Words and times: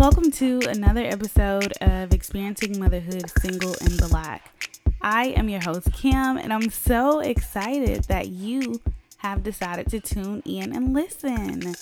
welcome 0.00 0.30
to 0.30 0.58
another 0.66 1.02
episode 1.04 1.74
of 1.82 2.14
Experiencing 2.14 2.80
Motherhood 2.80 3.30
Single 3.38 3.74
and 3.82 3.98
Black. 4.08 4.78
I 5.02 5.26
am 5.26 5.50
your 5.50 5.60
host, 5.60 5.92
Kim, 5.92 6.38
and 6.38 6.54
I'm 6.54 6.70
so 6.70 7.20
excited 7.20 8.04
that 8.04 8.28
you 8.28 8.80
have 9.18 9.42
decided 9.42 9.88
to 9.90 10.00
tune 10.00 10.42
in 10.46 10.74
and 10.74 10.94
listen. 10.94 11.74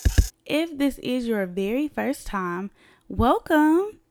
If 0.45 0.77
this 0.77 0.97
is 0.97 1.27
your 1.29 1.45
very 1.45 1.87
first 1.87 2.27
time, 2.27 2.71
welcome. 3.07 4.01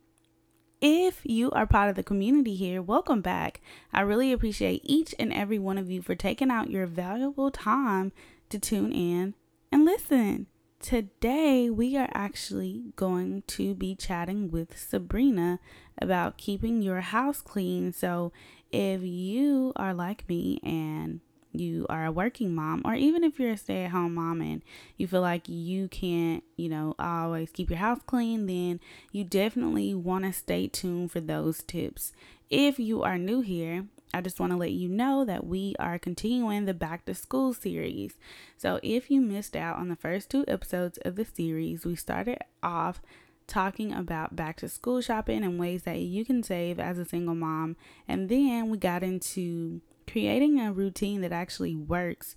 If 0.81 1.21
you 1.25 1.51
are 1.51 1.67
part 1.67 1.91
of 1.91 1.95
the 1.95 2.03
community 2.03 2.55
here, 2.55 2.81
welcome 2.81 3.21
back. 3.21 3.61
I 3.93 4.01
really 4.01 4.33
appreciate 4.33 4.81
each 4.85 5.15
and 5.19 5.35
every 5.35 5.59
one 5.59 5.77
of 5.77 5.91
you 5.91 6.01
for 6.01 6.15
taking 6.15 6.51
out 6.51 6.71
your 6.71 6.87
valuable 6.87 7.51
time 7.51 8.13
to 8.49 8.59
tune 8.59 8.91
in 8.91 9.35
and 9.71 9.85
listen. 9.85 10.47
Today, 10.81 11.69
we 11.69 11.97
are 11.97 12.09
actually 12.15 12.93
going 12.95 13.43
to 13.49 13.75
be 13.75 13.97
chatting 13.97 14.49
with 14.49 14.79
Sabrina 14.79 15.59
about 16.01 16.39
keeping 16.39 16.83
your 16.83 17.01
house 17.01 17.41
clean. 17.41 17.93
So, 17.93 18.33
if 18.71 19.03
you 19.03 19.73
are 19.75 19.93
like 19.93 20.29
me 20.29 20.61
and 20.63 21.21
you 21.53 21.85
are 21.89 22.07
a 22.07 22.13
working 22.13 22.55
mom, 22.55 22.83
or 22.85 22.95
even 22.95 23.25
if 23.25 23.41
you're 23.41 23.53
a 23.53 23.57
stay 23.57 23.87
at 23.87 23.91
home 23.91 24.15
mom 24.15 24.41
and 24.41 24.63
you 24.97 25.09
feel 25.09 25.21
like 25.21 25.49
you 25.49 25.89
can't, 25.89 26.45
you 26.57 26.69
know, 26.69 26.95
always 26.97 27.51
keep 27.51 27.71
your 27.71 27.81
house 27.81 28.01
clean, 28.07 28.47
then 28.47 28.79
you 29.11 29.25
definitely 29.25 29.95
want 29.95 30.27
to 30.27 30.33
stay 30.33 30.69
tuned 30.69 31.11
for 31.11 31.21
those 31.21 31.65
tips. 31.65 32.13
If 32.51 32.79
you 32.79 33.03
are 33.03 33.19
new 33.19 33.41
here, 33.41 33.87
I 34.13 34.21
just 34.21 34.41
want 34.41 34.53
to 34.53 34.59
let 34.59 34.73
you 34.73 34.89
know 34.89 35.25
that 35.25 35.47
we 35.47 35.75
are 35.79 35.99
continuing 35.99 36.65
the 36.65 36.75
back 36.75 37.05
to 37.07 37.15
school 37.15 37.53
series. 37.53 38.17
So, 38.57 38.81
if 38.83 39.11
you 39.11 39.21
missed 39.21 39.55
out 39.55 39.77
on 39.77 39.89
the 39.89 39.97
first 39.97 40.31
two 40.31 40.45
episodes 40.49 40.99
of 41.03 41.17
the 41.17 41.25
series, 41.25 41.85
we 41.85 41.97
started 41.97 42.39
off 42.63 43.01
talking 43.47 43.93
about 43.93 44.37
back 44.37 44.59
to 44.59 44.69
school 44.69 45.01
shopping 45.01 45.43
and 45.43 45.59
ways 45.59 45.83
that 45.83 45.99
you 45.99 46.25
can 46.25 46.43
save 46.43 46.79
as 46.79 46.99
a 46.99 47.05
single 47.05 47.35
mom. 47.35 47.77
And 48.07 48.29
then 48.29 48.69
we 48.69 48.79
got 48.79 49.03
into 49.03 49.81
creating 50.07 50.61
a 50.61 50.73
routine 50.73 51.21
that 51.23 51.33
actually 51.33 51.75
works 51.75 52.37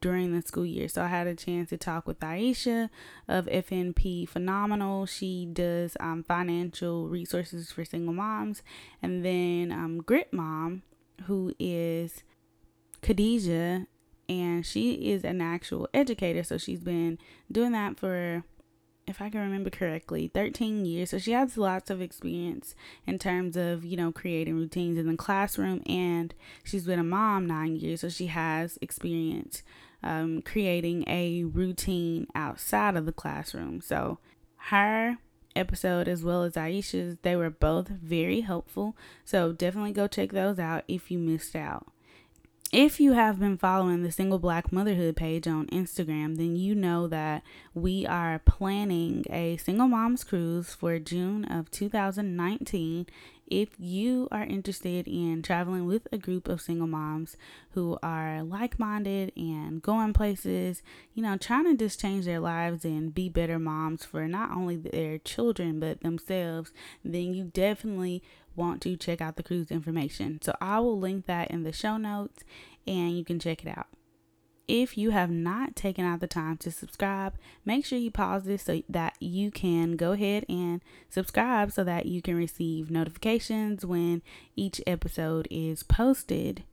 during 0.00 0.32
the 0.32 0.46
school 0.46 0.64
year. 0.64 0.88
So 0.88 1.02
I 1.02 1.08
had 1.08 1.26
a 1.26 1.34
chance 1.34 1.68
to 1.70 1.76
talk 1.76 2.06
with 2.06 2.20
Aisha 2.20 2.88
of 3.28 3.46
FNP 3.46 4.28
Phenomenal. 4.28 5.06
She 5.06 5.46
does 5.46 5.96
um, 6.00 6.24
financial 6.24 7.08
resources 7.08 7.70
for 7.70 7.84
single 7.84 8.14
moms. 8.14 8.62
And 9.02 9.24
then 9.24 9.70
um, 9.70 9.98
Grit 9.98 10.32
Mom 10.32 10.82
who 11.22 11.54
is 11.58 12.22
Khadijah, 13.02 13.86
and 14.28 14.64
she 14.64 15.10
is 15.10 15.24
an 15.24 15.40
actual 15.40 15.88
educator. 15.92 16.42
So 16.42 16.58
she's 16.58 16.80
been 16.80 17.18
doing 17.50 17.72
that 17.72 17.98
for, 17.98 18.44
if 19.06 19.20
I 19.20 19.30
can 19.30 19.40
remember 19.40 19.70
correctly, 19.70 20.30
13 20.32 20.84
years. 20.84 21.10
So 21.10 21.18
she 21.18 21.32
has 21.32 21.56
lots 21.56 21.90
of 21.90 22.00
experience 22.00 22.74
in 23.06 23.18
terms 23.18 23.56
of, 23.56 23.84
you 23.84 23.96
know, 23.96 24.12
creating 24.12 24.54
routines 24.54 24.98
in 24.98 25.06
the 25.06 25.16
classroom. 25.16 25.82
And 25.86 26.34
she's 26.64 26.84
been 26.84 26.98
a 26.98 27.04
mom 27.04 27.46
nine 27.46 27.76
years. 27.76 28.00
So 28.00 28.08
she 28.08 28.26
has 28.28 28.78
experience 28.80 29.62
um, 30.02 30.42
creating 30.42 31.04
a 31.06 31.44
routine 31.44 32.26
outside 32.34 32.96
of 32.96 33.06
the 33.06 33.12
classroom. 33.12 33.80
So 33.80 34.18
her 34.56 35.18
episode 35.54 36.08
as 36.08 36.24
well 36.24 36.42
as 36.42 36.54
Aisha's. 36.54 37.16
They 37.22 37.36
were 37.36 37.50
both 37.50 37.88
very 37.88 38.40
helpful. 38.40 38.96
So 39.24 39.52
definitely 39.52 39.92
go 39.92 40.06
check 40.06 40.30
those 40.30 40.58
out 40.58 40.84
if 40.88 41.10
you 41.10 41.18
missed 41.18 41.56
out. 41.56 41.86
If 42.72 43.00
you 43.00 43.12
have 43.12 43.38
been 43.38 43.58
following 43.58 44.02
the 44.02 44.10
Single 44.10 44.38
Black 44.38 44.72
Motherhood 44.72 45.14
page 45.14 45.46
on 45.46 45.66
Instagram, 45.66 46.38
then 46.38 46.56
you 46.56 46.74
know 46.74 47.06
that 47.06 47.42
we 47.74 48.06
are 48.06 48.38
planning 48.38 49.26
a 49.28 49.58
single 49.58 49.88
moms 49.88 50.24
cruise 50.24 50.72
for 50.72 50.98
June 50.98 51.44
of 51.44 51.70
2019 51.70 53.06
if 53.52 53.68
you 53.78 54.28
are 54.32 54.44
interested 54.44 55.06
in 55.06 55.42
traveling 55.42 55.84
with 55.84 56.08
a 56.10 56.16
group 56.16 56.48
of 56.48 56.62
single 56.62 56.86
moms 56.86 57.36
who 57.72 57.98
are 58.02 58.42
like 58.42 58.78
minded 58.78 59.30
and 59.36 59.82
going 59.82 60.14
places, 60.14 60.82
you 61.12 61.22
know, 61.22 61.36
trying 61.36 61.64
to 61.66 61.76
just 61.76 62.00
change 62.00 62.24
their 62.24 62.40
lives 62.40 62.82
and 62.82 63.14
be 63.14 63.28
better 63.28 63.58
moms 63.58 64.06
for 64.06 64.26
not 64.26 64.50
only 64.52 64.76
their 64.76 65.18
children 65.18 65.78
but 65.78 66.00
themselves, 66.00 66.72
then 67.04 67.34
you 67.34 67.44
definitely 67.44 68.22
want 68.56 68.80
to 68.80 68.96
check 68.96 69.20
out 69.20 69.36
the 69.36 69.42
cruise 69.42 69.70
information. 69.70 70.40
So 70.40 70.54
I 70.58 70.80
will 70.80 70.98
link 70.98 71.26
that 71.26 71.50
in 71.50 71.62
the 71.62 71.74
show 71.74 71.98
notes 71.98 72.44
and 72.86 73.18
you 73.18 73.22
can 73.22 73.38
check 73.38 73.66
it 73.66 73.68
out. 73.68 73.88
If 74.68 74.96
you 74.96 75.10
have 75.10 75.30
not 75.30 75.74
taken 75.74 76.04
out 76.04 76.20
the 76.20 76.26
time 76.26 76.56
to 76.58 76.70
subscribe, 76.70 77.34
make 77.64 77.84
sure 77.84 77.98
you 77.98 78.10
pause 78.10 78.44
this 78.44 78.62
so 78.62 78.82
that 78.88 79.14
you 79.20 79.50
can 79.50 79.96
go 79.96 80.12
ahead 80.12 80.46
and 80.48 80.80
subscribe 81.10 81.72
so 81.72 81.82
that 81.84 82.06
you 82.06 82.22
can 82.22 82.36
receive 82.36 82.90
notifications 82.90 83.84
when 83.84 84.22
each 84.54 84.80
episode 84.86 85.48
is 85.50 85.82
posted. 85.82 86.64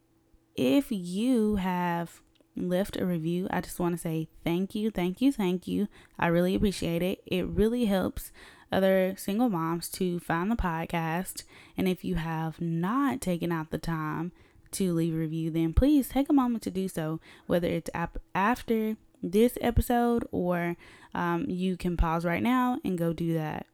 If 0.56 0.92
you 0.92 1.56
have 1.56 2.22
left 2.56 2.98
a 2.98 3.06
review, 3.06 3.48
I 3.50 3.62
just 3.62 3.80
want 3.80 3.96
to 3.96 4.02
say 4.02 4.30
thank 4.44 4.76
you, 4.76 4.92
thank 4.92 5.22
you, 5.22 5.32
thank 5.32 5.68
you. 5.68 5.88
I 6.18 6.28
really 6.28 6.56
appreciate 6.56 7.02
it. 7.02 7.22
It 7.26 7.48
really 7.48 7.86
helps 7.86 8.32
other 8.72 9.16
single 9.18 9.50
moms 9.50 9.90
to 9.90 10.20
find 10.20 10.52
the 10.52 10.56
podcast. 10.56 11.44
And 11.76 11.88
if 11.88 12.04
you 12.04 12.16
have 12.16 12.62
not 12.62 13.20
taken 13.22 13.52
out 13.52 13.72
the 13.72 13.78
time, 13.78 14.32
to 14.74 14.94
leave 14.94 15.14
a 15.14 15.18
review, 15.18 15.52
then 15.52 15.74
please 15.74 16.10
take 16.10 16.30
a 16.30 16.34
moment 16.34 16.64
to 16.64 16.72
do 16.72 16.88
so, 16.88 17.20
whether 17.48 17.68
it's 17.68 17.90
ap- 17.94 18.20
after 18.34 18.98
this 19.22 19.58
episode 19.62 20.28
or 20.32 20.76
um, 21.14 21.46
you 21.50 21.76
can 21.76 21.98
pause 21.98 22.26
right 22.26 22.44
now 22.44 22.80
and 22.84 22.98
go 22.98 23.14
do 23.14 23.34
that. 23.34 23.66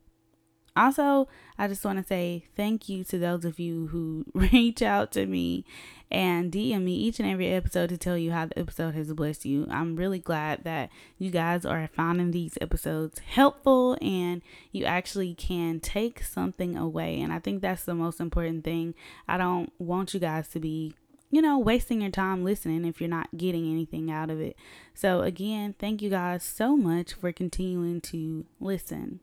Also, 0.75 1.29
I 1.57 1.67
just 1.69 1.85
want 1.85 1.99
to 1.99 2.05
say 2.05 2.45
thank 2.55 2.89
you 2.89 3.05
to 3.05 3.17
those 3.17 3.45
of 3.45 3.59
you 3.59 3.87
who 3.87 4.25
reach 4.33 4.81
out 4.81 5.11
to 5.13 5.25
me 5.25 5.63
and 6.11 6.51
DM 6.51 6.83
me 6.83 6.95
each 6.95 7.19
and 7.19 7.29
every 7.29 7.47
episode 7.47 7.89
to 7.89 7.97
tell 7.97 8.17
you 8.17 8.31
how 8.31 8.45
the 8.47 8.59
episode 8.59 8.93
has 8.93 9.11
blessed 9.13 9.45
you. 9.45 9.67
I'm 9.71 9.95
really 9.95 10.19
glad 10.19 10.65
that 10.65 10.89
you 11.17 11.31
guys 11.31 11.65
are 11.65 11.89
finding 11.95 12.31
these 12.31 12.57
episodes 12.59 13.19
helpful 13.19 13.97
and 14.01 14.41
you 14.71 14.83
actually 14.85 15.33
can 15.33 15.79
take 15.79 16.23
something 16.23 16.77
away. 16.77 17.21
And 17.21 17.31
I 17.31 17.39
think 17.39 17.61
that's 17.61 17.85
the 17.85 17.95
most 17.95 18.19
important 18.19 18.65
thing. 18.65 18.93
I 19.27 19.37
don't 19.37 19.71
want 19.79 20.13
you 20.13 20.19
guys 20.19 20.49
to 20.49 20.59
be 20.59 20.93
you 21.31 21.41
know, 21.41 21.57
wasting 21.57 22.01
your 22.01 22.11
time 22.11 22.45
listening 22.45 22.85
if 22.85 23.01
you're 23.01 23.09
not 23.09 23.35
getting 23.35 23.69
anything 23.69 24.09
out 24.09 24.29
of 24.29 24.39
it. 24.39 24.55
So, 24.93 25.21
again, 25.21 25.75
thank 25.77 26.01
you 26.01 26.09
guys 26.09 26.43
so 26.43 26.77
much 26.77 27.13
for 27.13 27.33
continuing 27.33 27.99
to 28.01 28.45
listen 28.59 29.19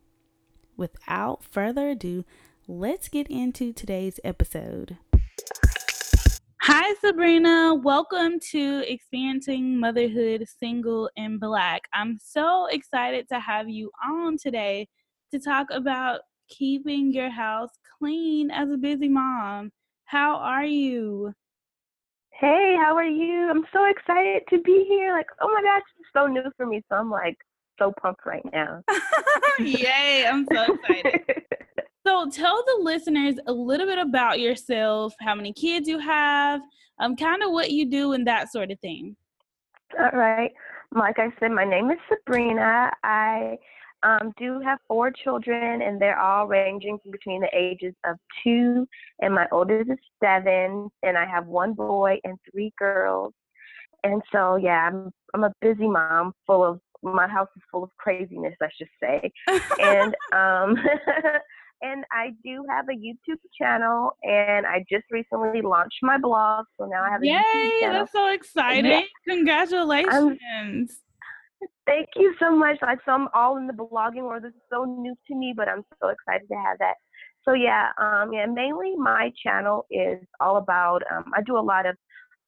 without 0.76 1.44
further 1.44 1.90
ado, 1.90 2.24
let's 2.66 3.08
get 3.08 3.28
into 3.28 3.72
today's 3.72 4.18
episode. 4.24 4.98
Hi, 6.62 6.94
Sabrina. 7.00 7.74
Welcome 7.74 8.38
to 8.52 8.84
Experiencing 8.86 9.80
Motherhood 9.80 10.44
Single 10.60 11.10
and 11.16 11.40
Black. 11.40 11.82
I'm 11.92 12.18
so 12.22 12.66
excited 12.66 13.28
to 13.30 13.40
have 13.40 13.68
you 13.68 13.90
on 14.08 14.38
today 14.38 14.88
to 15.32 15.40
talk 15.40 15.66
about 15.72 16.20
keeping 16.48 17.12
your 17.12 17.30
house 17.30 17.70
clean 17.98 18.50
as 18.50 18.70
a 18.70 18.76
busy 18.76 19.08
mom. 19.08 19.72
How 20.04 20.36
are 20.36 20.64
you? 20.64 21.32
Hey, 22.30 22.76
how 22.78 22.94
are 22.96 23.04
you? 23.04 23.50
I'm 23.50 23.64
so 23.72 23.84
excited 23.86 24.42
to 24.50 24.60
be 24.60 24.84
here. 24.88 25.12
Like, 25.12 25.26
oh 25.40 25.48
my 25.52 25.62
gosh, 25.62 25.82
it's 25.98 26.08
so 26.14 26.26
new 26.26 26.44
for 26.56 26.66
me. 26.66 26.82
So 26.88 26.96
I'm 26.96 27.10
like 27.10 27.38
so 27.82 27.92
pumped 28.00 28.24
right 28.24 28.44
now. 28.52 28.82
Yay, 29.58 30.26
I'm 30.26 30.46
so 30.52 30.74
excited. 30.74 31.42
so 32.06 32.28
tell 32.30 32.62
the 32.64 32.78
listeners 32.82 33.36
a 33.46 33.52
little 33.52 33.86
bit 33.86 33.98
about 33.98 34.40
yourself, 34.40 35.14
how 35.20 35.34
many 35.34 35.52
kids 35.52 35.88
you 35.88 35.98
have, 35.98 36.60
um, 37.00 37.16
kind 37.16 37.42
of 37.42 37.50
what 37.50 37.70
you 37.70 37.86
do 37.86 38.12
and 38.12 38.26
that 38.26 38.52
sort 38.52 38.70
of 38.70 38.78
thing. 38.80 39.16
All 39.98 40.10
right. 40.18 40.52
Like 40.94 41.18
I 41.18 41.28
said, 41.40 41.50
my 41.50 41.64
name 41.64 41.90
is 41.90 41.98
Sabrina. 42.08 42.90
I 43.02 43.56
um, 44.02 44.32
do 44.38 44.60
have 44.60 44.78
four 44.88 45.10
children, 45.10 45.82
and 45.82 46.00
they're 46.00 46.18
all 46.18 46.46
ranging 46.46 46.98
between 47.10 47.40
the 47.40 47.48
ages 47.54 47.94
of 48.04 48.16
two, 48.44 48.86
and 49.20 49.34
my 49.34 49.46
oldest 49.52 49.90
is 49.90 49.98
seven, 50.22 50.88
and 51.02 51.16
I 51.16 51.26
have 51.26 51.46
one 51.46 51.72
boy 51.72 52.18
and 52.24 52.36
three 52.50 52.72
girls. 52.78 53.32
And 54.04 54.20
so, 54.32 54.56
yeah, 54.56 54.88
I'm 54.88 55.10
I'm 55.34 55.44
a 55.44 55.52
busy 55.60 55.88
mom, 55.88 56.32
full 56.46 56.64
of 56.64 56.80
my 57.02 57.26
house 57.26 57.48
is 57.56 57.62
full 57.70 57.84
of 57.84 57.90
craziness, 57.98 58.54
I 58.62 58.68
should 58.76 58.88
say. 59.02 59.32
and 59.80 60.14
um 60.32 60.76
and 61.82 62.04
I 62.12 62.30
do 62.44 62.64
have 62.70 62.86
a 62.88 62.92
YouTube 62.92 63.40
channel 63.60 64.12
and 64.22 64.66
I 64.66 64.84
just 64.90 65.04
recently 65.10 65.62
launched 65.62 65.98
my 66.02 66.16
blog. 66.16 66.66
So 66.78 66.86
now 66.86 67.02
I 67.02 67.10
have 67.10 67.22
a 67.22 67.26
Yay, 67.26 67.32
YouTube 67.34 67.80
channel. 67.80 67.98
that's 68.00 68.12
so 68.12 68.28
exciting. 68.28 68.90
Yeah. 68.90 69.02
Congratulations. 69.28 71.00
Thank 71.86 72.08
you 72.16 72.34
so 72.38 72.54
much. 72.56 72.78
Like 72.82 72.98
so 73.04 73.12
I'm 73.12 73.28
all 73.34 73.56
in 73.56 73.66
the 73.66 73.72
blogging 73.72 74.22
world. 74.22 74.44
This 74.44 74.50
is 74.54 74.62
so 74.72 74.84
new 74.84 75.14
to 75.28 75.34
me, 75.34 75.52
but 75.56 75.68
I'm 75.68 75.82
so 76.00 76.08
excited 76.08 76.46
to 76.48 76.54
have 76.56 76.78
that. 76.78 76.94
So 77.44 77.54
yeah, 77.54 77.88
um 78.00 78.32
yeah, 78.32 78.46
mainly 78.46 78.94
my 78.96 79.32
channel 79.42 79.86
is 79.90 80.18
all 80.40 80.56
about 80.58 81.02
um 81.12 81.24
I 81.34 81.42
do 81.42 81.58
a 81.58 81.60
lot 81.60 81.86
of 81.86 81.96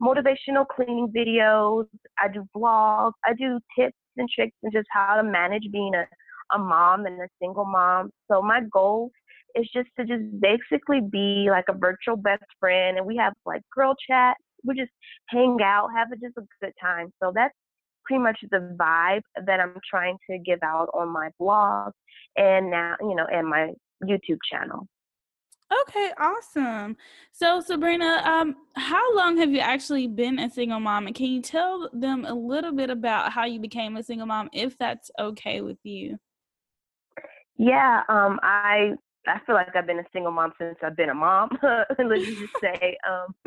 motivational 0.01 0.67
cleaning 0.69 1.13
videos. 1.17 1.87
I 2.19 2.29
do 2.29 2.47
vlogs. 2.57 3.13
I 3.25 3.33
do 3.35 3.59
tips 3.77 3.97
and 4.17 4.29
tricks 4.29 4.57
and 4.63 4.73
just 4.73 4.87
how 4.91 5.17
to 5.17 5.23
manage 5.23 5.65
being 5.73 5.95
a, 5.95 6.07
a 6.55 6.59
mom 6.59 7.07
and 7.07 7.21
a 7.21 7.29
single 7.41 7.65
mom. 7.65 8.11
So 8.31 8.43
my 8.43 8.61
goal 8.73 9.11
is 9.55 9.69
just 9.75 9.89
to 9.99 10.05
just 10.05 10.25
basically 10.41 11.01
be 11.01 11.49
like 11.51 11.67
a 11.69 11.75
virtual 11.75 12.17
best 12.17 12.45
friend, 12.59 12.99
and 12.99 13.07
we 13.07 13.17
have 13.17 13.33
like 13.47 13.63
girl 13.75 13.95
chat. 14.09 14.37
We 14.65 14.75
just 14.75 14.93
hang 15.29 15.59
out, 15.63 15.91
have 15.95 16.09
a, 16.13 16.17
just 16.17 16.37
a 16.39 16.43
good 16.61 16.73
time. 16.81 17.13
So 17.23 17.33
that's 17.35 17.55
pretty 18.05 18.23
much 18.23 18.39
the 18.51 18.77
vibe 18.81 19.23
that 19.47 19.61
I'm 19.61 19.77
trying 19.89 20.17
to 20.31 20.39
give 20.39 20.59
out 20.63 20.89
on 20.95 21.09
my 21.09 21.31
blog 21.39 21.93
and 22.37 22.71
now, 22.71 22.97
you 23.01 23.15
know, 23.15 23.27
and 23.31 23.49
my 23.49 23.71
YouTube 24.03 24.39
channel. 24.51 24.87
Okay, 25.83 26.13
awesome. 26.19 26.97
So 27.33 27.61
Sabrina, 27.61 28.21
um, 28.25 28.57
how 28.77 29.17
long 29.17 29.39
have 29.39 29.51
you 29.51 29.61
actually 29.61 30.07
been 30.07 30.39
a 30.39 30.51
single 30.51 30.81
mom? 30.81 31.07
And 31.07 31.17
can 31.17 31.27
you 31.27 31.41
tell 31.41 31.89
them 31.93 32.25
a 32.27 32.35
little 32.35 32.73
bit 32.73 32.91
about 32.91 33.33
how 33.33 33.45
you 33.45 33.59
became 33.59 33.97
a 33.97 34.03
single 34.03 34.27
mom, 34.27 34.51
if 34.53 34.77
that's 34.79 35.11
okay 35.19 35.61
with 35.63 35.79
you? 35.83 36.19
Yeah, 37.57 38.03
um, 38.09 38.39
I 38.43 38.95
I 39.27 39.41
feel 39.47 39.55
like 39.55 39.75
I've 39.75 39.87
been 39.87 40.01
a 40.01 40.07
single 40.13 40.33
mom 40.33 40.53
since 40.61 40.77
I've 40.83 40.97
been 40.97 41.11
a 41.11 41.15
mom. 41.15 41.49
Let's 41.63 42.27
just 42.27 42.53
say, 42.61 42.97
um, 43.09 43.35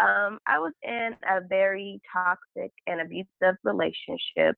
um, 0.00 0.38
I 0.46 0.58
was 0.58 0.72
in 0.82 1.10
a 1.28 1.40
very 1.46 2.00
toxic 2.12 2.72
and 2.86 3.00
abusive 3.00 3.56
relationship, 3.62 4.56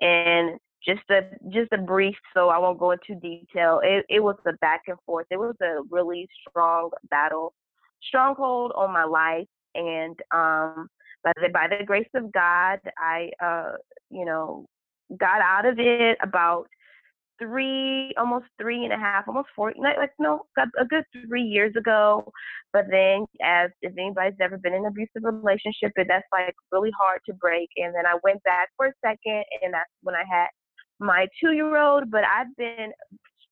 and 0.00 0.58
just 0.86 1.02
a 1.10 1.22
just 1.50 1.72
a 1.72 1.78
brief 1.78 2.16
so 2.34 2.48
i 2.48 2.58
won't 2.58 2.78
go 2.78 2.90
into 2.92 3.14
detail. 3.20 3.80
It, 3.82 4.04
it 4.08 4.20
was 4.22 4.36
a 4.46 4.52
back 4.60 4.82
and 4.86 4.98
forth. 5.06 5.26
It 5.30 5.38
was 5.38 5.56
a 5.62 5.80
really 5.90 6.28
strong 6.48 6.90
battle 7.10 7.54
stronghold 8.02 8.72
on 8.76 8.92
my 8.92 9.04
life 9.04 9.46
and 9.74 10.18
um 10.34 10.88
by 11.22 11.32
the 11.36 11.48
by 11.52 11.66
the 11.68 11.84
grace 11.84 12.08
of 12.14 12.30
god 12.32 12.78
i 12.98 13.30
uh 13.42 13.72
you 14.10 14.24
know 14.24 14.66
got 15.18 15.40
out 15.40 15.66
of 15.66 15.78
it 15.78 16.18
about 16.22 16.66
three 17.38 18.14
almost 18.16 18.46
three 18.60 18.84
and 18.84 18.92
a 18.92 18.96
half 18.96 19.26
almost 19.26 19.48
four 19.56 19.72
like, 19.76 19.96
like 19.96 20.12
no 20.18 20.42
a 20.56 20.84
good 20.86 21.04
three 21.28 21.42
years 21.42 21.74
ago. 21.76 22.30
But 22.72 22.86
then 22.90 23.26
as 23.42 23.70
if 23.82 23.92
anybody's 23.98 24.38
ever 24.40 24.58
been 24.58 24.72
in 24.72 24.84
an 24.84 24.86
abusive 24.86 25.22
relationship 25.24 25.92
that's 25.96 26.26
like 26.32 26.54
really 26.70 26.92
hard 26.98 27.20
to 27.26 27.34
break. 27.34 27.68
And 27.76 27.94
then 27.94 28.06
i 28.06 28.14
went 28.22 28.42
back 28.44 28.68
for 28.76 28.86
a 28.86 28.92
second 29.04 29.44
and 29.62 29.74
that's 29.74 29.90
when 30.02 30.14
i 30.14 30.22
had 30.30 30.46
my 31.00 31.26
two 31.40 31.52
year 31.52 31.76
old, 31.76 32.10
but 32.10 32.24
I've 32.24 32.54
been 32.56 32.92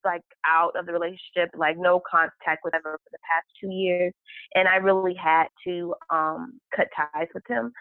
like 0.04 0.22
out 0.46 0.72
of 0.76 0.86
the 0.86 0.92
relationship, 0.92 1.50
like 1.56 1.76
no 1.78 2.00
contact 2.08 2.62
with 2.64 2.74
ever 2.74 2.98
for 2.98 3.10
the 3.10 3.18
past 3.18 3.46
two 3.60 3.70
years, 3.70 4.12
and 4.54 4.68
I 4.68 4.76
really 4.76 5.14
had 5.14 5.46
to 5.66 5.94
um, 6.10 6.60
cut 6.74 6.88
ties 6.96 7.28
with 7.34 7.44
him, 7.48 7.72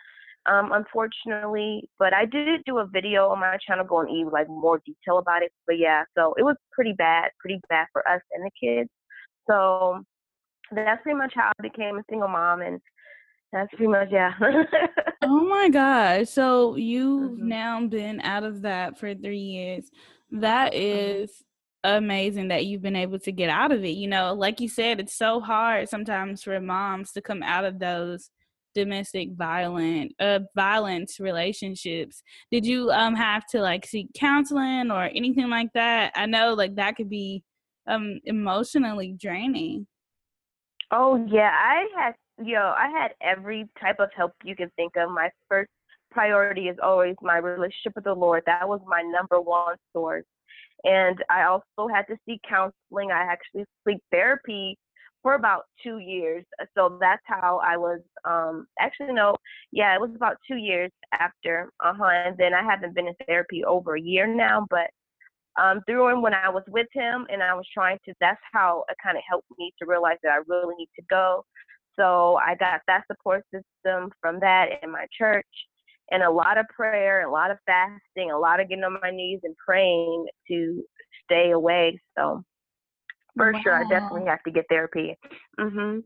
um, 0.47 0.71
unfortunately. 0.71 1.89
But 1.99 2.13
I 2.13 2.25
did 2.25 2.63
do 2.65 2.79
a 2.79 2.85
video 2.85 3.29
on 3.29 3.39
my 3.39 3.57
channel 3.65 3.85
going 3.85 4.15
into 4.15 4.31
like 4.31 4.47
more 4.47 4.81
detail 4.85 5.17
about 5.17 5.43
it. 5.43 5.51
But 5.67 5.77
yeah, 5.77 6.03
so 6.17 6.33
it 6.37 6.43
was 6.43 6.55
pretty 6.71 6.93
bad, 6.93 7.31
pretty 7.39 7.59
bad 7.69 7.87
for 7.91 8.07
us 8.07 8.21
and 8.33 8.45
the 8.45 8.51
kids. 8.59 8.89
So 9.49 10.03
that's 10.71 11.01
pretty 11.03 11.17
much 11.17 11.33
how 11.35 11.51
I 11.57 11.61
became 11.61 11.97
a 11.97 12.03
single 12.09 12.29
mom, 12.29 12.61
and 12.61 12.79
that's 13.51 13.69
pretty 13.69 13.87
much 13.87 14.09
yeah. 14.11 14.31
oh 15.31 15.47
my 15.47 15.69
gosh. 15.69 16.29
So 16.29 16.75
you've 16.75 17.31
mm-hmm. 17.31 17.47
now 17.47 17.87
been 17.87 18.19
out 18.21 18.43
of 18.43 18.63
that 18.63 18.99
for 18.99 19.15
three 19.15 19.39
years. 19.39 19.89
That 20.31 20.73
mm-hmm. 20.73 21.23
is 21.23 21.43
amazing 21.85 22.49
that 22.49 22.65
you've 22.65 22.81
been 22.81 22.97
able 22.97 23.19
to 23.19 23.31
get 23.31 23.49
out 23.49 23.71
of 23.71 23.83
it. 23.85 23.95
You 23.95 24.09
know, 24.09 24.33
like 24.33 24.59
you 24.59 24.67
said, 24.67 24.99
it's 24.99 25.15
so 25.15 25.39
hard 25.39 25.87
sometimes 25.87 26.43
for 26.43 26.59
moms 26.59 27.13
to 27.13 27.21
come 27.21 27.41
out 27.43 27.63
of 27.63 27.79
those 27.79 28.29
domestic 28.73 29.33
violent 29.33 30.13
uh 30.21 30.39
violence 30.55 31.19
relationships 31.19 32.23
did 32.51 32.65
you 32.65 32.89
um 32.91 33.13
have 33.13 33.45
to 33.45 33.59
like 33.59 33.85
seek 33.85 34.07
counseling 34.15 34.89
or 34.89 35.09
anything 35.13 35.49
like 35.49 35.67
that 35.73 36.09
i 36.15 36.25
know 36.25 36.53
like 36.53 36.73
that 36.75 36.95
could 36.95 37.09
be 37.09 37.43
um 37.87 38.17
emotionally 38.23 39.13
draining 39.19 39.85
oh 40.89 41.21
yeah 41.27 41.51
i 41.53 41.85
had 41.97 42.15
yo, 42.45 42.73
I 42.77 42.89
had 42.89 43.11
every 43.21 43.69
type 43.79 43.99
of 43.99 44.09
help 44.15 44.33
you 44.43 44.55
can 44.55 44.69
think 44.75 44.93
of. 44.97 45.11
My 45.11 45.29
first 45.49 45.69
priority 46.11 46.67
is 46.67 46.77
always 46.81 47.15
my 47.21 47.37
relationship 47.37 47.93
with 47.95 48.03
the 48.03 48.13
Lord. 48.13 48.43
That 48.45 48.67
was 48.67 48.81
my 48.85 49.01
number 49.01 49.39
one 49.41 49.77
source. 49.93 50.25
And 50.83 51.23
I 51.29 51.43
also 51.43 51.87
had 51.93 52.07
to 52.07 52.17
seek 52.27 52.41
counseling. 52.47 53.11
I 53.11 53.21
actually 53.21 53.65
seek 53.87 53.99
therapy 54.11 54.77
for 55.21 55.35
about 55.35 55.63
two 55.83 55.99
years. 55.99 56.43
So 56.75 56.97
that's 56.99 57.21
how 57.25 57.61
I 57.63 57.77
was 57.77 57.99
um 58.25 58.67
actually 58.79 59.13
no, 59.13 59.35
yeah, 59.71 59.93
it 59.95 60.01
was 60.01 60.11
about 60.15 60.37
two 60.47 60.57
years 60.57 60.91
after. 61.13 61.71
Uh-huh. 61.83 62.03
And 62.03 62.37
then 62.37 62.53
I 62.53 62.63
haven't 62.63 62.95
been 62.95 63.07
in 63.07 63.13
therapy 63.27 63.63
over 63.63 63.95
a 63.95 64.01
year 64.01 64.27
now, 64.27 64.65
but 64.69 64.89
um 65.61 65.81
through 65.87 66.07
him 66.09 66.21
when 66.21 66.33
I 66.33 66.49
was 66.49 66.63
with 66.69 66.87
him 66.93 67.27
and 67.31 67.43
I 67.43 67.53
was 67.53 67.65
trying 67.73 67.99
to 68.05 68.13
that's 68.19 68.41
how 68.51 68.83
it 68.89 68.97
kind 69.03 69.17
of 69.17 69.23
helped 69.29 69.47
me 69.59 69.73
to 69.79 69.85
realize 69.85 70.17
that 70.23 70.31
I 70.31 70.39
really 70.47 70.75
need 70.77 70.89
to 70.95 71.05
go. 71.09 71.45
So 71.97 72.39
I 72.45 72.55
got 72.55 72.81
that 72.87 73.03
support 73.11 73.43
system 73.53 74.11
from 74.21 74.39
that 74.39 74.69
in 74.81 74.91
my 74.91 75.05
church 75.17 75.45
and 76.11 76.23
a 76.23 76.29
lot 76.29 76.57
of 76.57 76.65
prayer, 76.67 77.27
a 77.27 77.31
lot 77.31 77.51
of 77.51 77.57
fasting, 77.65 78.31
a 78.31 78.37
lot 78.37 78.59
of 78.59 78.69
getting 78.69 78.83
on 78.83 78.97
my 79.01 79.11
knees 79.11 79.39
and 79.43 79.55
praying 79.57 80.25
to 80.49 80.83
stay 81.25 81.51
away. 81.51 81.99
So 82.17 82.43
for 83.37 83.53
wow. 83.53 83.59
sure, 83.63 83.75
I 83.75 83.83
definitely 83.83 84.25
have 84.27 84.43
to 84.43 84.51
get 84.51 84.65
therapy. 84.69 85.17
Mhm. 85.59 86.03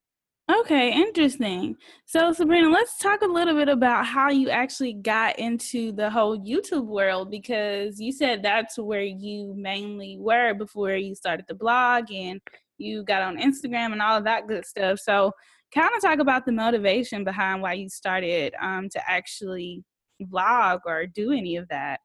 Okay, 0.48 0.94
interesting. 0.94 1.76
So, 2.06 2.32
Sabrina, 2.32 2.70
let's 2.70 3.00
talk 3.00 3.24
a 3.24 3.28
little 3.28 3.56
bit 3.56 3.68
about 3.68 4.06
how 4.06 4.30
you 4.30 4.52
actually 4.52 4.94
got 4.94 5.40
into 5.40 5.92
the 5.92 6.08
whole 6.08 6.38
YouTube 6.40 6.86
world 6.86 7.32
because 7.32 8.00
you 8.00 8.12
said 8.12 8.44
that's 8.44 8.78
where 8.78 9.02
you 9.02 9.56
mainly 9.58 10.18
were 10.20 10.54
before 10.54 10.94
you 10.94 11.16
started 11.16 11.48
the 11.48 11.56
blog 11.56 12.12
and 12.12 12.40
you 12.78 13.04
got 13.04 13.24
on 13.24 13.38
Instagram 13.38 13.92
and 13.92 14.04
all 14.04 14.18
of 14.18 14.26
that 14.26 14.46
good 14.46 14.66
stuff. 14.66 15.00
So, 15.00 15.32
kind 15.76 15.94
of 15.96 16.02
talk 16.02 16.20
about 16.20 16.46
the 16.46 16.52
motivation 16.52 17.24
behind 17.24 17.62
why 17.62 17.74
you 17.74 17.90
started 17.90 18.54
um, 18.62 18.90
to 18.90 19.02
actually 19.10 19.84
vlog 20.24 20.80
or 20.86 21.06
do 21.06 21.32
any 21.32 21.58
of 21.58 21.68
that. 21.70 22.00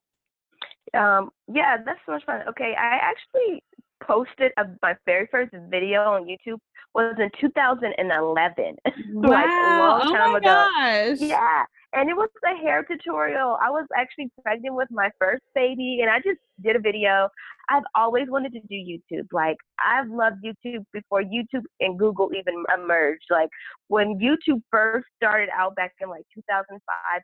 Um, 0.93 1.31
yeah, 1.53 1.77
that's 1.85 2.01
so 2.05 2.13
much 2.13 2.25
fun. 2.25 2.43
Okay, 2.49 2.75
I 2.77 2.99
actually 3.01 3.63
posted 4.03 4.53
a, 4.57 4.65
my 4.83 4.95
very 5.07 5.29
first 5.31 5.53
video 5.71 6.03
on 6.03 6.25
YouTube 6.25 6.59
was 6.95 7.15
in 7.19 7.31
2011. 7.41 8.77
Wow. 9.13 9.31
like 9.31 9.47
a 9.47 9.79
long 9.79 10.01
oh 10.05 10.13
time 10.13 10.35
ago. 10.35 10.69
Gosh. 10.77 11.21
Yeah 11.21 11.65
and 11.93 12.09
it 12.09 12.17
was 12.17 12.29
a 12.45 12.57
hair 12.57 12.85
tutorial. 12.85 13.59
I 13.61 13.71
was 13.71 13.87
actually 13.97 14.31
pregnant 14.43 14.75
with 14.75 14.89
my 14.91 15.11
first 15.19 15.43
baby, 15.55 16.01
and 16.03 16.11
I 16.11 16.19
just 16.19 16.39
did 16.63 16.77
a 16.77 16.79
video. 16.79 17.29
I've 17.71 17.85
always 17.95 18.29
wanted 18.29 18.53
to 18.55 18.61
do 18.61 18.75
YouTube. 18.75 19.27
Like 19.33 19.57
I've 19.79 20.09
loved 20.11 20.45
YouTube 20.45 20.85
before 20.93 21.23
YouTube 21.23 21.63
and 21.79 21.99
Google 21.99 22.31
even 22.37 22.65
emerged. 22.75 23.27
Like 23.31 23.49
when 23.89 24.19
YouTube 24.19 24.61
first 24.71 25.07
started 25.17 25.49
out 25.57 25.77
back 25.77 25.93
in 26.01 26.11
like 26.11 26.25
2005, 26.35 26.81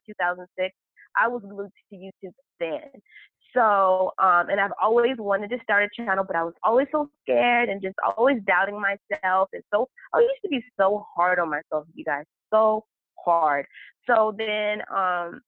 2006, 0.06 0.74
I 1.18 1.28
was 1.28 1.42
glued 1.42 1.70
to 1.90 1.96
YouTube 1.96 2.32
then. 2.60 2.80
So, 3.54 4.12
um, 4.18 4.50
and 4.50 4.60
I've 4.60 4.72
always 4.82 5.16
wanted 5.18 5.50
to 5.50 5.58
start 5.62 5.84
a 5.84 6.02
channel, 6.02 6.24
but 6.24 6.36
I 6.36 6.44
was 6.44 6.52
always 6.62 6.88
so 6.92 7.08
scared 7.22 7.68
and 7.68 7.80
just 7.82 7.96
always 8.16 8.36
doubting 8.46 8.80
myself. 8.80 9.48
And 9.52 9.62
so 9.72 9.88
I 10.14 10.20
used 10.20 10.42
to 10.44 10.50
be 10.50 10.62
so 10.78 11.06
hard 11.16 11.38
on 11.38 11.50
myself, 11.50 11.86
you 11.94 12.04
guys, 12.04 12.24
so 12.52 12.84
hard. 13.24 13.66
So 14.06 14.34
then 14.36 14.82
um, 14.94 15.40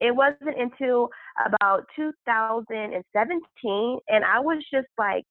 it 0.00 0.14
wasn't 0.14 0.58
until 0.58 1.10
about 1.44 1.86
2017, 1.96 3.98
and 4.08 4.24
I 4.24 4.40
was 4.40 4.64
just 4.72 4.88
like, 4.98 5.26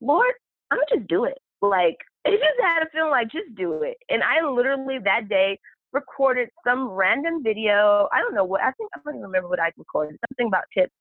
Lord, 0.00 0.32
I'm 0.70 0.78
gonna 0.78 1.00
just 1.00 1.08
do 1.08 1.24
it. 1.24 1.38
Like, 1.62 1.96
it 2.24 2.32
just 2.32 2.60
had 2.62 2.82
a 2.82 2.90
feeling 2.92 3.10
like, 3.10 3.30
just 3.30 3.54
do 3.54 3.82
it. 3.82 3.96
And 4.10 4.22
I 4.22 4.46
literally 4.46 4.98
that 5.04 5.28
day 5.28 5.58
recorded 5.92 6.48
some 6.66 6.88
random 6.88 7.42
video. 7.42 8.08
I 8.12 8.20
don't 8.20 8.34
know 8.34 8.44
what, 8.44 8.60
I 8.60 8.72
think, 8.72 8.90
I 8.94 9.00
don't 9.04 9.14
even 9.14 9.26
remember 9.26 9.48
what 9.48 9.60
I 9.60 9.72
recorded, 9.76 10.18
something 10.28 10.48
about 10.48 10.64
tips. 10.76 10.92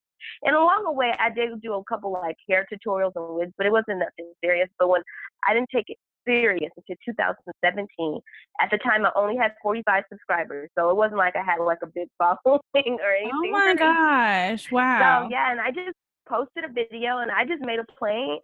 And 0.43 0.55
along 0.55 0.83
the 0.85 0.91
way, 0.91 1.13
I 1.19 1.29
did 1.29 1.61
do 1.61 1.73
a 1.73 1.83
couple 1.85 2.11
like 2.11 2.37
hair 2.49 2.65
tutorials 2.71 3.13
and 3.15 3.35
wigs, 3.35 3.53
but 3.57 3.65
it 3.65 3.71
wasn't 3.71 3.99
nothing 3.99 4.31
serious. 4.43 4.69
But 4.79 4.89
when 4.89 5.01
I 5.47 5.53
didn't 5.53 5.69
take 5.73 5.85
it 5.89 5.97
serious 6.27 6.71
until 6.75 6.95
2017. 7.05 8.19
At 8.61 8.69
the 8.71 8.77
time, 8.79 9.05
I 9.05 9.11
only 9.15 9.37
had 9.37 9.51
45 9.61 10.03
subscribers, 10.09 10.69
so 10.77 10.89
it 10.89 10.95
wasn't 10.95 11.17
like 11.17 11.35
I 11.35 11.43
had 11.43 11.63
like 11.63 11.79
a 11.83 11.87
big 11.87 12.07
following 12.17 12.37
or 12.75 12.81
oh 12.81 13.21
anything. 13.21 13.31
Oh 13.33 13.51
my 13.51 13.75
gosh! 13.75 14.71
Wow. 14.71 15.25
So 15.25 15.31
yeah, 15.31 15.51
and 15.51 15.61
I 15.61 15.69
just 15.69 15.95
posted 16.27 16.63
a 16.63 16.73
video 16.73 17.19
and 17.19 17.29
I 17.31 17.45
just 17.45 17.61
made 17.61 17.79
a 17.79 17.85
plan. 17.97 18.37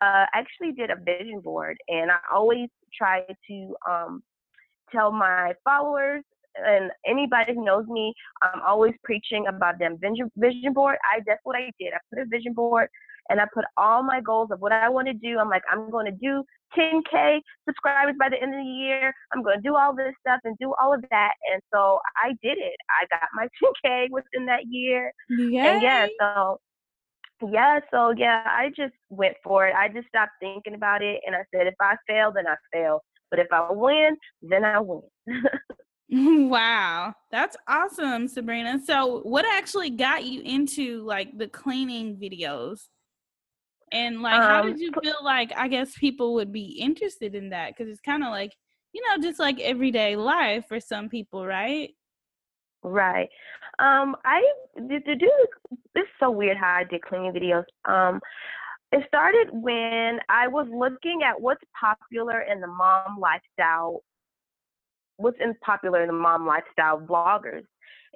Uh, 0.00 0.26
actually 0.34 0.72
did 0.72 0.90
a 0.90 0.96
vision 0.96 1.40
board, 1.40 1.76
and 1.88 2.10
I 2.10 2.18
always 2.32 2.68
try 2.92 3.22
to 3.48 3.74
um, 3.88 4.22
tell 4.92 5.12
my 5.12 5.54
followers 5.64 6.24
and 6.66 6.90
anybody 7.06 7.54
who 7.54 7.64
knows 7.64 7.86
me, 7.88 8.14
I'm 8.42 8.60
always 8.66 8.94
preaching 9.04 9.46
about 9.46 9.78
them 9.78 9.98
vision 10.00 10.30
vision 10.36 10.72
board. 10.72 10.96
I 11.04 11.20
that's 11.26 11.40
what 11.44 11.56
I 11.56 11.70
did. 11.78 11.92
I 11.94 11.98
put 12.10 12.22
a 12.22 12.26
vision 12.26 12.52
board 12.52 12.88
and 13.30 13.40
I 13.40 13.46
put 13.52 13.64
all 13.76 14.02
my 14.02 14.20
goals 14.20 14.50
of 14.50 14.60
what 14.60 14.72
I 14.72 14.88
want 14.88 15.06
to 15.08 15.14
do. 15.14 15.38
I'm 15.38 15.50
like, 15.50 15.62
I'm 15.70 15.90
going 15.90 16.06
to 16.06 16.12
do 16.12 16.42
10K 16.76 17.40
subscribers 17.68 18.14
by 18.18 18.28
the 18.28 18.40
end 18.42 18.54
of 18.54 18.60
the 18.60 18.70
year. 18.70 19.12
I'm 19.32 19.42
going 19.42 19.56
to 19.56 19.62
do 19.62 19.76
all 19.76 19.94
this 19.94 20.14
stuff 20.20 20.40
and 20.44 20.56
do 20.58 20.74
all 20.80 20.94
of 20.94 21.04
that. 21.10 21.32
And 21.52 21.60
so 21.72 21.98
I 22.16 22.30
did 22.42 22.58
it. 22.58 22.76
I 22.90 23.06
got 23.10 23.28
my 23.34 23.48
10K 23.84 24.08
within 24.10 24.46
that 24.46 24.62
year. 24.68 25.12
Yay. 25.28 25.58
And 25.60 25.82
yeah, 25.82 26.06
so 26.20 26.58
Yeah, 27.50 27.80
so 27.92 28.14
yeah, 28.16 28.42
I 28.46 28.70
just 28.76 28.94
went 29.10 29.36
for 29.44 29.66
it. 29.66 29.74
I 29.74 29.88
just 29.88 30.08
stopped 30.08 30.32
thinking 30.40 30.74
about 30.74 31.02
it 31.02 31.20
and 31.26 31.36
I 31.36 31.44
said 31.54 31.66
if 31.66 31.74
I 31.80 31.96
fail, 32.06 32.32
then 32.34 32.46
I 32.46 32.56
fail. 32.72 33.02
But 33.30 33.40
if 33.40 33.48
I 33.52 33.70
win, 33.70 34.16
then 34.42 34.64
I 34.64 34.80
win. 34.80 35.02
wow, 36.48 37.14
that's 37.30 37.56
awesome, 37.66 38.28
Sabrina. 38.28 38.80
So, 38.84 39.20
what 39.20 39.44
actually 39.44 39.90
got 39.90 40.24
you 40.24 40.40
into 40.42 41.02
like 41.02 41.36
the 41.36 41.48
cleaning 41.48 42.16
videos? 42.16 42.88
And 43.92 44.22
like, 44.22 44.40
how 44.40 44.62
did 44.62 44.74
um, 44.74 44.80
you 44.80 44.92
feel 45.02 45.16
like 45.22 45.52
I 45.56 45.68
guess 45.68 45.96
people 45.96 46.34
would 46.34 46.52
be 46.52 46.78
interested 46.80 47.34
in 47.34 47.50
that? 47.50 47.74
Because 47.76 47.90
it's 47.90 48.00
kind 48.00 48.22
of 48.22 48.30
like, 48.30 48.52
you 48.92 49.02
know, 49.06 49.22
just 49.22 49.38
like 49.38 49.60
everyday 49.60 50.16
life 50.16 50.64
for 50.68 50.80
some 50.80 51.08
people, 51.08 51.46
right? 51.46 51.90
Right. 52.82 53.28
Um, 53.78 54.16
I 54.24 54.44
did 54.88 55.04
to 55.04 55.14
do 55.14 55.26
this. 55.26 55.78
It's 55.94 56.08
so 56.20 56.30
weird 56.30 56.56
how 56.56 56.74
I 56.74 56.84
did 56.84 57.02
cleaning 57.02 57.32
videos. 57.32 57.64
Um, 57.84 58.20
it 58.92 59.04
started 59.06 59.48
when 59.52 60.20
I 60.28 60.48
was 60.48 60.66
looking 60.70 61.22
at 61.22 61.40
what's 61.40 61.62
popular 61.78 62.40
in 62.42 62.60
the 62.60 62.66
mom 62.66 63.18
lifestyle. 63.20 64.02
What's 65.18 65.38
in 65.40 65.54
popular 65.64 66.02
in 66.02 66.08
the 66.08 66.14
mom 66.14 66.46
lifestyle 66.46 66.98
bloggers, 66.98 67.64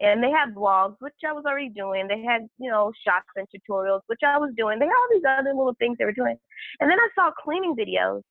and 0.00 0.22
they 0.22 0.30
had 0.30 0.54
blogs, 0.54 0.96
which 1.00 1.14
I 1.26 1.32
was 1.32 1.44
already 1.44 1.68
doing. 1.68 2.08
They 2.08 2.22
had, 2.22 2.42
you 2.58 2.70
know, 2.70 2.92
shots 3.04 3.26
and 3.36 3.46
tutorials, 3.50 4.00
which 4.06 4.20
I 4.24 4.38
was 4.38 4.52
doing. 4.56 4.78
They 4.78 4.86
had 4.86 4.92
all 4.92 5.08
these 5.12 5.22
other 5.28 5.50
little 5.50 5.76
things 5.78 5.96
they 5.98 6.04
were 6.04 6.12
doing. 6.12 6.36
And 6.80 6.90
then 6.90 6.98
I 6.98 7.08
saw 7.14 7.30
cleaning 7.42 7.76
videos. 7.76 8.22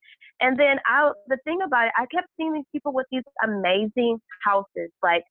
And 0.42 0.60
then 0.60 0.80
I, 0.86 1.12
the 1.28 1.38
thing 1.44 1.60
about 1.64 1.88
it, 1.88 1.94
I 1.98 2.08
kept 2.08 2.28
seeing 2.36 2.54
these 2.54 2.66
people 2.72 2.94
with 2.94 3.06
these 3.12 3.24
amazing 3.44 4.20
houses. 4.44 4.90
Like, 5.04 5.24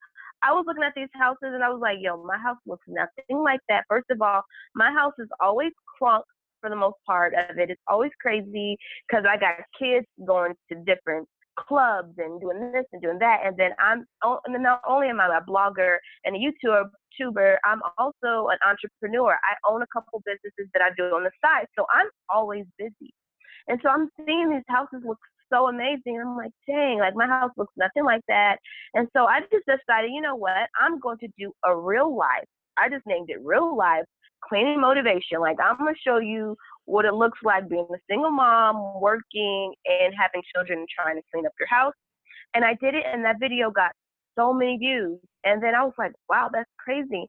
I 0.43 0.53
was 0.53 0.65
looking 0.67 0.85
at 0.85 0.93
these 0.95 1.13
houses 1.13 1.51
and 1.53 1.63
I 1.63 1.69
was 1.69 1.81
like, 1.83 1.99
yo, 2.01 2.23
my 2.25 2.39
house 2.39 2.59
looks 2.67 2.87
nothing 2.89 3.43
like 3.43 3.61
that. 3.69 3.85
First 3.89 4.07
of 4.11 4.23
all, 4.23 4.43
my 4.75 4.91
house 4.93 5.15
is 5.19 5.29
always 5.41 5.73
crunk 6.01 6.23
for 6.61 6.71
the 6.71 6.77
most 6.77 6.97
part 7.07 7.35
of 7.35 7.59
it. 7.59 7.71
It's 7.71 7.83
always 7.89 8.13
crazy 8.21 8.77
because 9.09 9.25
I 9.29 9.37
got 9.37 9.55
kids 9.79 10.07
going 10.25 10.55
to 10.71 10.79
different 10.87 11.29
clubs 11.59 12.14
and 12.19 12.40
doing 12.40 12.73
this 12.73 12.85
and 12.92 13.02
doing 13.02 13.19
that. 13.19 13.40
And 13.45 13.57
then 13.57 13.73
I'm, 13.78 14.07
and 14.23 14.62
not 14.62 14.80
only 14.87 15.09
am 15.09 15.21
I 15.21 15.38
a 15.38 15.50
blogger 15.50 15.97
and 16.25 16.37
a 16.37 16.38
YouTuber, 16.38 17.57
I'm 17.64 17.80
also 17.99 18.49
an 18.49 18.59
entrepreneur. 18.66 19.33
I 19.33 19.71
own 19.71 19.83
a 19.83 19.87
couple 19.92 20.23
businesses 20.25 20.71
that 20.75 20.83
I 20.83 20.90
do 20.97 21.04
on 21.14 21.25
the 21.25 21.30
side. 21.45 21.66
So 21.78 21.87
I'm 21.92 22.09
always 22.33 22.64
busy. 22.78 23.12
And 23.69 23.78
so 23.83 23.90
I'm 23.90 24.09
seeing 24.26 24.50
these 24.50 24.62
houses 24.69 25.02
look 25.04 25.19
so 25.52 25.69
amazing. 25.69 26.21
I'm 26.21 26.37
like, 26.37 26.52
dang, 26.66 26.99
like 26.99 27.14
my 27.14 27.26
house 27.26 27.50
looks 27.57 27.75
nothing 27.76 28.04
like 28.04 28.23
that. 28.28 28.59
And 28.95 29.09
so 29.14 29.26
I 29.26 29.40
just 29.52 29.66
decided, 29.66 30.11
you 30.12 30.21
know 30.21 30.37
what? 30.37 30.69
I'm 30.80 30.99
going 31.00 31.19
to 31.19 31.28
do 31.38 31.52
a 31.64 31.76
real 31.76 32.16
life. 32.16 32.45
I 32.78 32.88
just 32.88 33.07
named 33.07 33.30
it 33.30 33.38
real 33.42 33.76
life 33.76 34.04
cleaning 34.42 34.80
motivation. 34.80 35.40
Like 35.40 35.57
I'm 35.62 35.76
gonna 35.76 35.92
show 36.04 36.19
you 36.19 36.57
what 36.85 37.05
it 37.05 37.15
looks 37.15 37.39
like 37.45 37.69
being 37.69 37.87
a 37.93 37.99
single 38.11 38.31
mom, 38.31 39.01
working 39.01 39.75
and 39.85 40.15
having 40.19 40.43
children 40.55 40.81
and 40.81 40.89
trying 40.89 41.17
to 41.17 41.23
clean 41.33 41.47
up 41.47 41.53
your 41.59 41.69
house. 41.69 41.95
And 42.55 42.65
I 42.65 42.75
did 42.75 42.95
it 42.95 43.05
and 43.07 43.25
that 43.25 43.37
video 43.41 43.71
got 43.71 43.93
so 44.39 44.53
many 44.53 44.77
views. 44.77 45.19
And 45.45 45.63
then 45.63 45.75
I 45.75 45.85
was 45.85 45.95
like, 45.99 46.13
wow, 46.29 46.49
that's 46.53 46.71
crazy. 46.79 47.27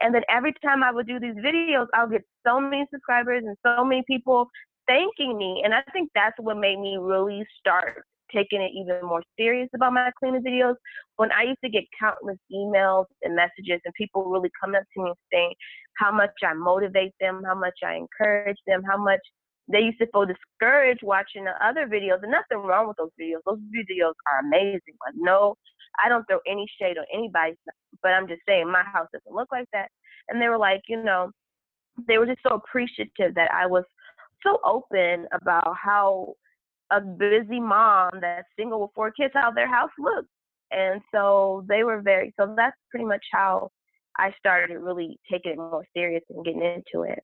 And 0.00 0.14
then 0.14 0.22
every 0.28 0.52
time 0.64 0.82
I 0.82 0.92
would 0.92 1.06
do 1.06 1.20
these 1.20 1.34
videos, 1.34 1.86
I'll 1.94 2.08
get 2.08 2.22
so 2.46 2.60
many 2.60 2.86
subscribers 2.92 3.44
and 3.46 3.56
so 3.64 3.84
many 3.84 4.02
people 4.06 4.48
thanking 4.86 5.36
me. 5.36 5.62
And 5.64 5.74
I 5.74 5.82
think 5.92 6.10
that's 6.14 6.36
what 6.38 6.56
made 6.56 6.78
me 6.78 6.96
really 7.00 7.46
start 7.58 8.04
taking 8.34 8.60
it 8.60 8.72
even 8.74 9.06
more 9.06 9.22
serious 9.38 9.68
about 9.74 9.92
my 9.92 10.10
cleaning 10.18 10.42
videos. 10.42 10.74
When 11.16 11.30
I 11.32 11.42
used 11.44 11.60
to 11.62 11.70
get 11.70 11.84
countless 11.98 12.38
emails 12.52 13.06
and 13.22 13.36
messages 13.36 13.80
and 13.84 13.94
people 13.94 14.24
really 14.24 14.50
coming 14.60 14.76
up 14.76 14.84
to 14.96 15.04
me 15.04 15.12
saying 15.32 15.52
how 15.98 16.12
much 16.12 16.32
I 16.42 16.54
motivate 16.54 17.12
them, 17.20 17.42
how 17.46 17.54
much 17.54 17.78
I 17.84 17.94
encourage 17.94 18.58
them, 18.66 18.82
how 18.82 18.96
much 18.96 19.20
they 19.68 19.80
used 19.80 19.98
to 19.98 20.06
feel 20.12 20.26
discouraged 20.26 21.02
watching 21.02 21.44
the 21.44 21.52
other 21.64 21.86
videos. 21.86 22.22
And 22.22 22.32
nothing 22.32 22.66
wrong 22.66 22.88
with 22.88 22.96
those 22.96 23.14
videos. 23.20 23.40
Those 23.46 23.60
videos 23.74 24.14
are 24.30 24.40
amazing. 24.44 24.96
Like 25.04 25.14
no, 25.16 25.54
I 26.04 26.08
don't 26.08 26.24
throw 26.26 26.40
any 26.46 26.66
shade 26.80 26.98
on 26.98 27.04
anybody, 27.12 27.54
but 28.02 28.12
I'm 28.12 28.28
just 28.28 28.42
saying 28.46 28.70
my 28.70 28.82
house 28.82 29.08
doesn't 29.12 29.34
look 29.34 29.48
like 29.52 29.68
that. 29.72 29.88
And 30.28 30.40
they 30.40 30.48
were 30.48 30.58
like, 30.58 30.82
you 30.88 31.02
know, 31.02 31.30
they 32.08 32.18
were 32.18 32.26
just 32.26 32.40
so 32.46 32.54
appreciative 32.54 33.34
that 33.34 33.50
I 33.52 33.66
was 33.66 33.84
so 34.42 34.58
open 34.64 35.26
about 35.32 35.76
how 35.76 36.34
a 36.94 37.00
busy 37.00 37.60
mom 37.60 38.10
that's 38.20 38.46
single 38.58 38.82
with 38.82 38.90
four 38.94 39.10
kids 39.10 39.32
how 39.34 39.50
their 39.50 39.68
house 39.68 39.90
looks. 39.98 40.28
And 40.70 41.00
so 41.14 41.64
they 41.68 41.84
were 41.84 42.00
very 42.02 42.34
so 42.38 42.54
that's 42.56 42.76
pretty 42.90 43.06
much 43.06 43.24
how 43.32 43.70
I 44.18 44.32
started 44.38 44.78
really 44.78 45.18
taking 45.30 45.52
it 45.52 45.58
more 45.58 45.84
serious 45.94 46.22
and 46.30 46.44
getting 46.44 46.62
into 46.62 47.04
it. 47.04 47.22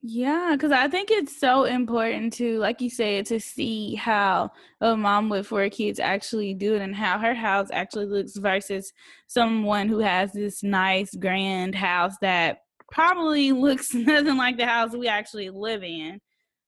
Yeah, 0.00 0.50
because 0.52 0.70
I 0.70 0.86
think 0.86 1.10
it's 1.10 1.40
so 1.40 1.64
important 1.64 2.32
to, 2.34 2.58
like 2.58 2.80
you 2.80 2.88
said, 2.88 3.26
to 3.26 3.40
see 3.40 3.96
how 3.96 4.52
a 4.80 4.96
mom 4.96 5.28
with 5.28 5.48
four 5.48 5.68
kids 5.70 5.98
actually 5.98 6.54
do 6.54 6.76
it 6.76 6.82
and 6.82 6.94
how 6.94 7.18
her 7.18 7.34
house 7.34 7.66
actually 7.72 8.06
looks 8.06 8.36
versus 8.36 8.92
someone 9.26 9.88
who 9.88 9.98
has 9.98 10.32
this 10.32 10.62
nice, 10.62 11.12
grand 11.16 11.74
house 11.74 12.14
that 12.20 12.58
probably 12.92 13.50
looks 13.50 13.92
nothing 13.94 14.36
like 14.36 14.56
the 14.56 14.66
house 14.66 14.92
we 14.94 15.08
actually 15.08 15.50
live 15.50 15.82
in. 15.82 16.20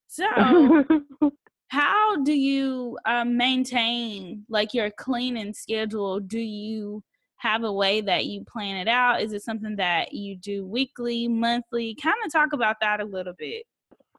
So, 0.08 0.26
how 1.70 2.16
do 2.24 2.32
you 2.32 2.98
um, 3.06 3.36
maintain 3.36 4.44
like 4.48 4.74
your 4.74 4.90
cleaning 4.90 5.54
schedule? 5.54 6.18
Do 6.18 6.40
you 6.40 7.00
have 7.36 7.62
a 7.62 7.72
way 7.72 8.00
that 8.00 8.26
you 8.26 8.44
plan 8.44 8.76
it 8.76 8.88
out? 8.88 9.22
Is 9.22 9.32
it 9.32 9.42
something 9.42 9.76
that 9.76 10.12
you 10.12 10.34
do 10.34 10.66
weekly, 10.66 11.28
monthly? 11.28 11.96
Kind 12.02 12.16
of 12.26 12.32
talk 12.32 12.52
about 12.52 12.76
that 12.80 13.00
a 13.00 13.04
little 13.04 13.34
bit. 13.38 13.62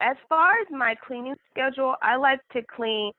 As 0.02 0.16
far 0.30 0.54
as 0.62 0.68
my 0.72 0.96
cleaning 1.06 1.36
schedule, 1.50 1.96
I 2.02 2.16
like 2.16 2.40
to 2.54 2.62
clean. 2.74 3.12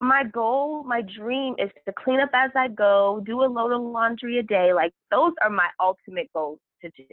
My 0.00 0.22
goal, 0.22 0.84
my 0.84 1.02
dream 1.02 1.56
is 1.58 1.70
to 1.86 1.92
clean 1.92 2.20
up 2.20 2.30
as 2.32 2.52
I 2.54 2.68
go, 2.68 3.22
do 3.26 3.42
a 3.42 3.46
load 3.46 3.72
of 3.72 3.82
laundry 3.82 4.38
a 4.38 4.42
day. 4.44 4.72
Like, 4.72 4.92
those 5.10 5.32
are 5.42 5.50
my 5.50 5.68
ultimate 5.80 6.30
goals 6.32 6.60
to 6.82 6.90
do. 6.96 7.06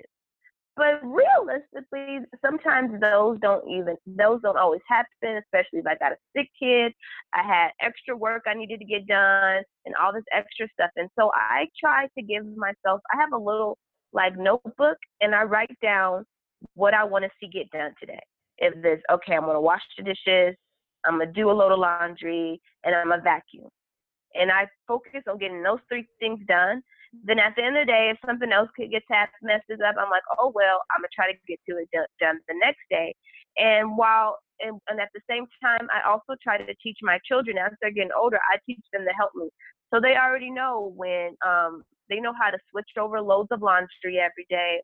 But 0.78 1.02
realistically, 1.04 2.20
sometimes 2.44 3.00
those 3.02 3.38
don't 3.42 3.70
even 3.70 3.98
those 4.08 4.42
don't 4.42 4.58
always 4.58 4.82
happen, 4.88 5.42
especially 5.44 5.80
if 5.80 5.86
I 5.86 5.96
got 5.96 6.14
a 6.14 6.18
sick 6.36 6.48
kid. 6.58 6.94
I 7.34 7.44
had 7.44 7.72
extra 7.82 8.16
work 8.16 8.44
I 8.48 8.54
needed 8.54 8.80
to 8.80 8.86
get 8.86 9.06
done 9.06 9.64
and 9.86 9.96
all 10.02 10.14
this 10.14 10.24
extra 10.34 10.68
stuff. 10.74 10.92
And 10.96 11.10
so 11.20 11.30
I 11.36 11.68
try 11.80 12.08
to 12.18 12.24
give 12.24 12.46
myself 12.56 13.02
I 13.14 13.18
have 13.20 13.34
a 13.34 13.38
little 13.38 13.78
like 14.14 14.38
notebook 14.38 14.98
and 15.20 15.36
I 15.36 15.44
write 15.44 15.78
down 15.82 16.26
what 16.76 16.94
I 16.94 17.04
want 17.04 17.26
to 17.26 17.32
see 17.40 17.50
get 17.50 17.70
done 17.72 17.94
today. 18.00 18.22
If 18.58 18.82
there's 18.82 19.02
okay, 19.12 19.36
I'm 19.36 19.46
gonna 19.46 19.60
wash 19.60 19.82
the 19.98 20.04
dishes, 20.04 20.56
I'm 21.06 21.20
gonna 21.20 21.32
do 21.32 21.50
a 21.50 21.54
load 21.54 21.74
of 21.74 21.80
laundry, 21.80 22.62
and 22.86 22.96
I'm 22.96 23.10
gonna 23.10 23.22
vacuum. 23.22 23.68
And 24.36 24.52
I 24.52 24.68
focus 24.88 25.24
on 25.30 25.38
getting 25.38 25.64
those 25.64 25.80
three 25.90 26.08
things 26.20 26.40
done 26.48 26.82
then 27.14 27.40
at 27.40 27.56
the 27.56 27.64
end 27.64 27.78
of 27.78 27.86
the 27.88 27.92
day, 27.92 28.10
if 28.12 28.18
something 28.26 28.52
else 28.52 28.70
could 28.76 28.92
get 28.92 29.04
tapped, 29.12 29.36
messes 29.42 29.82
up, 29.86 29.96
I'm 30.00 30.10
like, 30.10 30.24
oh 30.40 30.52
well, 30.56 30.82
I'm 30.96 31.02
gonna 31.02 31.10
try 31.14 31.32
to 31.32 31.38
get 31.48 31.60
to 31.70 31.78
it 31.78 31.90
done 32.20 32.40
the 32.48 32.56
next 32.60 32.82
day. 32.90 33.14
And 33.58 33.98
while 33.98 34.40
and, 34.62 34.80
and 34.90 35.00
at 35.00 35.10
the 35.14 35.22
same 35.30 35.46
time, 35.64 35.88
I 35.92 36.08
also 36.08 36.36
try 36.42 36.58
to 36.58 36.76
teach 36.82 36.98
my 37.02 37.20
children 37.26 37.58
as 37.58 37.72
they're 37.82 37.92
getting 37.92 38.16
older. 38.18 38.40
I 38.52 38.58
teach 38.66 38.80
them 38.94 39.04
to 39.06 39.14
help 39.14 39.32
me, 39.36 39.50
so 39.94 40.00
they 40.00 40.16
already 40.16 40.52
know 40.52 40.94
when 40.96 41.36
um 41.46 41.84
they 42.10 42.20
know 42.20 42.34
how 42.40 42.50
to 42.50 42.58
switch 42.72 42.90
over 43.00 43.22
loads 43.22 43.50
of 43.52 43.62
laundry 43.62 44.20
every 44.20 44.46
day. 44.50 44.82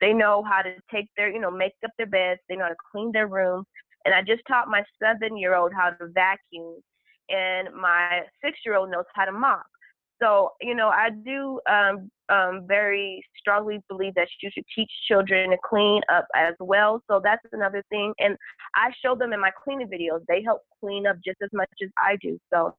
They 0.00 0.12
know 0.12 0.44
how 0.44 0.62
to 0.62 0.74
take 0.92 1.08
their, 1.16 1.32
you 1.32 1.40
know, 1.40 1.50
make 1.50 1.72
up 1.84 1.90
their 1.96 2.06
beds. 2.06 2.40
They 2.48 2.56
know 2.56 2.64
how 2.64 2.70
to 2.70 2.76
clean 2.92 3.12
their 3.12 3.28
room. 3.28 3.64
And 4.04 4.14
I 4.14 4.22
just 4.22 4.42
taught 4.46 4.68
my 4.68 4.82
seven 5.02 5.36
year 5.36 5.54
old 5.56 5.72
how 5.74 5.90
to 5.90 6.08
vacuum, 6.14 6.80
and 7.28 7.68
my 7.74 8.22
six 8.44 8.58
year 8.64 8.76
old 8.76 8.90
knows 8.90 9.04
how 9.14 9.24
to 9.26 9.32
mop. 9.32 9.64
So, 10.22 10.52
you 10.60 10.74
know, 10.74 10.88
I 10.88 11.10
do 11.10 11.60
um, 11.70 12.10
um, 12.28 12.64
very 12.66 13.22
strongly 13.38 13.80
believe 13.88 14.14
that 14.14 14.28
you 14.42 14.50
should 14.52 14.64
teach 14.74 14.90
children 15.06 15.50
to 15.50 15.56
clean 15.64 16.00
up 16.12 16.26
as 16.34 16.54
well. 16.58 17.02
So 17.10 17.20
that's 17.22 17.42
another 17.52 17.84
thing. 17.90 18.14
And 18.18 18.36
I 18.74 18.90
show 19.04 19.14
them 19.14 19.32
in 19.32 19.40
my 19.40 19.50
cleaning 19.62 19.88
videos. 19.88 20.20
They 20.28 20.42
help 20.42 20.62
clean 20.80 21.06
up 21.06 21.16
just 21.24 21.38
as 21.42 21.50
much 21.52 21.68
as 21.82 21.90
I 21.98 22.16
do. 22.22 22.38
So 22.52 22.74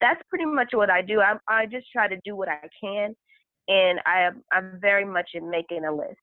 that's 0.00 0.22
pretty 0.28 0.46
much 0.46 0.70
what 0.72 0.90
I 0.90 1.02
do. 1.02 1.20
I, 1.20 1.34
I 1.48 1.66
just 1.66 1.90
try 1.90 2.08
to 2.08 2.16
do 2.24 2.36
what 2.36 2.48
I 2.48 2.68
can. 2.80 3.14
And 3.68 3.98
I, 4.06 4.30
I'm 4.52 4.78
very 4.80 5.04
much 5.04 5.30
in 5.34 5.50
making 5.50 5.84
a 5.84 5.92
list. 5.92 6.16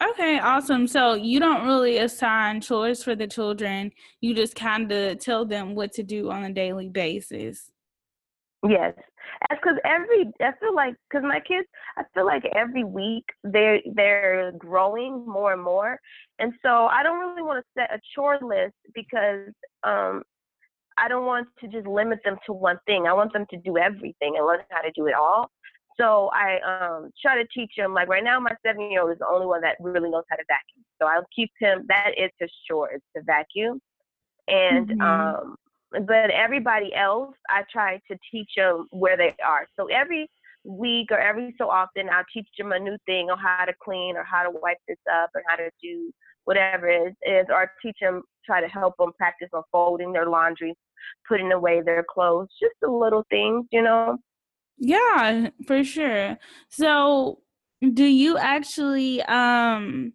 Okay, 0.00 0.38
awesome. 0.38 0.86
So 0.86 1.14
you 1.14 1.40
don't 1.40 1.66
really 1.66 1.98
assign 1.98 2.60
chores 2.60 3.02
for 3.02 3.16
the 3.16 3.26
children. 3.26 3.90
You 4.20 4.32
just 4.32 4.54
kind 4.54 4.92
of 4.92 5.18
tell 5.18 5.44
them 5.44 5.74
what 5.74 5.92
to 5.94 6.04
do 6.04 6.30
on 6.30 6.44
a 6.44 6.52
daily 6.52 6.88
basis. 6.88 7.72
Yes, 8.66 8.94
that's 9.48 9.60
because 9.62 9.78
every 9.84 10.32
I 10.40 10.52
feel 10.58 10.74
like 10.74 10.94
because 11.08 11.24
my 11.24 11.38
kids, 11.40 11.66
I 11.96 12.02
feel 12.12 12.26
like 12.26 12.44
every 12.56 12.82
week 12.82 13.24
they're 13.44 13.80
they're 13.94 14.52
growing 14.58 15.24
more 15.26 15.52
and 15.52 15.62
more, 15.62 16.00
and 16.40 16.52
so 16.62 16.86
I 16.86 17.02
don't 17.04 17.20
really 17.20 17.42
want 17.42 17.64
to 17.64 17.80
set 17.80 17.94
a 17.94 18.00
chore 18.14 18.38
list 18.42 18.74
because 18.94 19.52
um 19.84 20.22
I 20.98 21.06
don't 21.06 21.26
want 21.26 21.46
to 21.60 21.68
just 21.68 21.86
limit 21.86 22.18
them 22.24 22.36
to 22.46 22.52
one 22.52 22.78
thing. 22.86 23.06
I 23.06 23.12
want 23.12 23.32
them 23.32 23.46
to 23.50 23.56
do 23.58 23.78
everything 23.78 24.34
and 24.36 24.44
learn 24.44 24.60
how 24.70 24.80
to 24.80 24.90
do 24.96 25.06
it 25.06 25.14
all. 25.14 25.52
So 26.00 26.30
I 26.32 26.58
um 26.60 27.10
try 27.22 27.40
to 27.40 27.48
teach 27.54 27.72
them 27.76 27.94
Like 27.94 28.08
right 28.08 28.24
now, 28.24 28.40
my 28.40 28.54
seven 28.66 28.90
year 28.90 29.02
old 29.02 29.12
is 29.12 29.18
the 29.18 29.28
only 29.28 29.46
one 29.46 29.60
that 29.60 29.76
really 29.78 30.10
knows 30.10 30.24
how 30.30 30.36
to 30.36 30.44
vacuum. 30.48 30.84
So 31.00 31.06
I'll 31.08 31.26
keep 31.34 31.52
him. 31.60 31.84
That 31.88 32.10
is 32.16 32.30
his 32.40 32.50
chore 32.68 32.92
is 32.92 33.02
to 33.16 33.22
vacuum. 33.22 33.80
And 34.48 34.88
mm-hmm. 34.88 35.00
um, 35.00 35.56
but 35.92 36.30
everybody 36.30 36.94
else, 36.94 37.34
I 37.48 37.62
try 37.70 38.00
to 38.10 38.18
teach 38.30 38.50
them 38.56 38.86
where 38.90 39.16
they 39.16 39.34
are. 39.44 39.66
So 39.78 39.86
every 39.86 40.28
week 40.64 41.08
or 41.10 41.18
every 41.18 41.54
so 41.58 41.70
often, 41.70 42.08
I'll 42.10 42.24
teach 42.32 42.48
them 42.58 42.72
a 42.72 42.78
new 42.78 42.96
thing 43.06 43.30
on 43.30 43.38
how 43.38 43.64
to 43.64 43.72
clean 43.82 44.16
or 44.16 44.24
how 44.24 44.42
to 44.42 44.50
wipe 44.50 44.78
this 44.86 44.98
up 45.12 45.30
or 45.34 45.42
how 45.46 45.56
to 45.56 45.70
do 45.82 46.12
whatever 46.44 46.88
it 46.88 47.14
is, 47.26 47.46
or 47.50 47.70
teach 47.82 47.96
them, 48.00 48.22
try 48.46 48.60
to 48.60 48.68
help 48.68 48.94
them 48.98 49.12
practice 49.18 49.50
on 49.52 49.62
folding 49.70 50.12
their 50.12 50.26
laundry, 50.26 50.74
putting 51.28 51.52
away 51.52 51.82
their 51.82 52.02
clothes, 52.10 52.48
just 52.60 52.74
the 52.80 52.90
little 52.90 53.24
things, 53.28 53.66
you 53.70 53.82
know. 53.82 54.16
Yeah, 54.78 55.50
for 55.66 55.84
sure. 55.84 56.38
So, 56.70 57.40
do 57.92 58.04
you 58.04 58.38
actually 58.38 59.22
um 59.22 60.14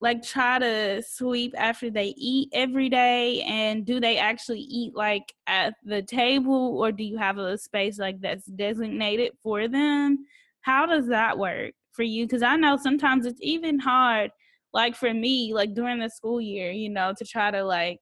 like 0.00 0.22
try 0.22 0.58
to 0.58 1.02
sweep 1.02 1.54
after 1.56 1.90
they 1.90 2.14
eat 2.16 2.50
every 2.52 2.88
day 2.88 3.40
and 3.42 3.86
do 3.86 3.98
they 3.98 4.18
actually 4.18 4.60
eat 4.60 4.94
like 4.94 5.34
at 5.46 5.74
the 5.84 6.02
table 6.02 6.78
or 6.78 6.92
do 6.92 7.02
you 7.02 7.16
have 7.16 7.38
a 7.38 7.56
space 7.56 7.98
like 7.98 8.20
that's 8.20 8.46
designated 8.46 9.32
for 9.42 9.68
them? 9.68 10.26
How 10.60 10.84
does 10.84 11.06
that 11.08 11.38
work 11.38 11.72
for 11.92 12.02
you? 12.02 12.26
Because 12.26 12.42
i 12.42 12.56
know 12.56 12.76
sometimes 12.76 13.24
it's 13.24 13.40
even 13.42 13.78
hard 13.78 14.30
like 14.74 14.94
for 14.94 15.14
me 15.14 15.54
like 15.54 15.72
during 15.74 15.98
the 15.98 16.10
school 16.10 16.40
year 16.40 16.70
you 16.70 16.90
know 16.90 17.14
to 17.16 17.24
try 17.24 17.50
to 17.50 17.64
like 17.64 18.00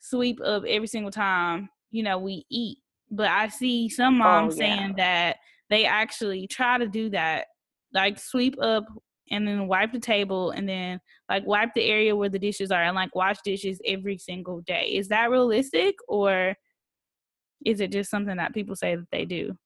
sweep 0.00 0.40
up 0.44 0.64
every 0.66 0.88
single 0.88 1.12
time 1.12 1.68
you 1.90 2.02
know 2.02 2.18
we 2.18 2.44
eat. 2.50 2.78
But 3.10 3.28
i 3.28 3.46
see 3.48 3.88
some 3.88 4.14
oh, 4.16 4.18
moms 4.24 4.54
oh, 4.54 4.64
yeah. 4.64 4.76
saying 4.76 4.94
that 4.96 5.36
they 5.70 5.84
actually 5.86 6.48
try 6.48 6.78
to 6.78 6.88
do 6.88 7.10
that 7.10 7.46
like 7.94 8.18
sweep 8.18 8.56
up 8.60 8.84
and 9.30 9.46
then 9.46 9.66
wipe 9.66 9.92
the 9.92 10.00
table 10.00 10.50
and 10.50 10.68
then 10.68 11.00
like 11.28 11.46
wipe 11.46 11.74
the 11.74 11.84
area 11.84 12.14
where 12.14 12.28
the 12.28 12.38
dishes 12.38 12.70
are 12.70 12.82
and 12.82 12.94
like 12.94 13.14
wash 13.14 13.36
dishes 13.44 13.80
every 13.84 14.18
single 14.18 14.60
day. 14.60 14.92
Is 14.94 15.08
that 15.08 15.30
realistic 15.30 15.96
or 16.08 16.54
is 17.64 17.80
it 17.80 17.92
just 17.92 18.10
something 18.10 18.36
that 18.36 18.54
people 18.54 18.76
say 18.76 18.96
that 18.96 19.10
they 19.10 19.24
do? 19.24 19.56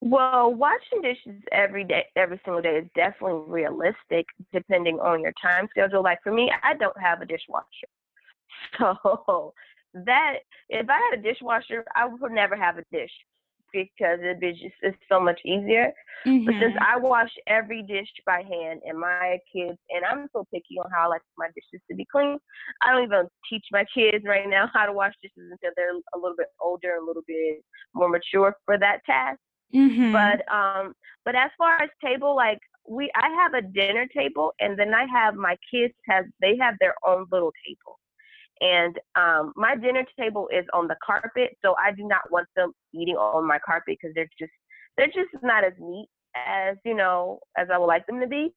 Well, 0.00 0.54
washing 0.54 1.00
dishes 1.02 1.42
every 1.52 1.84
day, 1.84 2.04
every 2.16 2.40
single 2.44 2.60
day 2.60 2.76
is 2.78 2.86
definitely 2.94 3.44
realistic 3.48 4.26
depending 4.52 5.00
on 5.00 5.22
your 5.22 5.32
time 5.40 5.68
schedule. 5.70 6.02
Like 6.02 6.18
for 6.22 6.32
me, 6.32 6.50
I 6.62 6.74
don't 6.74 7.00
have 7.00 7.20
a 7.22 7.26
dishwasher. 7.26 7.66
So 8.78 9.54
that 9.94 10.34
if 10.68 10.88
I 10.88 11.00
had 11.10 11.18
a 11.18 11.22
dishwasher, 11.22 11.84
I 11.94 12.06
would 12.06 12.32
never 12.32 12.56
have 12.56 12.78
a 12.78 12.84
dish 12.92 13.10
because 13.84 14.18
it 14.22 14.42
is 14.42 14.58
just 14.60 14.74
it's 14.82 14.96
so 15.08 15.20
much 15.20 15.40
easier. 15.44 15.92
Mm-hmm. 16.26 16.46
But 16.46 16.54
since 16.60 16.74
mm-hmm. 16.74 16.96
I 16.96 16.96
wash 16.98 17.30
every 17.46 17.82
dish 17.82 18.08
by 18.24 18.42
hand 18.42 18.80
and 18.84 18.98
my 18.98 19.38
kids 19.52 19.78
and 19.90 20.04
I'm 20.04 20.28
so 20.32 20.44
picky 20.52 20.78
on 20.78 20.90
how 20.90 21.04
I 21.04 21.08
like 21.08 21.22
my 21.36 21.48
dishes 21.48 21.84
to 21.90 21.96
be 21.96 22.06
clean, 22.10 22.38
I 22.82 22.92
don't 22.92 23.04
even 23.04 23.28
teach 23.48 23.64
my 23.72 23.84
kids 23.94 24.24
right 24.26 24.48
now 24.48 24.70
how 24.72 24.86
to 24.86 24.92
wash 24.92 25.14
dishes 25.22 25.50
until 25.50 25.70
they're 25.76 25.90
a 25.90 26.18
little 26.18 26.36
bit 26.36 26.48
older, 26.60 26.96
a 26.96 27.04
little 27.04 27.22
bit 27.26 27.62
more 27.94 28.08
mature 28.08 28.54
for 28.64 28.78
that 28.78 29.04
task. 29.04 29.38
Mm-hmm. 29.74 30.12
But 30.12 30.42
um 30.52 30.94
but 31.24 31.34
as 31.34 31.50
far 31.58 31.82
as 31.82 31.90
table 32.04 32.34
like 32.36 32.60
we 32.88 33.10
I 33.14 33.28
have 33.30 33.54
a 33.54 33.62
dinner 33.66 34.06
table 34.06 34.52
and 34.60 34.78
then 34.78 34.94
I 34.94 35.06
have 35.12 35.34
my 35.34 35.56
kids 35.72 35.94
have 36.08 36.24
they 36.40 36.56
have 36.58 36.76
their 36.80 36.94
own 37.06 37.26
little 37.30 37.52
table. 37.66 37.98
And 38.60 38.98
um, 39.16 39.52
my 39.54 39.76
dinner 39.76 40.04
table 40.18 40.48
is 40.52 40.64
on 40.72 40.88
the 40.88 40.96
carpet, 41.04 41.56
so 41.62 41.74
I 41.78 41.92
do 41.92 42.06
not 42.06 42.30
want 42.30 42.48
them 42.56 42.72
eating 42.94 43.16
on 43.16 43.46
my 43.46 43.58
carpet 43.64 43.98
because 44.00 44.14
they're 44.14 44.30
just 44.38 44.52
they're 44.96 45.08
just 45.08 45.42
not 45.42 45.62
as 45.62 45.74
neat 45.78 46.08
as 46.34 46.76
you 46.84 46.94
know 46.94 47.38
as 47.58 47.68
I 47.72 47.78
would 47.78 47.86
like 47.86 48.06
them 48.06 48.20
to 48.20 48.26
be. 48.26 48.52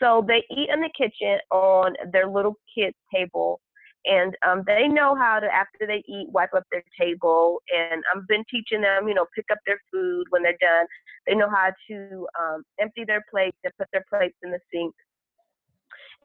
So 0.00 0.24
they 0.26 0.42
eat 0.50 0.70
in 0.72 0.80
the 0.80 0.90
kitchen 0.96 1.38
on 1.50 1.94
their 2.12 2.28
little 2.28 2.56
kids 2.74 2.96
table, 3.14 3.60
and 4.06 4.34
um, 4.46 4.62
they 4.66 4.88
know 4.88 5.14
how 5.14 5.38
to 5.38 5.46
after 5.46 5.86
they 5.86 6.02
eat 6.08 6.28
wipe 6.30 6.54
up 6.56 6.64
their 6.72 6.84
table. 6.98 7.60
And 7.76 8.02
I've 8.14 8.26
been 8.26 8.44
teaching 8.50 8.80
them, 8.80 9.06
you 9.06 9.14
know, 9.14 9.26
pick 9.34 9.46
up 9.52 9.58
their 9.66 9.80
food 9.92 10.24
when 10.30 10.42
they're 10.42 10.56
done. 10.60 10.86
They 11.26 11.34
know 11.34 11.50
how 11.50 11.72
to 11.90 12.26
um, 12.40 12.62
empty 12.80 13.04
their 13.06 13.22
plates 13.30 13.58
and 13.64 13.72
put 13.78 13.88
their 13.92 14.04
plates 14.10 14.36
in 14.42 14.50
the 14.50 14.60
sink 14.72 14.94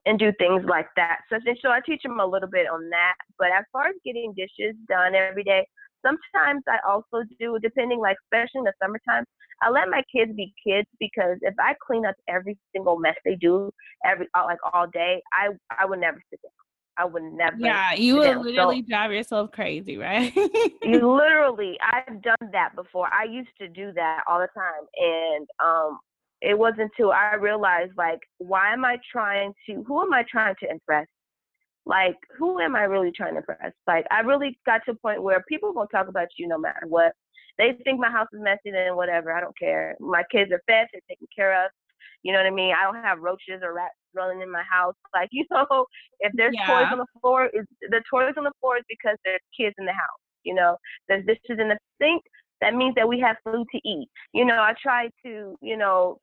and 0.08 0.18
do 0.18 0.32
things 0.40 0.64
like 0.68 0.88
that. 0.96 1.20
So, 1.30 1.38
so 1.62 1.70
I 1.70 1.82
teach 1.86 2.02
them 2.04 2.20
a 2.20 2.26
little 2.26 2.50
bit 2.50 2.68
on 2.68 2.90
that. 2.90 3.16
But 3.38 3.50
as 3.52 3.66
far 3.72 3.88
as 3.88 3.96
getting 4.06 4.34
dishes 4.36 4.76
done 4.88 5.14
every 5.14 5.44
day, 5.44 5.68
sometimes 6.06 6.64
I 6.68 6.78
also 6.88 7.28
do, 7.40 7.60
depending, 7.62 8.00
like 8.00 8.18
especially 8.26 8.60
in 8.60 8.64
the 8.64 8.74
summertime, 8.82 9.26
I 9.62 9.70
let 9.70 9.90
my 9.90 10.04
kids 10.16 10.32
be 10.36 10.54
kids 10.66 10.88
because 11.00 11.38
if 11.42 11.54
I 11.60 11.76
clean 11.86 12.06
up 12.06 12.16
every 12.30 12.58
single 12.76 13.00
mess 13.00 13.16
they 13.26 13.36
do 13.36 13.72
every 14.06 14.28
like 14.36 14.60
all 14.72 14.88
day, 14.88 15.22
I 15.34 15.50
I 15.78 15.86
would 15.86 16.00
never 16.00 16.22
sit 16.30 16.40
down. 16.42 16.52
I 17.00 17.06
would 17.06 17.24
never. 17.24 17.56
Yeah, 17.60 17.94
you 17.94 18.18
would 18.18 18.38
literally 18.38 18.82
so, 18.82 18.88
drive 18.90 19.12
yourself 19.12 19.52
crazy, 19.52 19.98
right? 19.98 20.36
you 20.36 21.16
literally, 21.16 21.78
I've 21.82 22.22
done 22.22 22.52
that 22.52 22.76
before. 22.76 23.08
I 23.12 23.26
used 23.26 23.50
to 23.60 23.68
do 23.68 23.92
that 23.94 24.24
all 24.28 24.40
the 24.40 24.48
time, 24.56 24.88
and 24.98 25.48
um, 25.64 26.00
it 26.42 26.58
wasn't 26.58 26.92
until 26.98 27.12
I 27.12 27.36
realized 27.36 27.94
like, 27.98 28.20
why 28.38 28.74
am 28.74 28.86
I 28.86 28.98
trying 29.12 29.54
to? 29.68 29.84
Who 29.88 30.02
am 30.02 30.14
I 30.14 30.24
trying 30.30 30.56
to 30.62 30.70
impress? 30.70 31.08
Like, 31.86 32.18
who 32.38 32.60
am 32.60 32.76
I 32.76 32.84
really 32.84 33.12
trying 33.12 33.34
to 33.34 33.38
impress? 33.38 33.72
Like, 33.88 34.06
I 34.12 34.20
really 34.20 34.60
got 34.66 34.82
to 34.86 34.92
a 34.92 34.96
point 34.96 35.24
where 35.24 35.44
people 35.48 35.74
gonna 35.74 35.88
talk 35.92 36.08
about 36.10 36.28
you 36.38 36.48
no 36.48 36.58
matter 36.58 36.82
what. 36.88 37.14
They 37.58 37.76
think 37.84 38.00
my 38.00 38.12
house 38.12 38.28
is 38.34 38.42
messy, 38.42 38.72
then 38.72 38.96
whatever. 38.96 39.32
I 39.32 39.42
don't 39.42 39.58
care. 39.58 39.96
My 40.00 40.24
kids 40.32 40.52
are 40.52 40.62
fed, 40.68 40.88
they're 40.92 41.02
taken 41.10 41.28
care 41.36 41.66
of. 41.66 41.72
You 42.24 42.34
know 42.34 42.40
what 42.40 42.48
I 42.48 42.52
mean? 42.52 42.74
I 42.78 42.84
don't 42.84 43.02
have 43.04 43.20
roaches 43.20 43.62
or 43.64 43.74
rats 43.74 43.96
running 44.14 44.42
in 44.42 44.52
my 44.52 44.64
house. 44.70 44.96
Like, 45.16 45.30
you 45.32 45.46
know, 45.50 45.86
if 46.20 46.32
there's 46.36 46.54
yeah. 46.54 46.68
toys 46.68 46.92
on 46.92 47.00
the 47.00 47.06
floor, 47.22 47.46
is 47.46 47.66
the 47.82 48.04
toys 48.12 48.34
on 48.38 48.44
the 48.44 48.52
floor 48.60 48.78
is 48.78 48.84
because 48.88 49.18
there's 49.26 49.42
kids 49.58 49.74
in 49.80 49.86
the 49.86 49.94
house. 49.94 50.22
You 50.44 50.54
know, 50.54 50.78
there's 51.08 51.26
dishes 51.26 51.60
in 51.60 51.70
the 51.70 51.78
sink. 52.00 52.22
That 52.62 52.76
means 52.76 52.94
that 52.96 53.08
we 53.08 53.20
have 53.22 53.38
food 53.44 53.66
to 53.72 53.78
eat. 53.84 54.08
You 54.34 54.46
know, 54.46 54.56
I 54.60 54.74
try 54.82 55.10
to, 55.26 55.56
you 55.62 55.78
know, 55.78 56.20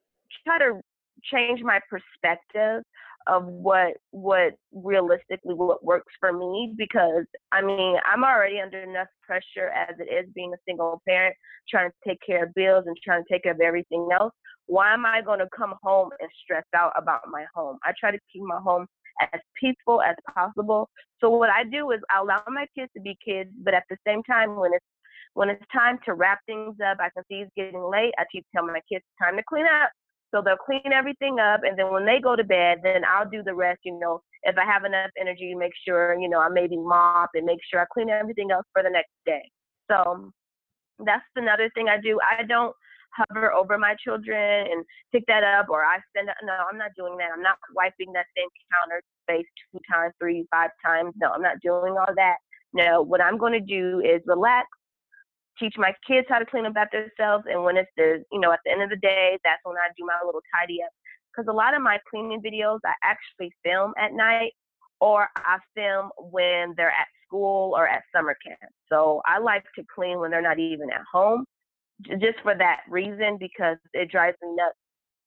try 0.46 0.58
to 0.58 0.80
change 1.22 1.60
my 1.62 1.80
perspective 1.88 2.82
of 3.26 3.46
what 3.46 3.94
what 4.10 4.52
realistically 4.72 5.54
what 5.54 5.82
works 5.82 6.12
for 6.20 6.32
me 6.32 6.74
because 6.76 7.24
I 7.52 7.62
mean 7.62 7.96
I'm 8.04 8.22
already 8.22 8.60
under 8.60 8.80
enough 8.80 9.08
pressure 9.22 9.68
as 9.74 9.94
it 9.98 10.12
is 10.12 10.30
being 10.34 10.52
a 10.52 10.58
single 10.68 11.00
parent 11.08 11.34
trying 11.68 11.90
to 11.90 11.96
take 12.06 12.18
care 12.26 12.44
of 12.44 12.54
bills 12.54 12.84
and 12.86 12.96
trying 13.02 13.22
to 13.22 13.32
take 13.32 13.44
care 13.44 13.52
of 13.52 13.60
everything 13.60 14.08
else. 14.12 14.32
Why 14.66 14.92
am 14.92 15.06
I 15.06 15.22
going 15.22 15.38
to 15.38 15.48
come 15.56 15.74
home 15.82 16.10
and 16.20 16.28
stress 16.42 16.64
out 16.74 16.92
about 16.96 17.20
my 17.30 17.44
home? 17.54 17.78
I 17.84 17.92
try 17.98 18.10
to 18.10 18.18
keep 18.32 18.42
my 18.42 18.58
home 18.58 18.86
as 19.32 19.40
peaceful 19.60 20.02
as 20.02 20.16
possible. 20.34 20.88
So 21.20 21.30
what 21.30 21.50
I 21.50 21.64
do 21.64 21.90
is 21.92 22.00
I 22.10 22.20
allow 22.20 22.42
my 22.48 22.66
kids 22.76 22.90
to 22.96 23.00
be 23.00 23.16
kids, 23.24 23.50
but 23.62 23.74
at 23.74 23.84
the 23.88 23.96
same 24.06 24.22
time 24.24 24.56
when 24.56 24.72
it's 24.74 24.84
when 25.34 25.50
it's 25.50 25.64
time 25.72 25.98
to 26.04 26.14
wrap 26.14 26.38
things 26.46 26.76
up, 26.80 26.98
I 27.00 27.10
can 27.10 27.24
see 27.28 27.42
it's 27.42 27.50
getting 27.56 27.82
late. 27.82 28.14
I 28.18 28.24
keep 28.30 28.46
telling 28.54 28.72
my 28.72 28.80
kids 28.90 29.04
time 29.20 29.36
to 29.36 29.42
clean 29.48 29.64
up. 29.64 29.90
So 30.34 30.42
they'll 30.42 30.56
clean 30.56 30.92
everything 30.92 31.38
up, 31.38 31.60
and 31.62 31.78
then 31.78 31.92
when 31.92 32.04
they 32.04 32.18
go 32.20 32.34
to 32.34 32.42
bed, 32.42 32.80
then 32.82 33.02
I'll 33.04 33.28
do 33.28 33.44
the 33.44 33.54
rest. 33.54 33.80
You 33.84 33.96
know, 34.00 34.20
if 34.42 34.56
I 34.58 34.64
have 34.64 34.84
enough 34.84 35.10
energy, 35.20 35.54
make 35.54 35.72
sure 35.86 36.18
you 36.18 36.28
know 36.28 36.40
I 36.40 36.48
maybe 36.48 36.76
mop 36.76 37.30
and 37.34 37.46
make 37.46 37.60
sure 37.70 37.80
I 37.80 37.84
clean 37.92 38.10
everything 38.10 38.50
else 38.50 38.66
for 38.72 38.82
the 38.82 38.90
next 38.90 39.12
day. 39.24 39.48
So 39.88 40.32
that's 40.98 41.22
another 41.36 41.70
thing 41.74 41.88
I 41.88 42.00
do. 42.00 42.18
I 42.20 42.42
don't 42.42 42.74
hover 43.14 43.52
over 43.52 43.78
my 43.78 43.94
children 44.02 44.66
and 44.72 44.84
pick 45.12 45.24
that 45.28 45.44
up, 45.44 45.68
or 45.68 45.84
I 45.84 45.98
send. 46.16 46.28
No, 46.42 46.52
I'm 46.68 46.78
not 46.78 46.90
doing 46.96 47.16
that. 47.18 47.30
I'm 47.32 47.42
not 47.42 47.56
wiping 47.76 48.12
that 48.14 48.26
same 48.36 48.48
counter 48.72 49.02
space 49.22 49.46
two 49.70 49.78
times, 49.88 50.14
three, 50.18 50.46
five 50.50 50.70
times. 50.84 51.14
No, 51.16 51.30
I'm 51.30 51.42
not 51.42 51.60
doing 51.62 51.96
all 51.96 52.12
that. 52.16 52.36
No, 52.72 53.02
what 53.02 53.20
I'm 53.20 53.38
going 53.38 53.52
to 53.52 53.60
do 53.60 54.00
is 54.00 54.20
relax, 54.26 54.66
teach 55.58 55.74
my 55.76 55.92
kids 56.06 56.26
how 56.28 56.38
to 56.38 56.46
clean 56.46 56.66
up 56.66 56.74
after 56.76 57.02
themselves. 57.02 57.44
And 57.48 57.64
when 57.64 57.76
it's 57.76 57.90
the, 57.96 58.24
you 58.32 58.40
know, 58.40 58.52
at 58.52 58.60
the 58.64 58.72
end 58.72 58.82
of 58.82 58.90
the 58.90 58.96
day, 58.96 59.38
that's 59.44 59.60
when 59.64 59.76
I 59.76 59.88
do 59.96 60.04
my 60.04 60.18
little 60.24 60.42
tidy 60.54 60.82
up. 60.82 60.90
Because 61.30 61.48
a 61.48 61.52
lot 61.52 61.74
of 61.74 61.82
my 61.82 61.98
cleaning 62.08 62.40
videos 62.40 62.78
I 62.84 62.94
actually 63.02 63.52
film 63.64 63.92
at 63.98 64.12
night 64.12 64.52
or 65.00 65.28
I 65.36 65.58
film 65.74 66.10
when 66.30 66.74
they're 66.76 66.88
at 66.90 67.08
school 67.26 67.72
or 67.76 67.88
at 67.88 68.02
summer 68.14 68.36
camp. 68.46 68.72
So 68.88 69.20
I 69.26 69.38
like 69.38 69.64
to 69.76 69.84
clean 69.92 70.18
when 70.20 70.30
they're 70.30 70.42
not 70.42 70.58
even 70.58 70.90
at 70.90 71.02
home, 71.10 71.44
just 72.08 72.40
for 72.42 72.54
that 72.56 72.80
reason, 72.88 73.36
because 73.38 73.76
it 73.92 74.10
drives 74.10 74.36
me 74.42 74.54
nuts 74.56 74.76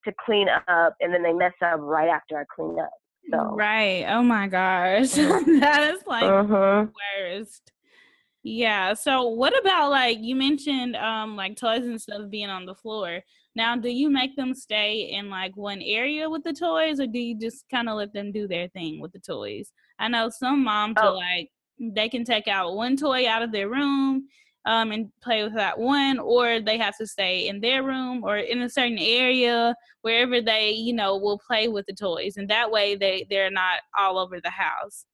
to 0.06 0.14
clean 0.26 0.48
up 0.50 0.96
and 1.02 1.14
then 1.14 1.24
they 1.24 1.34
mess 1.34 1.54
up 1.64 1.80
right 1.80 2.10
after 2.10 2.40
I 2.40 2.44
clean 2.56 2.80
up. 2.80 2.90
So. 3.32 3.56
Right. 3.56 4.06
Oh 4.08 4.24
my 4.24 4.48
gosh. 4.48 5.12
That 5.60 5.94
is 5.94 6.08
like 6.08 6.24
uh-huh. 6.24 6.86
the 6.86 6.92
worst. 7.22 7.72
Yeah. 8.50 8.94
So 8.94 9.28
what 9.28 9.60
about 9.60 9.92
like 9.92 10.20
you 10.22 10.34
mentioned 10.34 10.96
um 10.96 11.36
like 11.36 11.58
toys 11.58 11.86
and 11.86 12.02
stuff 12.02 12.30
being 12.30 12.50
on 12.50 12.66
the 12.66 12.76
floor. 12.76 13.22
Now, 13.56 13.76
do 13.76 13.90
you 13.90 14.10
make 14.10 14.38
them 14.38 14.54
stay 14.54 15.10
in 15.12 15.30
like 15.30 15.58
one 15.58 15.82
area 15.82 16.30
with 16.30 16.44
the 16.44 16.54
toys 16.54 17.02
or 17.02 17.08
do 17.08 17.20
you 17.20 17.38
just 17.38 17.66
kind 17.70 17.90
of 17.90 17.98
let 17.98 18.14
them 18.14 18.32
do 18.32 18.48
their 18.48 18.70
thing 18.70 19.02
with 19.02 19.12
the 19.12 19.20
toys? 19.20 19.74
I 20.00 20.08
know 20.08 20.30
some 20.30 20.64
moms 20.64 20.96
oh. 20.98 21.10
are 21.10 21.14
like 21.16 21.50
they 21.78 22.08
can 22.08 22.24
take 22.24 22.48
out 22.48 22.76
one 22.76 22.96
toy 22.96 23.28
out 23.28 23.42
of 23.42 23.52
their 23.52 23.68
room 23.68 24.30
um, 24.66 24.94
and 24.94 25.12
play 25.22 25.44
with 25.44 25.56
that 25.56 25.78
one, 25.78 26.18
or 26.18 26.62
they 26.62 26.78
have 26.78 26.98
to 26.98 27.08
stay 27.08 27.50
in 27.50 27.60
their 27.60 27.84
room 27.84 28.24
or 28.24 28.38
in 28.38 28.62
a 28.62 28.70
certain 28.70 28.98
area 28.98 29.76
wherever 30.04 30.42
they, 30.42 30.72
you 30.72 30.94
know, 30.94 31.18
will 31.18 31.40
play 31.46 31.68
with 31.68 31.86
the 31.86 31.94
toys, 31.94 32.38
and 32.38 32.50
that 32.50 32.72
way 32.72 32.96
they 32.96 33.26
they're 33.30 33.52
not 33.52 33.80
all 33.98 34.18
over 34.18 34.40
the 34.40 34.50
house. 34.50 35.06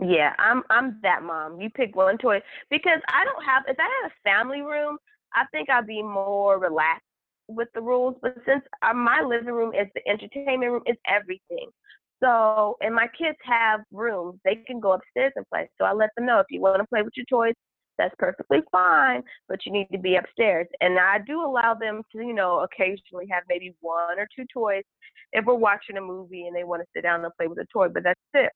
Yeah, 0.00 0.32
I'm 0.38 0.62
I'm 0.70 0.98
that 1.02 1.22
mom. 1.22 1.60
You 1.60 1.70
pick 1.70 1.94
one 1.94 2.18
toy 2.18 2.40
because 2.70 3.00
I 3.08 3.24
don't 3.24 3.44
have. 3.44 3.62
If 3.68 3.76
I 3.78 3.82
had 3.84 4.10
a 4.10 4.14
family 4.24 4.60
room, 4.62 4.98
I 5.34 5.44
think 5.52 5.70
I'd 5.70 5.86
be 5.86 6.02
more 6.02 6.58
relaxed 6.58 7.04
with 7.48 7.68
the 7.74 7.80
rules. 7.82 8.16
But 8.20 8.36
since 8.46 8.62
uh, 8.82 8.94
my 8.94 9.20
living 9.22 9.52
room 9.54 9.72
is 9.74 9.86
the 9.94 10.08
entertainment 10.08 10.72
room, 10.72 10.82
it's 10.86 11.00
everything. 11.06 11.68
So, 12.22 12.76
and 12.80 12.94
my 12.94 13.08
kids 13.18 13.36
have 13.44 13.80
rooms, 13.92 14.38
they 14.44 14.56
can 14.66 14.80
go 14.80 14.92
upstairs 14.92 15.32
and 15.36 15.44
play. 15.52 15.68
So 15.78 15.84
I 15.84 15.92
let 15.92 16.10
them 16.16 16.26
know 16.26 16.38
if 16.38 16.46
you 16.50 16.60
want 16.60 16.80
to 16.80 16.86
play 16.86 17.02
with 17.02 17.12
your 17.16 17.26
toys, 17.28 17.54
that's 17.98 18.14
perfectly 18.18 18.60
fine, 18.70 19.22
but 19.48 19.58
you 19.66 19.72
need 19.72 19.88
to 19.92 19.98
be 19.98 20.14
upstairs. 20.16 20.68
And 20.80 20.98
I 21.00 21.18
do 21.26 21.40
allow 21.44 21.74
them 21.74 22.02
to, 22.12 22.18
you 22.22 22.32
know, 22.32 22.60
occasionally 22.60 23.26
have 23.30 23.42
maybe 23.48 23.74
one 23.80 24.18
or 24.20 24.28
two 24.36 24.44
toys 24.52 24.84
if 25.32 25.44
we're 25.44 25.54
watching 25.54 25.96
a 25.96 26.00
movie 26.00 26.46
and 26.46 26.54
they 26.56 26.64
want 26.64 26.80
to 26.82 26.86
sit 26.94 27.02
down 27.02 27.24
and 27.24 27.34
play 27.36 27.48
with 27.48 27.58
a 27.58 27.66
toy, 27.72 27.88
but 27.88 28.04
that's 28.04 28.20
it. 28.34 28.50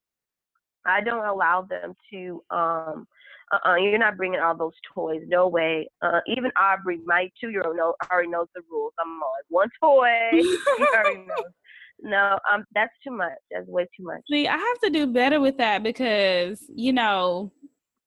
I 0.86 1.00
don't 1.00 1.26
allow 1.26 1.62
them 1.62 1.94
to 2.12 2.42
um 2.50 3.06
uh-uh, 3.52 3.76
you're 3.76 3.98
not 3.98 4.16
bringing 4.16 4.40
all 4.40 4.56
those 4.56 4.72
toys. 4.92 5.22
No 5.28 5.46
way. 5.46 5.88
Uh, 6.02 6.20
even 6.26 6.50
Aubrey, 6.60 6.98
my 7.04 7.30
two-year-old, 7.40 7.76
know, 7.76 7.94
already 8.10 8.28
knows 8.28 8.48
the 8.56 8.62
rules. 8.68 8.92
I'm 8.98 9.20
like, 9.20 9.44
one 9.48 9.68
toy. 9.80 10.10
he 10.32 10.58
already 10.92 11.18
knows. 11.28 11.52
No, 12.00 12.38
um, 12.52 12.64
that's 12.74 12.92
too 13.04 13.12
much. 13.12 13.38
That's 13.50 13.66
way 13.68 13.84
too 13.96 14.04
much. 14.04 14.20
See, 14.28 14.48
I 14.48 14.56
have 14.56 14.78
to 14.84 14.90
do 14.90 15.06
better 15.06 15.40
with 15.40 15.58
that 15.58 15.82
because 15.82 16.62
you 16.74 16.92
know, 16.92 17.52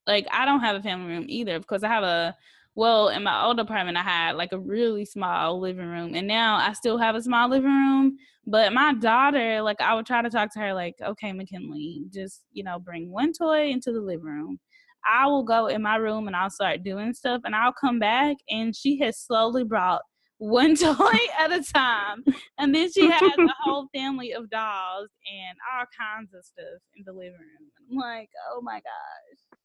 like 0.05 0.27
I 0.31 0.45
don't 0.45 0.59
have 0.59 0.75
a 0.75 0.81
family 0.81 1.13
room 1.13 1.25
either. 1.27 1.59
Because 1.59 1.83
I 1.83 1.87
have 1.87 2.03
a 2.03 2.35
well, 2.79 3.09
in 3.09 3.23
my 3.23 3.43
old 3.43 3.59
apartment, 3.59 3.97
I 3.97 4.03
had 4.03 4.37
like 4.37 4.53
a 4.53 4.57
really 4.59 5.03
small 5.03 5.59
living 5.59 5.85
room, 5.85 6.15
and 6.15 6.25
now 6.25 6.55
I 6.55 6.71
still 6.71 6.97
have 6.97 7.13
a 7.13 7.21
small 7.21 7.49
living 7.49 7.69
room. 7.69 8.15
But 8.47 8.71
my 8.71 8.93
daughter, 8.93 9.61
like, 9.61 9.81
I 9.81 9.93
would 9.93 10.05
try 10.05 10.21
to 10.21 10.29
talk 10.29 10.53
to 10.53 10.59
her, 10.59 10.73
like, 10.73 10.95
okay, 11.05 11.33
McKinley, 11.33 12.05
just 12.09 12.45
you 12.53 12.63
know, 12.63 12.79
bring 12.79 13.11
one 13.11 13.33
toy 13.33 13.67
into 13.67 13.91
the 13.91 13.99
living 13.99 14.23
room. 14.25 14.59
I 15.05 15.27
will 15.27 15.43
go 15.43 15.67
in 15.67 15.81
my 15.81 15.97
room 15.97 16.27
and 16.27 16.35
I'll 16.37 16.49
start 16.49 16.83
doing 16.83 17.13
stuff, 17.13 17.41
and 17.43 17.53
I'll 17.53 17.73
come 17.73 17.99
back, 17.99 18.37
and 18.49 18.73
she 18.73 18.97
has 18.99 19.19
slowly 19.19 19.65
brought 19.65 20.01
one 20.37 20.75
toy 20.77 21.19
at 21.37 21.51
a 21.51 21.61
time. 21.61 22.23
And 22.59 22.73
then 22.73 22.89
she 22.93 23.09
has 23.09 23.21
a 23.21 23.53
whole 23.61 23.89
family 23.93 24.31
of 24.31 24.49
dolls 24.49 25.09
and 25.29 25.57
all 25.75 25.85
kinds 25.99 26.33
of 26.33 26.45
stuff 26.45 26.79
in 26.95 27.03
the 27.05 27.11
living 27.11 27.33
room. 27.33 27.71
I'm 27.91 27.97
like, 27.97 28.29
oh 28.53 28.61
my 28.61 28.75
gosh. 28.75 29.58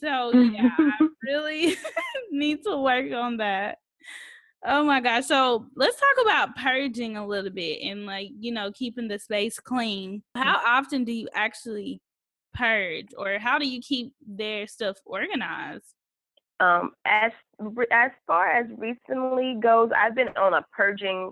So 0.00 0.32
yeah, 0.32 0.70
I 0.78 1.08
really 1.24 1.76
need 2.30 2.62
to 2.64 2.76
work 2.76 3.12
on 3.12 3.38
that. 3.38 3.78
Oh 4.66 4.82
my 4.82 5.00
gosh. 5.00 5.26
So 5.26 5.66
let's 5.76 5.98
talk 6.00 6.24
about 6.24 6.56
purging 6.56 7.16
a 7.16 7.26
little 7.26 7.50
bit 7.50 7.82
and 7.82 8.06
like, 8.06 8.30
you 8.38 8.50
know, 8.50 8.72
keeping 8.72 9.08
the 9.08 9.18
space 9.18 9.60
clean. 9.60 10.22
How 10.34 10.60
often 10.64 11.04
do 11.04 11.12
you 11.12 11.28
actually 11.34 12.00
purge 12.54 13.08
or 13.18 13.38
how 13.38 13.58
do 13.58 13.68
you 13.68 13.80
keep 13.80 14.14
their 14.26 14.66
stuff 14.66 14.96
organized? 15.04 15.94
Um, 16.60 16.92
as 17.04 17.32
as 17.90 18.10
far 18.26 18.48
as 18.50 18.66
recently 18.78 19.56
goes, 19.60 19.90
I've 19.94 20.14
been 20.14 20.28
on 20.28 20.54
a 20.54 20.64
purging 20.72 21.30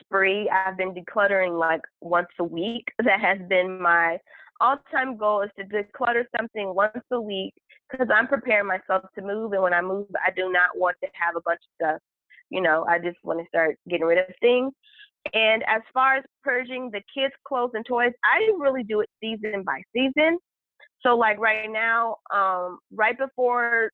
spree. 0.00 0.50
I've 0.50 0.76
been 0.76 0.94
decluttering 0.94 1.58
like 1.58 1.80
once 2.00 2.28
a 2.38 2.44
week. 2.44 2.92
That 3.02 3.20
has 3.20 3.38
been 3.48 3.80
my 3.80 4.18
all-time 4.60 5.16
goal 5.16 5.42
is 5.42 5.50
to 5.58 5.64
declutter 5.64 6.24
something 6.36 6.74
once 6.74 6.92
a 7.10 7.20
week 7.20 7.54
because 7.90 8.08
I'm 8.14 8.26
preparing 8.26 8.66
myself 8.66 9.04
to 9.14 9.22
move. 9.22 9.52
And 9.52 9.62
when 9.62 9.74
I 9.74 9.82
move, 9.82 10.06
I 10.24 10.30
do 10.30 10.50
not 10.52 10.70
want 10.76 10.96
to 11.02 11.08
have 11.14 11.36
a 11.36 11.42
bunch 11.44 11.60
of 11.60 11.86
stuff. 11.86 12.00
You 12.50 12.60
know, 12.60 12.84
I 12.88 12.98
just 12.98 13.16
want 13.24 13.40
to 13.40 13.46
start 13.48 13.76
getting 13.88 14.06
rid 14.06 14.18
of 14.18 14.26
things. 14.40 14.72
And 15.32 15.62
as 15.66 15.82
far 15.92 16.16
as 16.16 16.24
purging 16.42 16.90
the 16.90 17.00
kids' 17.14 17.34
clothes 17.46 17.70
and 17.74 17.84
toys, 17.86 18.12
I 18.24 18.50
really 18.58 18.82
do 18.82 19.00
it 19.00 19.08
season 19.22 19.62
by 19.64 19.82
season. 19.94 20.38
So 21.00 21.16
like 21.16 21.38
right 21.38 21.70
now, 21.70 22.16
um, 22.34 22.78
right 22.92 23.16
before 23.16 23.90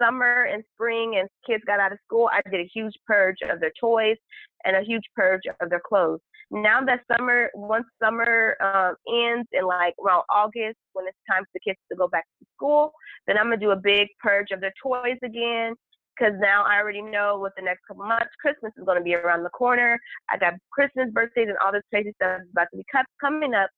summer 0.00 0.44
and 0.44 0.62
spring 0.74 1.16
and 1.18 1.28
kids 1.46 1.62
got 1.66 1.80
out 1.80 1.92
of 1.92 1.98
school, 2.04 2.28
I 2.32 2.40
did 2.50 2.60
a 2.60 2.70
huge 2.72 2.94
purge 3.06 3.36
of 3.48 3.60
their 3.60 3.72
toys 3.80 4.16
and 4.64 4.76
a 4.76 4.82
huge 4.82 5.04
purge 5.16 5.42
of 5.60 5.70
their 5.70 5.82
clothes. 5.86 6.20
Now 6.50 6.80
that 6.82 7.00
summer, 7.10 7.50
once 7.54 7.86
summer 8.02 8.56
um, 8.62 8.94
ends 9.08 9.48
in 9.52 9.64
like 9.66 9.94
around 10.04 10.24
August, 10.32 10.76
when 10.92 11.06
it's 11.06 11.16
time 11.30 11.42
for 11.44 11.50
the 11.54 11.60
kids 11.60 11.78
to 11.90 11.96
go 11.96 12.08
back 12.08 12.24
to 12.40 12.46
school, 12.54 12.92
then 13.26 13.38
I'm 13.38 13.46
gonna 13.46 13.56
do 13.56 13.70
a 13.70 13.76
big 13.76 14.08
purge 14.20 14.50
of 14.52 14.60
their 14.60 14.74
toys 14.82 15.18
again. 15.24 15.74
Cause 16.18 16.32
now 16.38 16.62
I 16.64 16.78
already 16.78 17.00
know 17.00 17.38
what 17.38 17.52
the 17.56 17.62
next 17.62 17.80
couple 17.88 18.04
months, 18.04 18.28
Christmas 18.40 18.72
is 18.76 18.84
gonna 18.84 19.02
be 19.02 19.14
around 19.14 19.44
the 19.44 19.50
corner. 19.50 19.98
I 20.30 20.36
got 20.36 20.54
Christmas, 20.70 21.08
birthdays, 21.10 21.48
and 21.48 21.56
all 21.64 21.72
this 21.72 21.82
crazy 21.90 22.12
stuff 22.16 22.42
is 22.42 22.48
about 22.52 22.68
to 22.72 22.76
be 22.76 22.84
coming 23.20 23.54
up. 23.54 23.70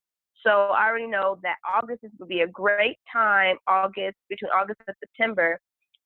So 0.44 0.50
I 0.50 0.88
already 0.88 1.06
know 1.06 1.38
that 1.42 1.56
August 1.66 2.00
is 2.02 2.10
going 2.18 2.28
to 2.28 2.34
be 2.34 2.42
a 2.42 2.48
great 2.48 2.98
time, 3.10 3.56
August, 3.66 4.16
between 4.28 4.50
August 4.50 4.80
and 4.86 4.94
September, 5.00 5.58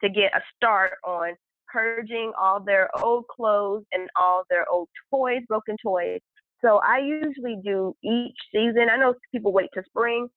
to 0.03 0.09
get 0.09 0.33
a 0.35 0.41
start 0.57 0.93
on 1.05 1.35
purging 1.73 2.33
all 2.41 2.61
their 2.65 2.89
old 3.03 3.27
clothes 3.29 3.85
and 3.93 4.09
all 4.19 4.45
their 4.49 4.69
old 4.69 4.89
toys, 5.11 5.41
broken 5.49 5.77
toys. 5.83 6.21
So 6.65 6.81
I 6.83 6.99
usually 6.99 7.59
do 7.63 7.95
each 8.03 8.37
season. 8.53 8.89
I 8.91 8.97
know 8.97 9.15
people 9.33 9.53
wait 9.53 9.69
to 9.75 9.83
spring, 9.87 10.29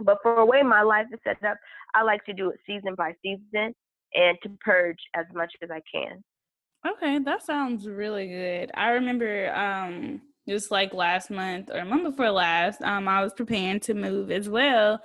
but 0.00 0.18
for 0.22 0.36
the 0.36 0.44
way 0.44 0.62
my 0.62 0.82
life 0.82 1.06
is 1.12 1.20
set 1.24 1.42
up, 1.48 1.56
I 1.94 2.02
like 2.02 2.24
to 2.24 2.32
do 2.32 2.50
it 2.50 2.58
season 2.66 2.94
by 2.96 3.12
season 3.22 3.74
and 4.14 4.38
to 4.42 4.50
purge 4.60 4.98
as 5.14 5.26
much 5.34 5.52
as 5.62 5.70
I 5.70 5.80
can. 5.92 6.24
Okay, 6.86 7.18
that 7.20 7.42
sounds 7.42 7.86
really 7.88 8.28
good. 8.28 8.70
I 8.74 8.90
remember 8.90 9.54
um 9.54 10.20
just 10.48 10.70
like 10.70 10.92
last 10.92 11.30
month 11.30 11.70
or 11.72 11.84
month 11.84 12.04
before 12.04 12.30
last, 12.30 12.82
um, 12.82 13.08
I 13.08 13.22
was 13.22 13.32
preparing 13.32 13.80
to 13.80 13.94
move 13.94 14.30
as 14.30 14.48
well. 14.48 15.00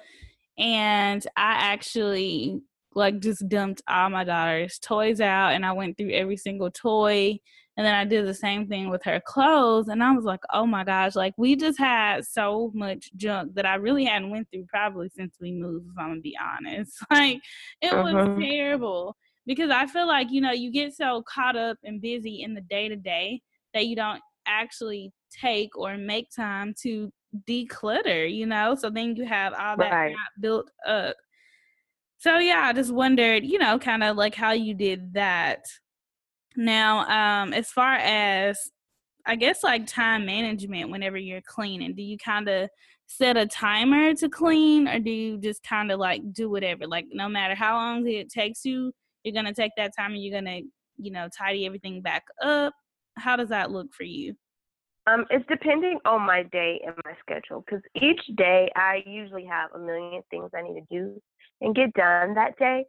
And 0.57 1.25
I 1.37 1.53
actually 1.53 2.61
like 2.95 3.19
just 3.19 3.47
dumped 3.47 3.81
all 3.87 4.09
my 4.09 4.23
daughter's 4.23 4.79
toys 4.79 5.21
out 5.21 5.53
and 5.53 5.65
I 5.65 5.71
went 5.71 5.97
through 5.97 6.11
every 6.11 6.37
single 6.37 6.71
toy. 6.71 7.39
And 7.77 7.85
then 7.85 7.95
I 7.95 8.03
did 8.03 8.27
the 8.27 8.33
same 8.33 8.67
thing 8.67 8.89
with 8.89 9.03
her 9.03 9.21
clothes. 9.21 9.87
And 9.87 10.03
I 10.03 10.11
was 10.11 10.25
like, 10.25 10.41
oh 10.51 10.65
my 10.65 10.83
gosh, 10.83 11.15
like 11.15 11.33
we 11.37 11.55
just 11.55 11.79
had 11.79 12.25
so 12.25 12.71
much 12.73 13.09
junk 13.15 13.55
that 13.55 13.65
I 13.65 13.75
really 13.75 14.03
hadn't 14.03 14.31
went 14.31 14.49
through 14.51 14.65
probably 14.67 15.07
since 15.07 15.35
we 15.39 15.53
moved, 15.53 15.87
if 15.89 15.97
I'm 15.97 16.09
gonna 16.09 16.21
be 16.21 16.37
honest. 16.41 16.97
Like 17.11 17.39
it 17.81 17.93
uh-huh. 17.93 18.03
was 18.03 18.39
terrible. 18.43 19.15
Because 19.45 19.71
I 19.71 19.87
feel 19.87 20.07
like, 20.07 20.29
you 20.29 20.41
know, 20.41 20.51
you 20.51 20.71
get 20.71 20.93
so 20.93 21.23
caught 21.23 21.55
up 21.55 21.77
and 21.83 22.01
busy 22.01 22.43
in 22.43 22.53
the 22.53 22.61
day 22.61 22.89
to 22.89 22.95
day 22.95 23.41
that 23.73 23.87
you 23.87 23.95
don't 23.95 24.21
actually 24.45 25.11
take 25.41 25.77
or 25.77 25.97
make 25.97 26.27
time 26.35 26.73
to 26.81 27.11
declutter, 27.47 28.31
you 28.31 28.45
know? 28.45 28.75
So 28.75 28.89
then 28.89 29.15
you 29.15 29.25
have 29.25 29.53
all 29.53 29.77
that 29.77 29.91
right. 29.91 30.15
built 30.39 30.69
up. 30.85 31.15
So 32.19 32.37
yeah, 32.37 32.63
I 32.65 32.73
just 32.73 32.93
wondered, 32.93 33.45
you 33.45 33.57
know, 33.57 33.79
kind 33.79 34.03
of 34.03 34.17
like 34.17 34.35
how 34.35 34.51
you 34.51 34.73
did 34.73 35.13
that. 35.13 35.63
Now, 36.57 37.07
um, 37.07 37.53
as 37.53 37.71
far 37.71 37.93
as 37.95 38.59
I 39.25 39.37
guess 39.37 39.63
like 39.63 39.87
time 39.87 40.25
management 40.25 40.91
whenever 40.91 41.15
you're 41.17 41.41
cleaning, 41.41 41.95
do 41.95 42.01
you 42.01 42.17
kind 42.17 42.49
of 42.49 42.69
set 43.07 43.37
a 43.37 43.47
timer 43.47 44.13
to 44.15 44.27
clean 44.27 44.89
or 44.89 44.99
do 44.99 45.09
you 45.09 45.37
just 45.37 45.63
kind 45.63 45.93
of 45.93 45.99
like 45.99 46.21
do 46.33 46.49
whatever? 46.49 46.85
Like 46.87 47.05
no 47.09 47.29
matter 47.29 47.55
how 47.55 47.75
long 47.75 48.05
it 48.05 48.29
takes 48.29 48.65
you, 48.65 48.91
you're 49.23 49.33
going 49.33 49.45
to 49.45 49.53
take 49.53 49.71
that 49.77 49.91
time 49.97 50.11
and 50.11 50.21
you're 50.21 50.41
going 50.41 50.63
to, 50.63 50.69
you 50.97 51.11
know, 51.11 51.29
tidy 51.37 51.65
everything 51.65 52.01
back 52.01 52.25
up. 52.43 52.73
How 53.17 53.37
does 53.37 53.49
that 53.49 53.71
look 53.71 53.93
for 53.93 54.03
you? 54.03 54.35
Um, 55.07 55.25
it's 55.29 55.45
depending 55.47 55.99
on 56.03 56.21
my 56.21 56.43
day 56.43 56.81
and 56.85 56.95
my 57.05 57.13
schedule 57.21 57.63
because 57.65 57.81
each 57.95 58.21
day 58.35 58.69
I 58.75 59.03
usually 59.05 59.45
have 59.45 59.69
a 59.73 59.79
million 59.79 60.21
things 60.29 60.51
I 60.53 60.61
need 60.61 60.81
to 60.81 60.85
do 60.91 61.21
and 61.61 61.75
get 61.75 61.93
done 61.93 62.33
that 62.35 62.57
day. 62.57 62.85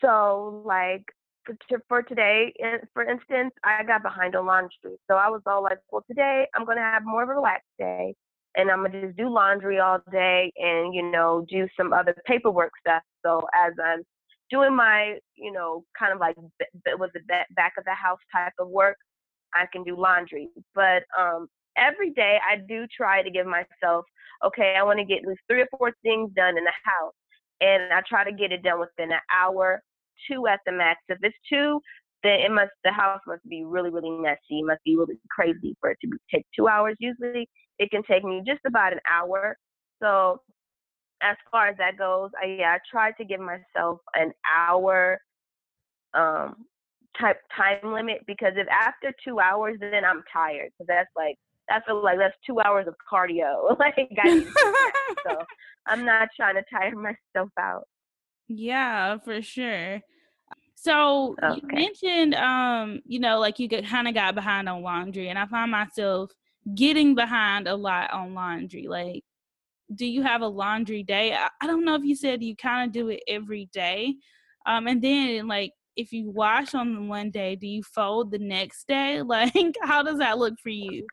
So, 0.00 0.62
like 0.64 1.04
for, 1.44 1.56
for 1.88 2.02
today, 2.02 2.52
for 2.94 3.04
instance, 3.04 3.52
I 3.64 3.82
got 3.84 4.02
behind 4.02 4.36
on 4.36 4.46
laundry. 4.46 4.96
So 5.10 5.16
I 5.16 5.28
was 5.28 5.42
all 5.46 5.62
like, 5.62 5.78
well, 5.90 6.04
today 6.08 6.46
I'm 6.54 6.64
going 6.64 6.76
to 6.76 6.82
have 6.82 7.04
more 7.04 7.22
of 7.22 7.28
a 7.28 7.34
relaxed 7.34 7.68
day 7.78 8.14
and 8.56 8.70
I'm 8.70 8.80
going 8.80 8.92
to 8.92 9.02
just 9.06 9.16
do 9.16 9.28
laundry 9.28 9.78
all 9.78 10.00
day 10.10 10.52
and, 10.56 10.94
you 10.94 11.10
know, 11.10 11.44
do 11.48 11.66
some 11.76 11.92
other 11.92 12.14
paperwork 12.26 12.72
stuff. 12.80 13.02
So 13.24 13.42
as 13.54 13.72
I'm 13.82 14.02
doing 14.50 14.76
my, 14.76 15.18
you 15.36 15.52
know, 15.52 15.84
kind 15.98 16.12
of 16.12 16.20
like 16.20 16.36
was 16.36 17.10
the 17.14 17.20
back 17.54 17.72
of 17.78 17.84
the 17.84 17.94
house 17.94 18.18
type 18.32 18.52
of 18.58 18.68
work, 18.68 18.96
I 19.54 19.66
can 19.72 19.82
do 19.84 19.96
laundry. 19.96 20.48
But 20.74 21.04
um, 21.18 21.48
every 21.76 22.10
day 22.10 22.38
I 22.48 22.56
do 22.56 22.86
try 22.94 23.22
to 23.22 23.30
give 23.30 23.46
myself, 23.46 24.04
okay, 24.44 24.74
I 24.78 24.82
want 24.82 24.98
to 24.98 25.04
get 25.04 25.22
at 25.22 25.28
least 25.28 25.40
three 25.48 25.62
or 25.62 25.68
four 25.76 25.92
things 26.02 26.30
done 26.36 26.58
in 26.58 26.64
the 26.64 26.72
house. 26.84 27.14
And 27.62 27.92
I 27.92 28.02
try 28.08 28.24
to 28.24 28.32
get 28.32 28.52
it 28.52 28.62
done 28.62 28.80
within 28.80 29.12
an 29.12 29.20
hour, 29.34 29.82
two 30.30 30.46
at 30.48 30.60
the 30.66 30.72
max. 30.72 31.00
If 31.08 31.18
it's 31.22 31.36
two, 31.48 31.80
then 32.22 32.40
it 32.40 32.50
must 32.50 32.72
the 32.84 32.92
house 32.92 33.20
must 33.26 33.48
be 33.48 33.64
really, 33.64 33.90
really 33.90 34.10
messy. 34.10 34.60
It 34.60 34.66
must 34.66 34.82
be 34.84 34.96
really 34.96 35.18
crazy 35.30 35.76
for 35.80 35.90
it 35.90 35.98
to 36.02 36.08
be, 36.08 36.16
take 36.32 36.44
two 36.56 36.68
hours. 36.68 36.96
Usually 36.98 37.48
it 37.78 37.90
can 37.90 38.02
take 38.02 38.24
me 38.24 38.42
just 38.46 38.60
about 38.66 38.92
an 38.92 39.00
hour. 39.10 39.56
So 40.00 40.40
as 41.22 41.36
far 41.50 41.68
as 41.68 41.76
that 41.78 41.96
goes, 41.96 42.30
I 42.42 42.46
yeah, 42.58 42.74
I 42.74 42.78
try 42.90 43.12
to 43.12 43.24
give 43.24 43.40
myself 43.40 44.00
an 44.14 44.32
hour 44.46 45.18
um 46.14 46.66
type 47.18 47.38
time 47.56 47.92
limit 47.92 48.18
because 48.26 48.52
if 48.56 48.66
after 48.68 49.12
two 49.24 49.38
hours 49.40 49.76
then 49.80 50.04
I'm 50.04 50.22
tired 50.32 50.70
because 50.72 50.86
that's 50.88 51.10
like 51.16 51.36
I 51.70 51.80
feel 51.86 52.02
like 52.02 52.18
that's 52.18 52.34
two 52.46 52.60
hours 52.60 52.86
of 52.86 52.94
cardio. 53.10 53.76
like 53.78 53.94
I 54.18 54.44
so 55.26 55.38
I'm 55.86 56.04
not 56.04 56.28
trying 56.36 56.56
to 56.56 56.62
tire 56.70 56.94
myself 56.94 57.50
out. 57.58 57.84
Yeah, 58.48 59.18
for 59.18 59.40
sure. 59.42 60.00
So 60.74 61.36
okay. 61.42 61.60
you 61.62 61.68
mentioned, 61.74 62.34
um, 62.34 63.00
you 63.06 63.20
know, 63.20 63.38
like 63.38 63.58
you 63.58 63.68
kind 63.68 64.08
of 64.08 64.14
got 64.14 64.34
behind 64.34 64.68
on 64.68 64.82
laundry, 64.82 65.28
and 65.28 65.38
I 65.38 65.46
find 65.46 65.70
myself 65.70 66.30
getting 66.74 67.14
behind 67.14 67.68
a 67.68 67.76
lot 67.76 68.12
on 68.12 68.34
laundry. 68.34 68.86
Like, 68.88 69.22
do 69.94 70.06
you 70.06 70.22
have 70.22 70.42
a 70.42 70.46
laundry 70.46 71.02
day? 71.04 71.34
I, 71.34 71.48
I 71.60 71.66
don't 71.66 71.84
know 71.84 71.94
if 71.94 72.02
you 72.02 72.16
said 72.16 72.42
you 72.42 72.56
kind 72.56 72.88
of 72.88 72.92
do 72.92 73.08
it 73.08 73.22
every 73.28 73.68
day, 73.72 74.16
um, 74.66 74.88
and 74.88 75.00
then 75.00 75.46
like 75.46 75.72
if 75.96 76.12
you 76.12 76.30
wash 76.30 76.74
on 76.74 77.08
one 77.08 77.30
day, 77.30 77.56
do 77.56 77.66
you 77.66 77.82
fold 77.82 78.30
the 78.30 78.38
next 78.38 78.88
day? 78.88 79.22
Like, 79.32 79.76
how 79.82 80.02
does 80.02 80.18
that 80.18 80.38
look 80.38 80.54
for 80.62 80.68
you? 80.68 81.06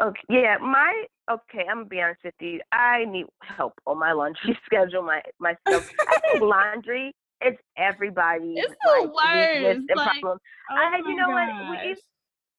Okay, 0.00 0.20
yeah, 0.28 0.56
my 0.60 1.04
okay. 1.30 1.64
I'm 1.70 1.78
gonna 1.78 1.86
be 1.86 2.02
honest 2.02 2.20
with 2.24 2.34
you. 2.40 2.60
I 2.72 3.04
need 3.06 3.26
help 3.40 3.72
on 3.86 3.98
my 3.98 4.12
laundry 4.12 4.58
schedule. 4.66 5.02
My 5.02 5.22
myself. 5.40 5.84
I 6.08 6.20
think 6.20 6.42
laundry 6.42 7.14
is 7.44 7.54
everybody. 7.78 8.54
It's 8.56 8.74
the 8.84 9.08
like, 9.08 9.14
worst. 9.14 9.80
Like, 9.88 10.04
problem. 10.20 10.38
Oh 10.70 10.76
I, 10.76 10.98
you 10.98 11.16
know 11.16 11.28
gosh. 11.28 11.48
what? 11.48 11.70
We, 11.82 11.96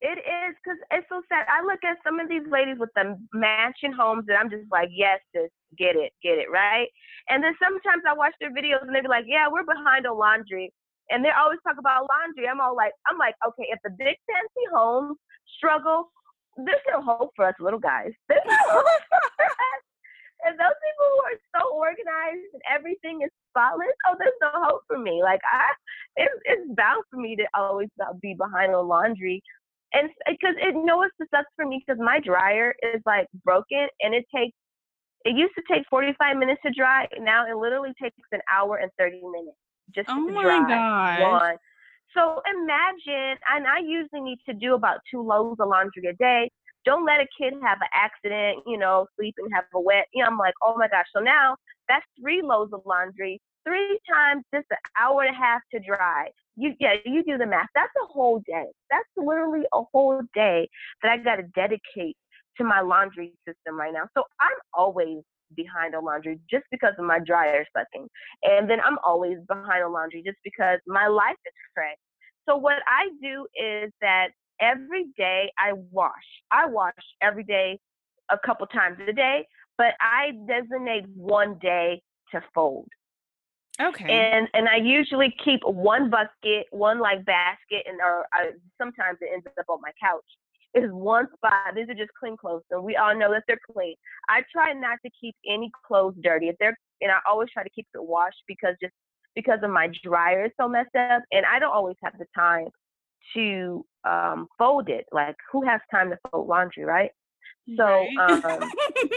it 0.02 0.22
is 0.22 0.54
because 0.62 0.78
it's 0.94 1.10
so 1.10 1.22
sad. 1.30 1.50
I 1.50 1.66
look 1.66 1.82
at 1.82 1.98
some 2.06 2.20
of 2.20 2.30
these 2.30 2.46
ladies 2.50 2.78
with 2.78 2.94
the 2.94 3.18
mansion 3.34 3.94
homes, 3.94 4.26
and 4.30 4.38
I'm 4.38 4.50
just 4.50 4.70
like, 4.72 4.90
yes, 4.94 5.18
just 5.34 5.54
get 5.78 5.98
it, 5.98 6.14
get 6.22 6.38
it, 6.38 6.54
right? 6.54 6.86
And 7.30 7.42
then 7.44 7.58
sometimes 7.58 8.06
I 8.06 8.14
watch 8.14 8.34
their 8.40 8.54
videos, 8.54 8.86
and 8.86 8.94
they 8.94 9.02
be 9.02 9.10
like, 9.10 9.26
yeah, 9.26 9.50
we're 9.50 9.66
behind 9.66 10.06
on 10.06 10.18
laundry, 10.18 10.70
and 11.10 11.26
they 11.26 11.34
always 11.34 11.58
talk 11.66 11.82
about 11.82 12.06
laundry. 12.06 12.46
I'm 12.46 12.62
all 12.62 12.78
like, 12.78 12.94
I'm 13.10 13.18
like, 13.18 13.34
okay, 13.42 13.74
if 13.74 13.80
the 13.82 13.90
big 13.98 14.18
fancy 14.30 14.66
homes 14.70 15.18
struggle, 15.58 16.14
there's 16.58 16.86
no 16.92 17.02
hope 17.02 17.32
for 17.36 17.46
us 17.46 17.56
little 17.60 17.80
guys. 17.80 18.12
There's 18.30 18.42
no 18.46 18.56
hope 18.70 18.84
for 18.84 19.46
us. 19.46 19.84
And 20.46 20.58
those 20.58 20.78
people 20.86 21.08
who 21.12 21.22
are 21.26 21.40
so 21.60 21.76
organized 21.76 22.54
and 22.54 22.62
everything 22.72 23.22
is 23.24 23.32
spotless, 23.50 23.94
oh, 24.08 24.16
there's 24.20 24.38
no 24.40 24.50
hope 24.54 24.82
for 24.88 24.98
me. 24.98 25.22
Like 25.22 25.42
I, 25.52 25.74
it's, 26.16 26.34
it's 26.46 26.76
bound 26.76 27.04
for 27.10 27.18
me 27.18 27.36
to 27.36 27.46
always 27.58 27.90
be 28.22 28.34
behind 28.34 28.74
on 28.74 28.88
laundry 28.88 29.42
and 29.94 30.10
because 30.28 30.56
it 30.58 30.76
you 30.76 30.86
know 30.86 30.98
what 30.98 31.12
sucks 31.20 31.48
for 31.56 31.66
me 31.66 31.84
because 31.86 32.02
my 32.04 32.20
dryer 32.20 32.74
is 32.84 33.02
like 33.06 33.28
broken 33.44 33.88
and 34.02 34.14
it 34.14 34.26
takes 34.34 34.56
it 35.26 35.36
used 35.36 35.54
to 35.56 35.64
take 35.72 35.84
45 35.90 36.38
minutes 36.38 36.62
to 36.66 36.72
dry 36.72 37.08
now 37.20 37.46
it 37.46 37.56
literally 37.56 37.94
takes 38.02 38.16
an 38.32 38.42
hour 38.54 38.78
and 38.78 38.92
30 38.98 39.22
minutes 39.22 39.58
just 39.94 40.10
oh 40.10 40.28
to 40.28 40.34
dry 40.34 41.22
one 41.22 41.56
so 42.18 42.42
imagine 42.50 43.38
and 43.54 43.68
i 43.68 43.80
usually 43.80 44.22
need 44.22 44.40
to 44.48 44.54
do 44.54 44.74
about 44.74 45.00
two 45.10 45.22
loads 45.22 45.60
of 45.60 45.68
laundry 45.70 46.04
a 46.10 46.14
day 46.14 46.50
don't 46.86 47.06
let 47.06 47.20
a 47.20 47.28
kid 47.40 47.54
have 47.62 47.78
an 47.82 47.88
accident 47.94 48.64
you 48.66 48.78
know 48.78 49.06
sleep 49.18 49.36
and 49.38 49.52
have 49.54 49.66
a 49.74 49.80
wet 49.80 50.06
you 50.14 50.24
know 50.24 50.30
i'm 50.30 50.38
like 50.38 50.54
oh 50.64 50.76
my 50.78 50.88
gosh 50.88 51.06
so 51.16 51.22
now 51.22 51.56
that's 51.88 52.06
three 52.20 52.42
loads 52.42 52.74
of 52.74 52.82
laundry 52.86 53.40
three 53.68 54.00
times 54.10 54.44
just 54.54 54.66
an 54.72 54.78
hour 55.00 55.24
and 55.24 55.36
a 55.36 55.38
half 55.38 55.62
to 55.74 55.80
dry. 55.80 56.30
You 56.56 56.74
yeah, 56.80 56.96
you 57.06 57.24
do 57.24 57.38
the 57.38 57.46
math. 57.46 57.68
That's 57.76 57.92
a 58.02 58.08
whole 58.08 58.42
day. 58.48 58.66
That's 58.90 59.10
literally 59.18 59.64
a 59.74 59.82
whole 59.92 60.22
day 60.34 60.70
that 61.04 61.12
I 61.12 61.18
gotta 61.18 61.44
dedicate 61.54 62.16
to 62.58 62.64
my 62.64 62.82
laundry 62.82 63.34
system 63.48 63.78
right 63.78 63.94
now. 63.94 64.08
So 64.18 64.24
I'm 64.40 64.58
always 64.74 65.20
behind 65.56 65.96
on 65.96 66.06
laundry 66.06 66.40
just 66.50 66.66
because 66.72 66.94
of 66.98 67.06
my 67.06 67.20
dryer 67.20 67.66
sucking. 67.76 68.08
And 68.44 68.70
then 68.70 68.80
I'm 68.84 68.98
always 69.06 69.38
behind 69.48 69.84
on 69.84 69.94
laundry 69.94 70.24
just 70.26 70.40
because 70.44 70.80
my 70.88 71.08
life 71.08 71.38
is 71.46 71.54
crazy. 71.76 72.07
So 72.48 72.56
what 72.56 72.82
I 72.88 73.10
do 73.22 73.48
is 73.56 73.92
that 74.02 74.30
every 74.60 75.06
day 75.18 75.52
I 75.60 75.74
wash. 75.92 76.14
I 76.52 76.68
wash 76.68 76.94
every 77.22 77.44
day 77.44 77.80
a 78.30 78.38
couple 78.46 78.68
times 78.68 78.98
a 79.08 79.14
day, 79.14 79.46
but 79.78 79.94
I 80.00 80.32
designate 80.48 81.06
one 81.16 81.58
day 81.62 82.02
to 82.32 82.42
fold. 82.54 82.88
Okay. 83.80 84.10
And 84.10 84.48
and 84.54 84.68
I 84.68 84.78
usually 84.78 85.34
keep 85.44 85.62
one 85.64 86.10
bucket, 86.10 86.66
one 86.72 87.00
like 87.00 87.24
basket, 87.26 87.84
and 87.88 88.00
or 88.02 88.26
I, 88.34 88.52
sometimes 88.78 89.20
it 89.22 89.30
ends 89.32 89.46
up 89.60 89.66
on 89.70 89.80
my 89.82 89.92
couch. 90.02 90.26
Is 90.74 90.92
one 90.92 91.28
spot. 91.36 91.76
These 91.76 91.90
are 91.90 91.94
just 91.94 92.12
clean 92.20 92.38
clothes, 92.38 92.64
so 92.72 92.82
we 92.82 92.96
all 92.98 93.16
know 93.16 93.32
that 93.32 93.44
they're 93.48 93.60
clean. 93.72 93.96
I 94.30 94.44
try 94.52 94.74
not 94.74 94.98
to 95.06 95.12
keep 95.20 95.36
any 95.48 95.72
clothes 95.88 96.16
dirty. 96.22 96.50
If 96.50 96.56
they're 96.60 96.78
and 97.02 97.12
I 97.12 97.18
always 97.30 97.50
try 97.52 97.64
to 97.64 97.70
keep 97.70 97.88
it 97.94 98.04
washed 98.04 98.42
because 98.48 98.76
just 98.82 98.94
because 99.38 99.60
of 99.62 99.70
my 99.70 99.88
dryer 100.04 100.46
is 100.46 100.52
so 100.60 100.68
messed 100.68 100.96
up, 100.96 101.22
and 101.32 101.46
I 101.46 101.60
don't 101.60 101.72
always 101.72 101.96
have 102.04 102.14
the 102.18 102.26
time 102.36 102.70
to 103.36 103.86
um, 104.04 104.48
fold 104.58 104.90
it. 104.90 105.06
Like 105.12 105.36
who 105.52 105.64
has 105.64 105.80
time 105.92 106.10
to 106.10 106.18
fold 106.32 106.48
laundry, 106.48 106.86
right? 106.86 107.12
So 107.78 108.08
um, 108.20 108.72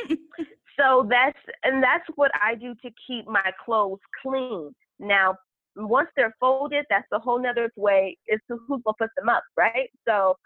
so 0.79 1.07
that's 1.09 1.39
and 1.65 1.83
that's 1.83 2.05
what 2.17 2.31
I 2.35 2.55
do 2.55 2.75
to 2.83 2.91
keep 3.07 3.27
my 3.27 3.51
clothes 3.65 4.01
clean. 4.21 4.75
Now, 4.99 5.37
once 5.75 6.11
they're 6.17 6.37
folded, 6.39 6.85
that's 6.91 7.09
a 7.13 7.19
whole 7.19 7.41
nother 7.41 7.71
way 7.77 8.19
is 8.29 8.41
to 8.49 8.59
who's 8.69 8.83
gonna 8.85 8.95
put 8.99 9.11
them 9.17 9.31
up, 9.31 9.43
right? 9.57 9.89
So 10.07 10.37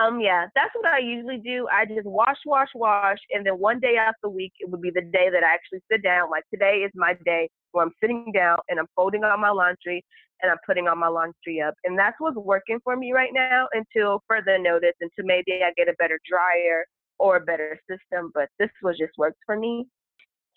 um 0.00 0.20
yeah, 0.20 0.46
that's 0.54 0.70
what 0.74 0.86
I 0.86 0.98
usually 0.98 1.38
do. 1.38 1.66
I 1.72 1.84
just 1.84 2.06
wash, 2.06 2.38
wash, 2.46 2.68
wash, 2.74 3.18
and 3.32 3.44
then 3.44 3.54
one 3.54 3.80
day 3.80 3.96
out 3.98 4.14
the 4.22 4.30
week 4.30 4.52
it 4.60 4.70
would 4.70 4.80
be 4.80 4.90
the 4.90 5.02
day 5.02 5.28
that 5.30 5.42
I 5.44 5.52
actually 5.52 5.80
sit 5.90 6.02
down. 6.02 6.30
Like 6.30 6.44
today 6.52 6.82
is 6.84 6.92
my 6.94 7.14
day 7.24 7.48
where 7.72 7.84
I'm 7.84 7.92
sitting 8.00 8.32
down 8.34 8.58
and 8.68 8.78
I'm 8.78 8.86
folding 8.96 9.24
on 9.24 9.40
my 9.40 9.50
laundry 9.50 10.04
and 10.42 10.50
I'm 10.50 10.58
putting 10.66 10.88
all 10.88 10.96
my 10.96 11.08
laundry 11.08 11.60
up. 11.60 11.74
And 11.84 11.98
that's 11.98 12.16
what's 12.18 12.36
working 12.36 12.78
for 12.84 12.96
me 12.96 13.12
right 13.12 13.32
now 13.32 13.66
until 13.72 14.22
further 14.28 14.58
notice, 14.58 14.94
until 15.00 15.24
maybe 15.24 15.60
I 15.64 15.72
get 15.76 15.88
a 15.88 15.94
better 15.98 16.18
dryer 16.28 16.84
or 17.18 17.36
a 17.36 17.40
better 17.40 17.78
system, 17.90 18.30
but 18.34 18.48
this 18.58 18.70
was 18.82 18.96
just 18.98 19.12
worked 19.18 19.38
for 19.44 19.58
me. 19.58 19.86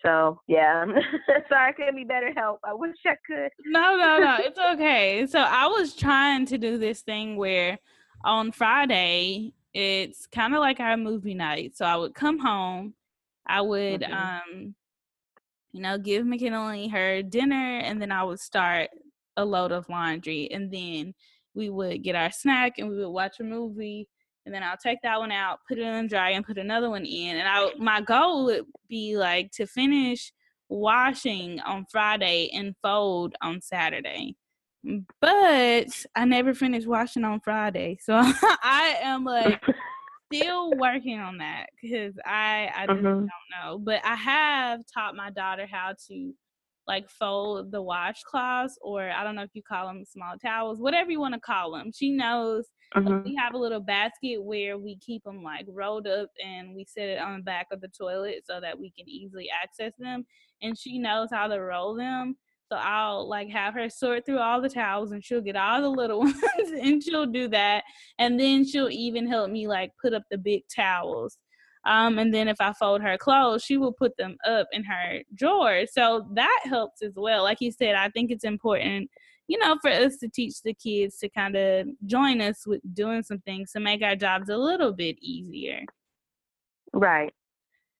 So 0.05 0.39
yeah, 0.47 0.85
sorry 1.49 1.69
I 1.69 1.71
couldn't 1.73 1.95
be 1.95 2.03
better 2.03 2.31
help. 2.35 2.59
I 2.63 2.73
wish 2.73 2.95
I 3.05 3.15
could. 3.25 3.49
No, 3.65 3.95
no, 3.95 4.19
no, 4.19 4.37
it's 4.39 4.59
okay. 4.73 5.25
So 5.27 5.39
I 5.39 5.67
was 5.67 5.95
trying 5.95 6.45
to 6.47 6.57
do 6.57 6.77
this 6.77 7.01
thing 7.01 7.37
where 7.37 7.77
on 8.23 8.51
Friday 8.51 9.53
it's 9.73 10.27
kind 10.27 10.53
of 10.53 10.59
like 10.59 10.81
our 10.81 10.97
movie 10.97 11.33
night. 11.33 11.77
So 11.77 11.85
I 11.85 11.95
would 11.95 12.13
come 12.13 12.39
home, 12.39 12.93
I 13.47 13.61
would 13.61 14.03
um, 14.03 14.75
you 15.71 15.81
know, 15.81 15.97
give 15.97 16.25
McKinley 16.25 16.89
her 16.89 17.23
dinner, 17.23 17.79
and 17.79 18.01
then 18.01 18.11
I 18.11 18.23
would 18.23 18.39
start 18.39 18.89
a 19.37 19.45
load 19.45 19.71
of 19.71 19.87
laundry, 19.87 20.51
and 20.51 20.69
then 20.69 21.13
we 21.53 21.69
would 21.69 22.03
get 22.03 22.15
our 22.15 22.31
snack 22.31 22.73
and 22.77 22.89
we 22.89 22.97
would 22.97 23.09
watch 23.09 23.39
a 23.39 23.43
movie 23.43 24.07
and 24.45 24.53
then 24.55 24.63
I'll 24.63 24.77
take 24.77 25.01
that 25.03 25.19
one 25.19 25.31
out, 25.31 25.59
put 25.67 25.77
it 25.77 25.83
in 25.83 26.03
the 26.03 26.09
dryer, 26.09 26.33
and 26.33 26.45
put 26.45 26.57
another 26.57 26.89
one 26.89 27.05
in. 27.05 27.37
And 27.37 27.47
I, 27.47 27.71
my 27.77 28.01
goal 28.01 28.45
would 28.45 28.65
be 28.89 29.15
like 29.17 29.51
to 29.53 29.67
finish 29.67 30.33
washing 30.69 31.59
on 31.61 31.85
Friday 31.91 32.49
and 32.53 32.75
fold 32.81 33.35
on 33.41 33.61
Saturday. 33.61 34.35
But 35.19 36.05
I 36.15 36.25
never 36.25 36.53
finished 36.53 36.87
washing 36.87 37.23
on 37.23 37.39
Friday, 37.39 37.97
so 38.01 38.13
I 38.63 38.97
am 39.01 39.23
like 39.23 39.61
still 40.33 40.71
working 40.71 41.19
on 41.19 41.37
that 41.37 41.67
because 41.81 42.15
I 42.25 42.69
I 42.75 42.87
mm-hmm. 42.87 43.03
don't 43.03 43.29
know. 43.51 43.77
But 43.77 44.01
I 44.03 44.15
have 44.15 44.81
taught 44.91 45.15
my 45.15 45.29
daughter 45.29 45.67
how 45.71 45.93
to 46.07 46.33
like 46.87 47.09
fold 47.09 47.71
the 47.71 47.81
washcloths, 47.81 48.73
or 48.81 49.09
I 49.09 49.23
don't 49.23 49.35
know 49.35 49.43
if 49.43 49.51
you 49.53 49.61
call 49.61 49.87
them 49.87 50.03
small 50.03 50.37
towels, 50.37 50.79
whatever 50.79 51.11
you 51.11 51.19
want 51.19 51.35
to 51.35 51.39
call 51.39 51.73
them. 51.73 51.91
She 51.93 52.09
knows 52.09 52.65
mm-hmm. 52.95 53.23
we 53.23 53.35
have 53.35 53.53
a 53.53 53.57
little 53.57 53.79
basket 53.79 54.43
where 54.43 54.77
we 54.77 54.97
keep 54.97 55.23
them 55.23 55.43
like 55.43 55.65
rolled 55.69 56.07
up 56.07 56.29
and 56.43 56.75
we 56.75 56.85
set 56.85 57.07
it 57.07 57.21
on 57.21 57.37
the 57.37 57.43
back 57.43 57.67
of 57.71 57.81
the 57.81 57.87
toilet 57.87 58.43
so 58.45 58.59
that 58.59 58.79
we 58.79 58.91
can 58.91 59.07
easily 59.07 59.47
access 59.63 59.93
them. 59.99 60.25
And 60.61 60.77
she 60.77 60.97
knows 60.97 61.29
how 61.31 61.47
to 61.47 61.59
roll 61.59 61.95
them. 61.95 62.35
So 62.71 62.77
I'll 62.77 63.27
like 63.27 63.49
have 63.49 63.73
her 63.73 63.89
sort 63.89 64.25
through 64.25 64.39
all 64.39 64.61
the 64.61 64.69
towels 64.69 65.11
and 65.11 65.21
she'll 65.21 65.41
get 65.41 65.57
all 65.57 65.81
the 65.81 65.89
little 65.89 66.19
ones 66.19 66.37
and 66.81 67.03
she'll 67.03 67.25
do 67.25 67.49
that. 67.49 67.83
And 68.17 68.39
then 68.39 68.65
she'll 68.65 68.89
even 68.89 69.27
help 69.27 69.51
me 69.51 69.67
like 69.67 69.91
put 70.01 70.13
up 70.13 70.23
the 70.31 70.37
big 70.37 70.61
towels. 70.73 71.37
Um, 71.85 72.17
and 72.17 72.33
then 72.33 72.47
if 72.47 72.55
I 72.61 72.71
fold 72.71 73.01
her 73.01 73.17
clothes, 73.17 73.63
she 73.63 73.75
will 73.75 73.91
put 73.91 74.15
them 74.15 74.37
up 74.47 74.67
in 74.71 74.85
her 74.85 75.19
drawer. 75.35 75.83
So 75.91 76.29
that 76.33 76.61
helps 76.63 77.01
as 77.01 77.11
well. 77.17 77.43
Like 77.43 77.57
you 77.59 77.73
said, 77.73 77.95
I 77.95 78.07
think 78.07 78.31
it's 78.31 78.45
important, 78.45 79.09
you 79.47 79.57
know, 79.57 79.77
for 79.81 79.91
us 79.91 80.15
to 80.17 80.29
teach 80.29 80.61
the 80.63 80.73
kids 80.73 81.17
to 81.17 81.27
kind 81.27 81.57
of 81.57 81.87
join 82.05 82.39
us 82.39 82.65
with 82.65 82.79
doing 82.93 83.23
some 83.23 83.39
things 83.39 83.73
to 83.73 83.81
make 83.81 84.01
our 84.01 84.15
jobs 84.15 84.47
a 84.47 84.57
little 84.57 84.93
bit 84.93 85.17
easier. 85.19 85.81
Right. 86.93 87.33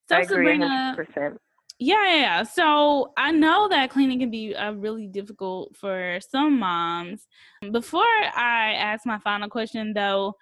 So 0.07 0.15
I 0.15 0.21
agree 0.21 0.53
Sabrina, 0.53 0.95
100%. 0.97 1.37
Yeah, 1.83 2.15
yeah. 2.15 2.43
So 2.43 3.11
I 3.17 3.31
know 3.31 3.67
that 3.69 3.89
cleaning 3.89 4.19
can 4.19 4.29
be 4.29 4.55
uh, 4.55 4.73
really 4.73 5.07
difficult 5.07 5.75
for 5.75 6.19
some 6.29 6.59
moms. 6.59 7.25
Before 7.71 8.03
I 8.03 8.73
ask 8.77 9.03
my 9.03 9.17
final 9.17 9.49
question, 9.49 9.93
though, 9.93 10.35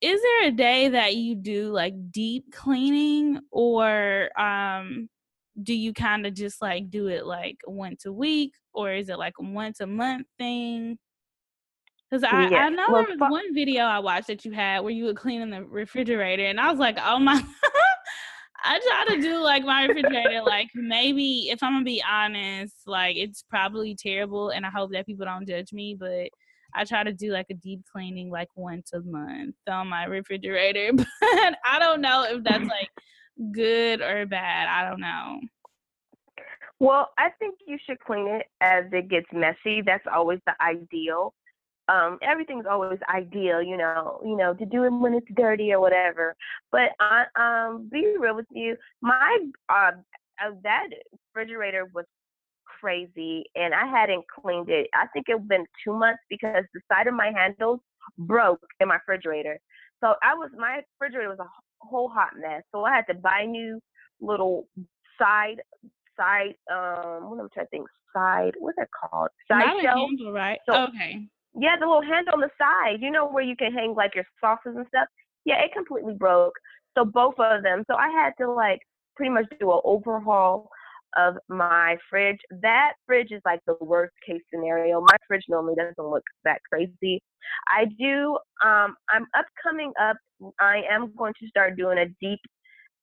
is 0.00 0.20
there 0.20 0.48
a 0.48 0.50
day 0.50 0.88
that 0.88 1.14
you 1.14 1.36
do 1.36 1.70
like 1.70 1.94
deep 2.10 2.52
cleaning 2.52 3.40
or 3.52 4.30
um 4.40 5.08
do 5.62 5.74
you 5.74 5.92
kind 5.92 6.26
of 6.26 6.34
just 6.34 6.62
like 6.62 6.90
do 6.90 7.08
it 7.08 7.26
like 7.26 7.58
once 7.66 8.06
a 8.06 8.12
week 8.12 8.54
or 8.72 8.92
is 8.92 9.08
it 9.08 9.18
like 9.18 9.34
a 9.40 9.44
once 9.44 9.80
a 9.80 9.86
month 9.86 10.26
thing 10.38 10.98
Because 12.10 12.22
I, 12.24 12.46
I 12.54 12.68
know 12.70 12.86
well, 12.90 13.02
there 13.02 13.16
was 13.18 13.30
one 13.30 13.54
video 13.54 13.82
I 13.82 13.98
watched 13.98 14.28
that 14.28 14.44
you 14.44 14.52
had 14.52 14.80
where 14.80 14.92
you 14.92 15.06
were 15.06 15.14
cleaning 15.14 15.50
the 15.50 15.64
refrigerator, 15.64 16.44
and 16.44 16.60
I 16.60 16.70
was 16.70 16.78
like, 16.78 16.98
oh 17.02 17.18
my. 17.18 17.42
I 18.64 18.80
try 18.80 19.14
to 19.14 19.20
do 19.20 19.42
like 19.42 19.64
my 19.64 19.84
refrigerator, 19.84 20.42
like 20.42 20.70
maybe 20.74 21.50
if 21.50 21.62
I'm 21.62 21.74
gonna 21.74 21.84
be 21.84 22.02
honest, 22.08 22.74
like 22.86 23.16
it's 23.16 23.44
probably 23.48 23.94
terrible, 23.94 24.50
and 24.50 24.64
I 24.64 24.70
hope 24.70 24.92
that 24.92 25.06
people 25.06 25.26
don't 25.26 25.46
judge 25.46 25.72
me, 25.72 25.94
but 25.98 26.28
I 26.74 26.84
try 26.84 27.04
to 27.04 27.12
do 27.12 27.30
like 27.30 27.46
a 27.50 27.54
deep 27.54 27.82
cleaning 27.92 28.30
like 28.30 28.48
once 28.56 28.92
a 28.94 29.00
month 29.00 29.54
on 29.68 29.88
my 29.88 30.04
refrigerator, 30.04 30.92
but 30.94 31.06
I 31.20 31.78
don't 31.78 32.00
know 32.00 32.24
if 32.24 32.42
that's 32.42 32.64
like 32.64 32.88
good 33.52 34.00
or 34.00 34.26
bad. 34.26 34.68
I 34.68 34.88
don't 34.88 35.00
know. 35.00 35.40
Well, 36.80 37.10
I 37.18 37.30
think 37.38 37.56
you 37.66 37.78
should 37.86 38.00
clean 38.00 38.26
it 38.28 38.46
as 38.60 38.84
it 38.92 39.08
gets 39.08 39.26
messy. 39.32 39.82
That's 39.82 40.04
always 40.12 40.40
the 40.46 40.54
ideal. 40.60 41.34
Um, 41.88 42.18
everything's 42.22 42.66
always 42.68 42.98
ideal, 43.14 43.62
you 43.62 43.76
know, 43.76 44.20
you 44.24 44.36
know, 44.36 44.54
to 44.54 44.64
do 44.64 44.84
it 44.84 44.90
when 44.90 45.14
it's 45.14 45.26
dirty 45.36 45.72
or 45.72 45.80
whatever. 45.80 46.34
But 46.72 46.90
I 47.00 47.24
um 47.36 47.88
be 47.92 48.16
real 48.18 48.36
with 48.36 48.46
you, 48.50 48.76
my 49.02 49.38
uh, 49.68 49.92
uh 50.42 50.50
that 50.62 50.88
refrigerator 51.34 51.86
was 51.94 52.06
crazy 52.80 53.44
and 53.54 53.74
I 53.74 53.86
hadn't 53.86 54.24
cleaned 54.28 54.70
it. 54.70 54.88
I 54.94 55.06
think 55.12 55.26
it's 55.28 55.46
been 55.46 55.66
two 55.84 55.92
months 55.92 56.20
because 56.30 56.64
the 56.72 56.80
side 56.90 57.06
of 57.06 57.14
my 57.14 57.32
handles 57.34 57.80
broke 58.18 58.60
in 58.80 58.88
my 58.88 58.94
refrigerator. 58.96 59.58
So 60.02 60.14
I 60.22 60.34
was 60.34 60.50
my 60.56 60.82
refrigerator 61.00 61.28
was 61.30 61.38
a 61.38 61.86
whole 61.86 62.08
hot 62.08 62.30
mess. 62.40 62.62
So 62.72 62.84
I 62.84 62.94
had 62.94 63.06
to 63.08 63.14
buy 63.14 63.44
new 63.44 63.80
little 64.20 64.68
side 65.18 65.60
side 66.16 66.54
um 66.72 67.30
what 67.30 67.40
am 67.40 67.46
I 67.46 67.48
trying 67.52 67.66
to 67.66 67.70
think 67.70 67.88
side 68.14 68.54
what's 68.58 68.78
it 68.78 68.88
called 68.92 69.28
side 69.48 69.66
Not 69.66 69.82
shelf. 69.82 69.98
Handle, 70.08 70.32
right? 70.32 70.58
So, 70.66 70.74
okay. 70.74 71.26
Yeah, 71.58 71.76
the 71.78 71.86
little 71.86 72.02
handle 72.02 72.34
on 72.34 72.40
the 72.40 72.50
side. 72.58 73.00
You 73.00 73.10
know 73.10 73.28
where 73.28 73.44
you 73.44 73.56
can 73.56 73.72
hang 73.72 73.94
like 73.94 74.14
your 74.14 74.24
sauces 74.40 74.74
and 74.76 74.86
stuff. 74.88 75.08
Yeah, 75.44 75.62
it 75.62 75.72
completely 75.74 76.14
broke. 76.14 76.54
So 76.96 77.04
both 77.04 77.34
of 77.38 77.62
them. 77.62 77.84
So 77.90 77.96
I 77.96 78.08
had 78.10 78.32
to 78.40 78.50
like 78.50 78.80
pretty 79.16 79.30
much 79.30 79.46
do 79.60 79.70
an 79.72 79.80
overhaul 79.84 80.68
of 81.16 81.36
my 81.48 81.96
fridge. 82.10 82.38
That 82.62 82.94
fridge 83.06 83.30
is 83.30 83.40
like 83.44 83.60
the 83.66 83.76
worst 83.80 84.14
case 84.26 84.42
scenario. 84.52 85.00
My 85.00 85.16
fridge 85.28 85.44
normally 85.48 85.76
doesn't 85.76 85.98
look 85.98 86.24
that 86.44 86.60
crazy. 86.72 87.22
I 87.68 87.84
do 87.98 88.38
um 88.64 88.96
I'm 89.10 89.26
upcoming 89.36 89.92
up 90.00 90.16
I 90.60 90.82
am 90.90 91.12
going 91.16 91.34
to 91.40 91.48
start 91.48 91.76
doing 91.76 91.98
a 91.98 92.06
deep 92.20 92.40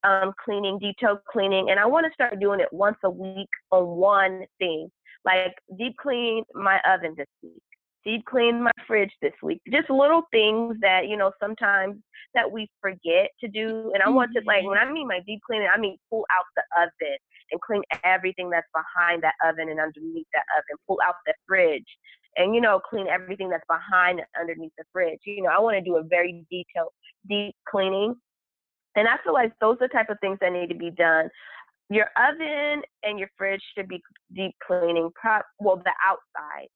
um 0.04 0.34
cleaning, 0.44 0.80
detailed 0.80 1.20
cleaning, 1.32 1.70
and 1.70 1.80
I 1.80 1.86
want 1.86 2.06
to 2.06 2.14
start 2.14 2.40
doing 2.42 2.60
it 2.60 2.70
once 2.74 2.98
a 3.06 3.10
week 3.10 3.50
on 3.72 3.86
one 3.88 4.44
thing. 4.60 4.90
Like 5.24 5.54
deep 5.78 5.96
clean 6.02 6.44
my 6.54 6.80
oven 6.86 7.14
this 7.18 7.28
week 7.44 7.62
deep 8.04 8.26
clean 8.26 8.64
my 8.64 8.72
fridge 8.88 9.12
this 9.22 9.34
week. 9.44 9.62
Just 9.72 9.90
little 9.90 10.24
things 10.32 10.78
that, 10.82 11.08
you 11.08 11.18
know, 11.18 11.32
sometimes 11.40 11.98
that 12.34 12.50
we 12.50 12.70
forget 12.82 13.30
to 13.42 13.48
do. 13.48 13.92
And 13.94 14.02
I 14.04 14.10
want 14.10 14.32
to 14.36 14.42
like 14.46 14.60
mm-hmm. 14.60 14.70
when 14.70 14.78
I 14.78 14.92
mean 14.92 15.08
my 15.08 15.20
deep 15.26 15.42
cleaning, 15.46 15.70
I 15.74 15.80
mean 15.80 15.98
pull 16.10 16.26
out 16.38 16.46
the 16.56 16.64
oven 16.82 17.18
and 17.52 17.62
clean 17.62 17.82
everything 18.04 18.50
that's 18.50 18.68
behind 18.74 19.24
that 19.24 19.36
oven 19.46 19.70
and 19.70 19.80
underneath 19.80 20.28
that 20.34 20.46
oven. 20.58 20.78
Pull 20.88 21.00
out 21.06 21.16
the 21.26 21.34
fridge 21.48 21.86
and 22.38 22.56
you 22.56 22.62
know, 22.62 22.80
clean 22.80 23.08
everything 23.08 23.50
that's 23.50 23.66
behind 23.70 24.20
and 24.20 24.28
underneath 24.40 24.74
the 24.78 24.86
fridge. 24.94 25.20
You 25.26 25.44
know, 25.44 25.50
I 25.50 25.60
want 25.60 25.78
to 25.78 25.82
do 25.84 25.98
a 25.98 26.04
very 26.04 26.46
detailed 26.50 26.92
deep 27.30 27.56
cleaning. 27.70 28.16
And 28.96 29.08
I 29.08 29.16
feel 29.24 29.34
like 29.34 29.54
those 29.62 29.78
are 29.80 29.88
the 29.88 29.94
type 29.94 30.10
of 30.10 30.18
things 30.20 30.38
that 30.42 30.52
need 30.52 30.68
to 30.68 30.76
be 30.76 30.92
done. 30.92 31.30
Your 31.90 32.08
oven 32.18 32.82
and 33.04 33.20
your 33.20 33.30
fridge 33.38 33.62
should 33.76 33.88
be 33.88 34.02
deep 34.34 34.54
cleaning, 34.66 35.10
prop 35.16 35.46
well 35.60 35.78
the 35.78 35.92
outside 36.08 36.68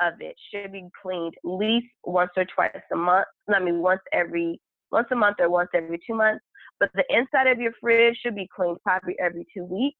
of 0.00 0.14
it 0.20 0.36
should 0.50 0.72
be 0.72 0.88
cleaned 1.02 1.34
at 1.44 1.50
least 1.50 1.86
once 2.04 2.30
or 2.36 2.44
twice 2.44 2.76
a 2.92 2.96
month. 2.96 3.26
I 3.48 3.60
mean, 3.60 3.80
once 3.80 4.00
every 4.12 4.60
once 4.90 5.08
a 5.12 5.16
month 5.16 5.36
or 5.40 5.50
once 5.50 5.70
every 5.74 5.98
two 6.06 6.14
months. 6.14 6.44
But 6.78 6.90
the 6.94 7.04
inside 7.10 7.46
of 7.46 7.60
your 7.60 7.72
fridge 7.80 8.16
should 8.22 8.34
be 8.34 8.48
cleaned 8.54 8.78
probably 8.82 9.14
every 9.20 9.46
two 9.54 9.64
weeks. 9.64 9.98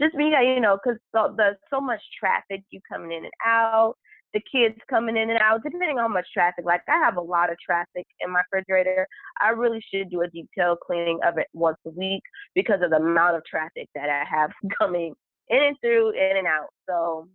Just 0.00 0.16
because 0.16 0.32
you 0.42 0.60
know, 0.60 0.78
because 0.82 0.98
so, 1.14 1.34
there's 1.36 1.56
so 1.70 1.80
much 1.80 2.00
traffic, 2.18 2.64
you 2.70 2.80
coming 2.90 3.12
in 3.12 3.24
and 3.24 3.32
out, 3.44 3.94
the 4.32 4.42
kids 4.50 4.76
coming 4.90 5.16
in 5.16 5.30
and 5.30 5.38
out, 5.38 5.62
depending 5.62 5.98
on 5.98 6.04
how 6.04 6.08
much 6.08 6.26
traffic. 6.34 6.64
Like 6.64 6.80
I 6.88 6.98
have 6.98 7.16
a 7.16 7.20
lot 7.20 7.50
of 7.50 7.58
traffic 7.64 8.06
in 8.20 8.32
my 8.32 8.42
refrigerator. 8.52 9.06
I 9.40 9.50
really 9.50 9.82
should 9.92 10.10
do 10.10 10.22
a 10.22 10.28
detailed 10.28 10.78
cleaning 10.84 11.20
of 11.24 11.38
it 11.38 11.46
once 11.52 11.78
a 11.86 11.90
week 11.90 12.22
because 12.54 12.80
of 12.82 12.90
the 12.90 12.96
amount 12.96 13.36
of 13.36 13.44
traffic 13.44 13.88
that 13.94 14.08
I 14.08 14.24
have 14.28 14.50
coming 14.78 15.14
in 15.48 15.62
and 15.62 15.76
through, 15.80 16.10
in 16.10 16.38
and 16.38 16.46
out. 16.46 16.68
So 16.88 17.28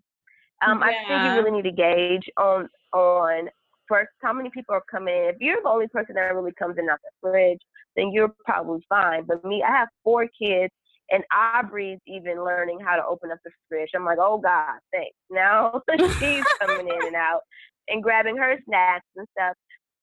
um, 0.65 0.79
yeah. 0.79 0.87
I 0.87 0.91
think 1.07 1.23
you 1.23 1.41
really 1.41 1.51
need 1.51 1.69
to 1.69 1.75
gauge 1.75 2.29
on 2.37 2.69
on 2.93 3.49
first 3.87 4.09
how 4.21 4.33
many 4.33 4.49
people 4.49 4.75
are 4.75 4.83
coming 4.89 5.15
in. 5.15 5.23
If 5.25 5.35
you're 5.39 5.61
the 5.61 5.69
only 5.69 5.87
person 5.87 6.15
that 6.15 6.33
really 6.33 6.53
comes 6.57 6.77
in 6.77 6.89
out 6.89 6.99
the 7.03 7.29
fridge, 7.29 7.59
then 7.95 8.11
you're 8.11 8.33
probably 8.45 8.85
fine. 8.87 9.23
But 9.25 9.43
me, 9.43 9.63
I 9.63 9.71
have 9.71 9.89
four 10.03 10.27
kids, 10.27 10.73
and 11.11 11.23
Aubrey's 11.33 11.99
even 12.07 12.43
learning 12.43 12.79
how 12.79 12.95
to 12.95 13.05
open 13.05 13.31
up 13.31 13.39
the 13.43 13.51
fridge. 13.67 13.89
I'm 13.95 14.05
like, 14.05 14.19
oh 14.19 14.37
God, 14.37 14.79
thanks. 14.93 15.15
Now 15.29 15.81
she's 16.19 16.45
coming 16.61 16.87
in 16.87 17.07
and 17.07 17.15
out 17.15 17.41
and 17.87 18.03
grabbing 18.03 18.37
her 18.37 18.57
snacks 18.65 19.05
and 19.15 19.27
stuff. 19.37 19.55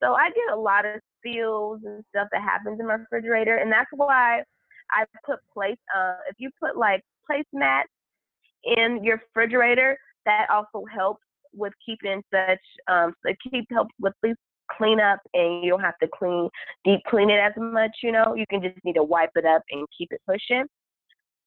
So 0.02 0.14
I 0.14 0.28
get 0.28 0.52
a 0.52 0.56
lot 0.56 0.84
of 0.84 1.00
spills 1.18 1.80
and 1.84 2.04
stuff 2.10 2.28
that 2.32 2.42
happens 2.42 2.80
in 2.80 2.86
my 2.86 2.94
refrigerator, 2.94 3.56
and 3.56 3.70
that's 3.72 3.90
why 3.92 4.42
I 4.92 5.04
put 5.24 5.38
place. 5.52 5.78
Uh, 5.96 6.16
if 6.28 6.36
you 6.38 6.50
put 6.60 6.76
like 6.76 7.02
placemats 7.30 7.84
in 8.64 9.02
your 9.02 9.20
refrigerator, 9.34 9.96
that 10.26 10.48
also 10.50 10.84
helps 10.94 11.22
with 11.54 11.72
keeping 11.84 12.22
such 12.34 12.60
um 12.88 13.14
it 13.24 13.36
keep 13.50 13.66
helps 13.72 13.94
with 14.00 14.14
least 14.22 14.38
cleanup 14.76 15.20
and 15.34 15.64
you 15.64 15.70
don't 15.70 15.80
have 15.80 15.98
to 16.02 16.08
clean 16.14 16.48
deep 16.84 17.00
clean 17.08 17.30
it 17.30 17.38
as 17.40 17.52
much, 17.56 17.92
you 18.02 18.12
know. 18.12 18.34
You 18.34 18.46
can 18.50 18.62
just 18.62 18.76
need 18.84 18.94
to 18.94 19.04
wipe 19.04 19.30
it 19.36 19.44
up 19.46 19.62
and 19.70 19.86
keep 19.96 20.08
it 20.12 20.20
pushing. 20.28 20.64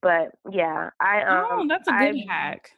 But 0.02 0.30
yeah, 0.52 0.90
I 1.02 1.22
um 1.24 1.46
Oh, 1.52 1.66
that's 1.68 1.88
a 1.88 1.94
good 1.94 2.18
I, 2.18 2.28
hack. 2.28 2.72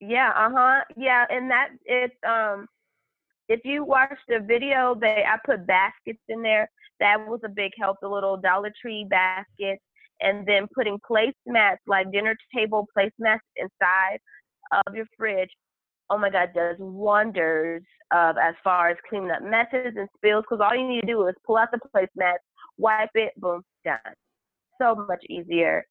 Yeah, 0.00 0.30
uh-huh. 0.36 0.84
Yeah, 0.96 1.26
and 1.30 1.50
that 1.50 1.68
it's 1.84 2.14
um 2.26 2.66
if 3.48 3.60
you 3.64 3.84
watch 3.84 4.18
the 4.28 4.40
video 4.40 4.94
they 5.00 5.24
I 5.26 5.38
put 5.44 5.66
baskets 5.66 6.20
in 6.28 6.42
there. 6.42 6.68
That 7.00 7.26
was 7.26 7.40
a 7.44 7.48
big 7.48 7.72
help, 7.80 7.96
the 8.00 8.08
little 8.08 8.36
Dollar 8.36 8.72
Tree 8.80 9.06
baskets 9.08 9.82
and 10.20 10.46
then 10.46 10.66
putting 10.74 10.98
placemats 11.10 11.78
like 11.86 12.10
dinner 12.12 12.36
table 12.54 12.86
placemats 12.96 13.40
inside 13.56 14.18
of 14.86 14.94
your 14.94 15.06
fridge, 15.16 15.50
oh 16.10 16.18
my 16.18 16.30
God, 16.30 16.50
does 16.54 16.76
wonders 16.78 17.82
of 18.12 18.36
as 18.36 18.54
far 18.62 18.90
as 18.90 18.96
cleaning 19.08 19.30
up 19.30 19.42
messes 19.42 19.94
and 19.96 20.08
spills. 20.16 20.44
Because 20.48 20.64
all 20.64 20.76
you 20.76 20.86
need 20.88 21.00
to 21.02 21.06
do 21.06 21.26
is 21.26 21.34
pull 21.46 21.56
out 21.56 21.68
the 21.72 21.78
placemat, 21.94 22.36
wipe 22.78 23.10
it, 23.14 23.32
boom, 23.36 23.62
done. 23.84 23.98
So 24.80 24.94
much 24.94 25.22
easier. 25.28 25.84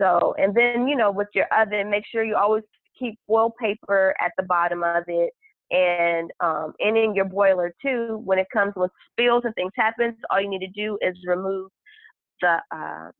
So, 0.00 0.34
and 0.38 0.54
then 0.54 0.86
you 0.86 0.96
know, 0.96 1.10
with 1.10 1.28
your 1.34 1.46
oven, 1.56 1.90
make 1.90 2.04
sure 2.10 2.24
you 2.24 2.36
always 2.36 2.62
keep 2.98 3.18
foil 3.26 3.52
paper 3.60 4.14
at 4.20 4.32
the 4.36 4.44
bottom 4.44 4.82
of 4.82 5.04
it, 5.06 5.32
and 5.70 6.30
um, 6.40 6.72
and 6.78 6.96
in 6.96 7.14
your 7.14 7.24
boiler 7.24 7.74
too. 7.82 8.20
When 8.24 8.38
it 8.38 8.46
comes 8.52 8.74
with 8.76 8.90
spills 9.12 9.42
and 9.44 9.54
things 9.54 9.72
happens, 9.76 10.16
all 10.30 10.40
you 10.40 10.48
need 10.48 10.60
to 10.60 10.68
do 10.68 10.98
is 11.02 11.16
remove 11.26 11.70
the 12.40 12.58
uh, 12.74 13.10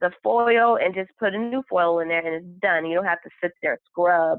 the 0.00 0.10
foil 0.22 0.76
and 0.76 0.94
just 0.94 1.10
put 1.18 1.34
a 1.34 1.38
new 1.38 1.62
foil 1.68 2.00
in 2.00 2.08
there 2.08 2.24
and 2.24 2.34
it's 2.34 2.60
done. 2.60 2.86
You 2.86 2.96
don't 2.96 3.06
have 3.06 3.22
to 3.22 3.30
sit 3.42 3.52
there 3.62 3.72
and 3.72 3.80
scrub 3.86 4.38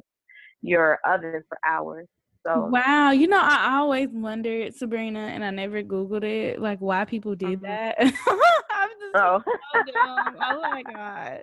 your 0.61 0.99
oven 1.05 1.43
for 1.47 1.57
hours. 1.67 2.07
So 2.45 2.67
Wow, 2.67 3.11
you 3.11 3.27
know 3.27 3.39
I 3.41 3.77
always 3.77 4.09
wondered, 4.11 4.73
Sabrina, 4.73 5.19
and 5.19 5.43
I 5.43 5.49
never 5.51 5.83
Googled 5.83 6.23
it, 6.23 6.61
like 6.61 6.79
why 6.79 7.05
people 7.05 7.35
did 7.35 7.61
mm-hmm. 7.61 7.65
that. 7.65 7.95
I'm 7.99 8.09
just 8.09 9.15
oh. 9.15 9.41
so 9.73 9.83
dumb. 9.91 10.35
oh 10.41 10.61
my 10.61 10.83
god. 10.83 11.39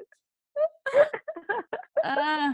uh, 2.04 2.52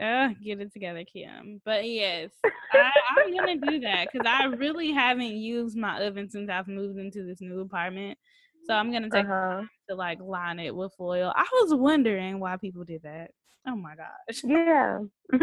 uh, 0.00 0.28
get 0.44 0.60
it 0.60 0.72
together, 0.72 1.04
Kim. 1.04 1.60
But 1.64 1.88
yes, 1.88 2.30
I, 2.44 2.90
I'm 3.16 3.34
gonna 3.34 3.56
do 3.56 3.80
that 3.80 4.08
because 4.12 4.26
I 4.26 4.44
really 4.44 4.92
haven't 4.92 5.32
used 5.32 5.76
my 5.76 6.00
oven 6.04 6.30
since 6.30 6.48
I've 6.48 6.68
moved 6.68 6.98
into 6.98 7.24
this 7.24 7.40
new 7.40 7.60
apartment. 7.60 8.18
So 8.64 8.74
I'm 8.74 8.92
gonna 8.92 9.10
take 9.10 9.24
uh-huh. 9.24 9.62
to 9.88 9.94
like 9.94 10.20
line 10.20 10.58
it 10.58 10.74
with 10.74 10.92
foil. 10.96 11.32
I 11.34 11.44
was 11.62 11.74
wondering 11.74 12.38
why 12.38 12.56
people 12.56 12.84
did 12.84 13.02
that. 13.02 13.30
Oh 13.66 13.76
my 13.76 13.94
gosh. 13.94 14.42
Yeah. 14.44 15.00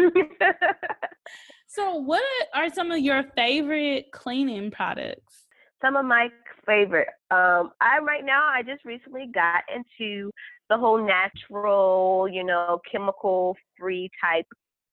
so 1.66 1.94
what 1.94 2.22
are 2.54 2.68
some 2.70 2.90
of 2.90 2.98
your 2.98 3.24
favorite 3.36 4.06
cleaning 4.12 4.70
products? 4.70 5.46
Some 5.82 5.96
of 5.96 6.04
my 6.04 6.28
favorite. 6.66 7.08
Um, 7.30 7.72
I 7.80 7.98
right 8.02 8.24
now 8.24 8.46
I 8.46 8.62
just 8.62 8.84
recently 8.84 9.30
got 9.32 9.62
into 9.74 10.30
the 10.68 10.76
whole 10.76 11.04
natural, 11.04 12.28
you 12.30 12.44
know, 12.44 12.80
chemical 12.90 13.56
free 13.78 14.10
type 14.22 14.46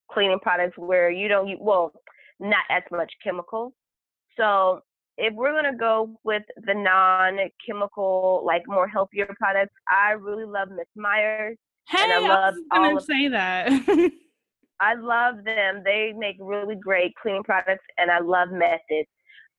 cleaning 0.09 0.39
products 0.39 0.77
where 0.77 1.09
you 1.09 1.27
don't 1.27 1.47
use 1.47 1.59
well, 1.61 1.91
not 2.39 2.63
as 2.69 2.83
much 2.91 3.11
chemical. 3.23 3.73
So 4.37 4.81
if 5.17 5.33
we're 5.33 5.53
gonna 5.53 5.75
go 5.75 6.17
with 6.23 6.43
the 6.65 6.73
non-chemical, 6.73 8.43
like 8.45 8.63
more 8.67 8.87
healthier 8.87 9.27
products, 9.37 9.73
I 9.89 10.11
really 10.11 10.45
love 10.45 10.69
Miss 10.69 10.87
Meyer's. 10.95 11.57
Hey, 11.87 12.03
and 12.03 12.13
I, 12.13 12.27
love 12.27 12.53
I 12.71 12.93
was 12.93 13.05
gonna 13.07 13.19
say 13.19 13.27
that. 13.29 14.11
I 14.79 14.93
love 14.93 15.43
them. 15.43 15.81
They 15.83 16.13
make 16.15 16.35
really 16.39 16.75
great 16.75 17.13
cleaning 17.21 17.43
products, 17.43 17.83
and 17.97 18.11
I 18.11 18.19
love 18.19 18.49
Method. 18.51 19.05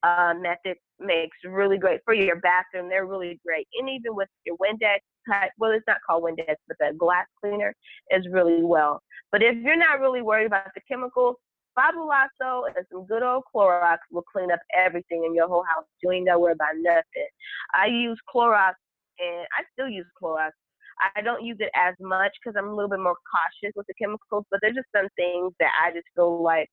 Uh, 0.05 0.35
Method 0.41 0.77
makes 1.01 1.37
really 1.45 1.77
great 1.77 2.01
for 2.05 2.15
your 2.15 2.37
bathroom. 2.37 2.89
They're 2.89 3.07
really 3.07 3.41
great, 3.45 3.67
and 3.81 3.89
even 3.89 4.15
with 4.15 4.29
your 4.47 4.57
Windex 4.59 4.99
type. 5.29 5.51
Well, 5.59 5.73
it's 5.73 5.85
not 5.89 5.99
called 6.07 6.23
Windex, 6.23 6.55
but 6.69 6.77
the 6.79 6.93
glass 6.97 7.27
cleaner 7.41 7.75
is 8.11 8.27
really 8.31 8.63
well. 8.63 9.03
But 9.33 9.43
if 9.43 9.57
you're 9.57 9.77
not 9.77 10.01
really 10.01 10.23
worried 10.23 10.47
about 10.47 10.73
the 10.75 10.81
chemicals, 10.89 11.37
Fabuloso 11.79 12.63
and 12.67 12.85
some 12.91 13.07
good 13.07 13.23
old 13.23 13.45
Clorox 13.55 13.99
will 14.11 14.25
clean 14.33 14.51
up 14.51 14.61
everything 14.77 15.25
in 15.25 15.35
your 15.35 15.47
whole 15.47 15.65
house. 15.65 15.85
You 16.03 16.11
ain't 16.11 16.27
got 16.27 16.41
worry 16.41 16.53
about 16.53 16.75
nothing. 16.77 17.29
I 17.73 17.87
use 17.87 18.19
Clorox, 18.35 18.73
and 19.21 19.47
I 19.57 19.63
still 19.75 19.89
use 19.89 20.07
Clorox 20.21 20.51
I 21.17 21.21
don't 21.21 21.45
use 21.45 21.59
it 21.61 21.71
as 21.75 21.95
much 22.01 22.33
because 22.43 22.57
I'm 22.59 22.69
a 22.69 22.75
little 22.75 22.91
bit 22.91 23.01
more 23.01 23.17
cautious 23.31 23.73
with 23.77 23.87
the 23.87 23.95
chemicals, 23.95 24.45
but 24.51 24.61
there's 24.63 24.75
just 24.75 24.89
some 24.95 25.09
things 25.17 25.53
that 25.61 25.71
I 25.81 25.93
just 25.93 26.07
feel 26.15 26.43
like 26.43 26.69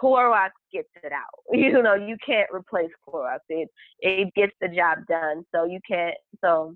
Clorox 0.00 0.50
gets 0.72 0.88
it 1.02 1.12
out. 1.12 1.28
You 1.52 1.82
know, 1.82 1.94
you 1.94 2.16
can't 2.24 2.48
replace 2.52 2.90
Clorox. 3.06 3.38
It 3.48 3.68
it 4.00 4.32
gets 4.34 4.52
the 4.60 4.68
job 4.68 4.98
done. 5.08 5.44
So 5.54 5.64
you 5.64 5.80
can't. 5.88 6.16
So 6.42 6.74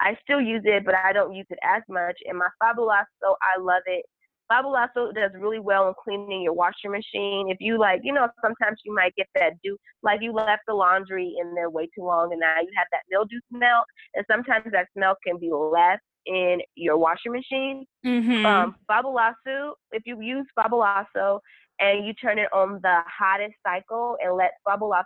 I 0.00 0.16
still 0.22 0.40
use 0.40 0.62
it, 0.64 0.84
but 0.84 0.94
I 0.94 1.12
don't 1.12 1.34
use 1.34 1.46
it 1.50 1.58
as 1.62 1.82
much. 1.88 2.16
And 2.26 2.38
my 2.38 2.48
Fabuloso, 2.62 3.34
I 3.42 3.60
love 3.60 3.82
it. 3.86 4.04
Fabuloso 4.50 5.14
does 5.14 5.30
really 5.38 5.58
well 5.58 5.88
in 5.88 5.94
cleaning 6.02 6.42
your 6.42 6.54
washing 6.54 6.90
machine. 6.90 7.48
If 7.50 7.58
you 7.60 7.78
like, 7.78 8.00
you 8.02 8.12
know, 8.12 8.28
sometimes 8.42 8.80
you 8.84 8.94
might 8.94 9.14
get 9.16 9.26
that 9.34 9.54
do 9.62 9.76
like 10.02 10.20
you 10.22 10.32
left 10.32 10.62
the 10.66 10.74
laundry 10.74 11.34
in 11.40 11.54
there 11.54 11.70
way 11.70 11.88
too 11.96 12.04
long 12.04 12.32
and 12.32 12.40
now 12.40 12.56
you 12.60 12.70
have 12.76 12.86
that 12.92 13.02
mildew 13.10 13.40
smell. 13.54 13.84
And 14.14 14.24
sometimes 14.30 14.66
that 14.72 14.86
smell 14.96 15.16
can 15.26 15.38
be 15.38 15.50
left 15.52 16.02
in 16.26 16.60
your 16.76 16.96
washing 16.98 17.32
machine. 17.32 17.84
Mm-hmm. 18.04 18.46
Um, 18.46 18.76
if 19.92 20.02
you 20.06 20.20
use 20.20 20.46
Fabuloso 20.58 21.40
and 21.80 22.06
you 22.06 22.12
turn 22.14 22.38
it 22.38 22.52
on 22.52 22.80
the 22.82 23.00
hottest 23.06 23.54
cycle 23.66 24.16
and 24.22 24.36
let 24.36 24.52
Fabuloso 24.66 25.04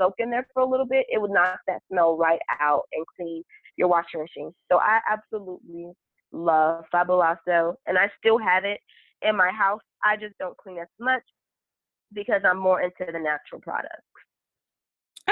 soak 0.00 0.14
in 0.18 0.30
there 0.30 0.46
for 0.54 0.62
a 0.62 0.66
little 0.66 0.86
bit, 0.86 1.06
it 1.08 1.20
would 1.20 1.30
knock 1.30 1.58
that 1.66 1.80
smell 1.90 2.16
right 2.16 2.40
out 2.60 2.82
and 2.92 3.04
clean 3.16 3.42
your 3.76 3.88
washing 3.88 4.20
machine. 4.20 4.52
So 4.70 4.78
I 4.78 5.00
absolutely 5.10 5.92
love 6.32 6.84
Fabuloso 6.92 7.74
and 7.86 7.98
I 7.98 8.10
still 8.18 8.38
have 8.38 8.64
it 8.64 8.80
in 9.22 9.36
my 9.36 9.50
house. 9.50 9.80
I 10.04 10.16
just 10.16 10.36
don't 10.38 10.56
clean 10.56 10.78
as 10.78 10.88
much 11.00 11.22
because 12.12 12.42
I'm 12.44 12.58
more 12.58 12.80
into 12.80 13.04
the 13.10 13.18
natural 13.18 13.60
products. 13.60 14.02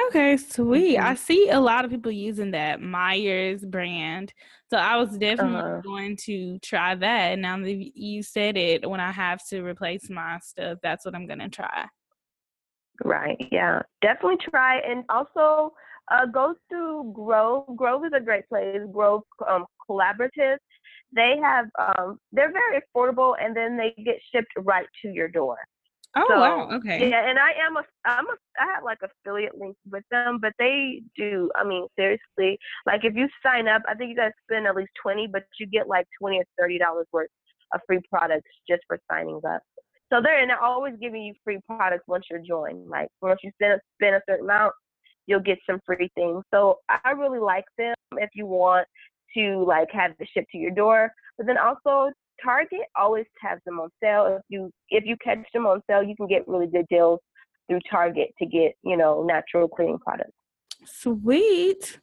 Okay, 0.08 0.36
sweet. 0.36 0.98
Mm-hmm. 0.98 1.06
I 1.06 1.14
see 1.14 1.48
a 1.48 1.60
lot 1.60 1.84
of 1.84 1.90
people 1.90 2.12
using 2.12 2.50
that 2.50 2.82
Meyer's 2.82 3.64
brand. 3.64 4.32
So 4.68 4.76
I 4.76 4.96
was 4.96 5.16
definitely 5.16 5.60
uh-huh. 5.60 5.80
going 5.80 6.16
to 6.24 6.58
try 6.58 6.94
that. 6.94 7.32
And 7.32 7.42
now 7.42 7.58
that 7.58 7.96
you 7.96 8.22
said 8.22 8.56
it, 8.56 8.88
when 8.88 9.00
I 9.00 9.10
have 9.10 9.40
to 9.48 9.62
replace 9.62 10.10
my 10.10 10.38
stuff, 10.42 10.78
that's 10.82 11.04
what 11.04 11.14
I'm 11.14 11.26
going 11.26 11.38
to 11.38 11.48
try. 11.48 11.86
Right. 13.04 13.36
Yeah. 13.50 13.82
Definitely 14.02 14.38
try. 14.50 14.78
And 14.78 15.04
also 15.08 15.72
uh, 16.10 16.26
go 16.26 16.54
to 16.70 17.12
Grove. 17.14 17.64
Grove 17.76 18.04
is 18.04 18.12
a 18.14 18.20
great 18.20 18.48
place. 18.48 18.80
Grove 18.92 19.22
um, 19.48 19.64
Collaborative. 19.88 20.56
They 21.12 21.38
have, 21.42 21.66
um, 21.78 22.18
they're 22.32 22.52
very 22.52 22.82
affordable 22.82 23.34
and 23.40 23.56
then 23.56 23.76
they 23.76 23.94
get 24.02 24.16
shipped 24.32 24.52
right 24.58 24.86
to 25.02 25.08
your 25.08 25.28
door. 25.28 25.56
Oh 26.16 26.24
so, 26.30 26.40
wow, 26.40 26.68
okay. 26.72 27.10
Yeah, 27.10 27.28
and 27.28 27.38
I 27.38 27.50
am 27.66 27.76
a 27.76 27.84
I'm 28.06 28.26
a 28.26 28.36
I 28.58 28.64
have 28.74 28.84
like 28.84 28.98
affiliate 29.02 29.58
links 29.58 29.78
with 29.90 30.04
them, 30.10 30.38
but 30.40 30.54
they 30.58 31.02
do. 31.14 31.50
I 31.56 31.62
mean, 31.62 31.86
seriously, 31.94 32.58
like 32.86 33.04
if 33.04 33.14
you 33.14 33.28
sign 33.42 33.68
up, 33.68 33.82
I 33.86 33.94
think 33.94 34.10
you 34.10 34.16
guys 34.16 34.30
spend 34.44 34.66
at 34.66 34.74
least 34.74 34.92
twenty, 35.02 35.26
but 35.26 35.44
you 35.60 35.66
get 35.66 35.88
like 35.88 36.06
twenty 36.18 36.38
or 36.38 36.44
thirty 36.58 36.78
dollars 36.78 37.06
worth 37.12 37.28
of 37.74 37.80
free 37.86 38.00
products 38.10 38.50
just 38.66 38.80
for 38.86 38.98
signing 39.10 39.40
up. 39.46 39.60
So 40.10 40.22
they're 40.22 40.40
and 40.40 40.48
they're 40.48 40.62
always 40.62 40.94
giving 41.02 41.22
you 41.22 41.34
free 41.44 41.58
products 41.66 42.04
once 42.06 42.24
you're 42.30 42.40
joined. 42.40 42.88
Like 42.88 43.08
once 43.20 43.40
you 43.42 43.50
spend 43.60 43.78
spend 44.00 44.16
a 44.16 44.22
certain 44.26 44.46
amount, 44.46 44.72
you'll 45.26 45.40
get 45.40 45.58
some 45.68 45.80
free 45.84 46.10
things. 46.14 46.42
So 46.50 46.78
I 46.88 47.10
really 47.10 47.40
like 47.40 47.66
them 47.76 47.94
if 48.12 48.30
you 48.34 48.46
want 48.46 48.86
to 49.36 49.64
like 49.66 49.88
have 49.92 50.12
the 50.18 50.26
ship 50.26 50.44
to 50.52 50.58
your 50.58 50.72
door. 50.72 51.12
But 51.38 51.46
then 51.46 51.58
also 51.58 52.10
Target 52.42 52.80
always 52.96 53.26
has 53.40 53.58
them 53.64 53.78
on 53.80 53.90
sale. 54.02 54.26
If 54.26 54.42
you 54.48 54.70
if 54.90 55.04
you 55.04 55.16
catch 55.22 55.46
them 55.54 55.66
on 55.66 55.82
sale, 55.88 56.02
you 56.02 56.16
can 56.16 56.26
get 56.26 56.46
really 56.46 56.66
good 56.66 56.86
deals 56.90 57.20
through 57.68 57.80
Target 57.90 58.28
to 58.38 58.46
get 58.46 58.72
you 58.82 58.96
know 58.96 59.22
natural 59.22 59.68
cleaning 59.68 59.98
products. 59.98 60.32
Sweet. 60.84 61.98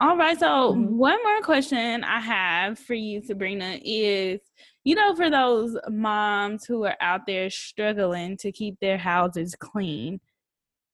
All 0.00 0.16
right. 0.16 0.38
So 0.38 0.46
mm-hmm. 0.46 0.96
one 0.96 1.18
more 1.22 1.40
question 1.42 2.04
I 2.04 2.20
have 2.20 2.78
for 2.78 2.94
you, 2.94 3.20
Sabrina, 3.20 3.78
is 3.82 4.40
you 4.84 4.94
know 4.94 5.14
for 5.14 5.30
those 5.30 5.76
moms 5.88 6.64
who 6.64 6.84
are 6.84 6.96
out 7.00 7.26
there 7.26 7.50
struggling 7.50 8.36
to 8.38 8.52
keep 8.52 8.78
their 8.80 8.98
houses 8.98 9.54
clean. 9.58 10.20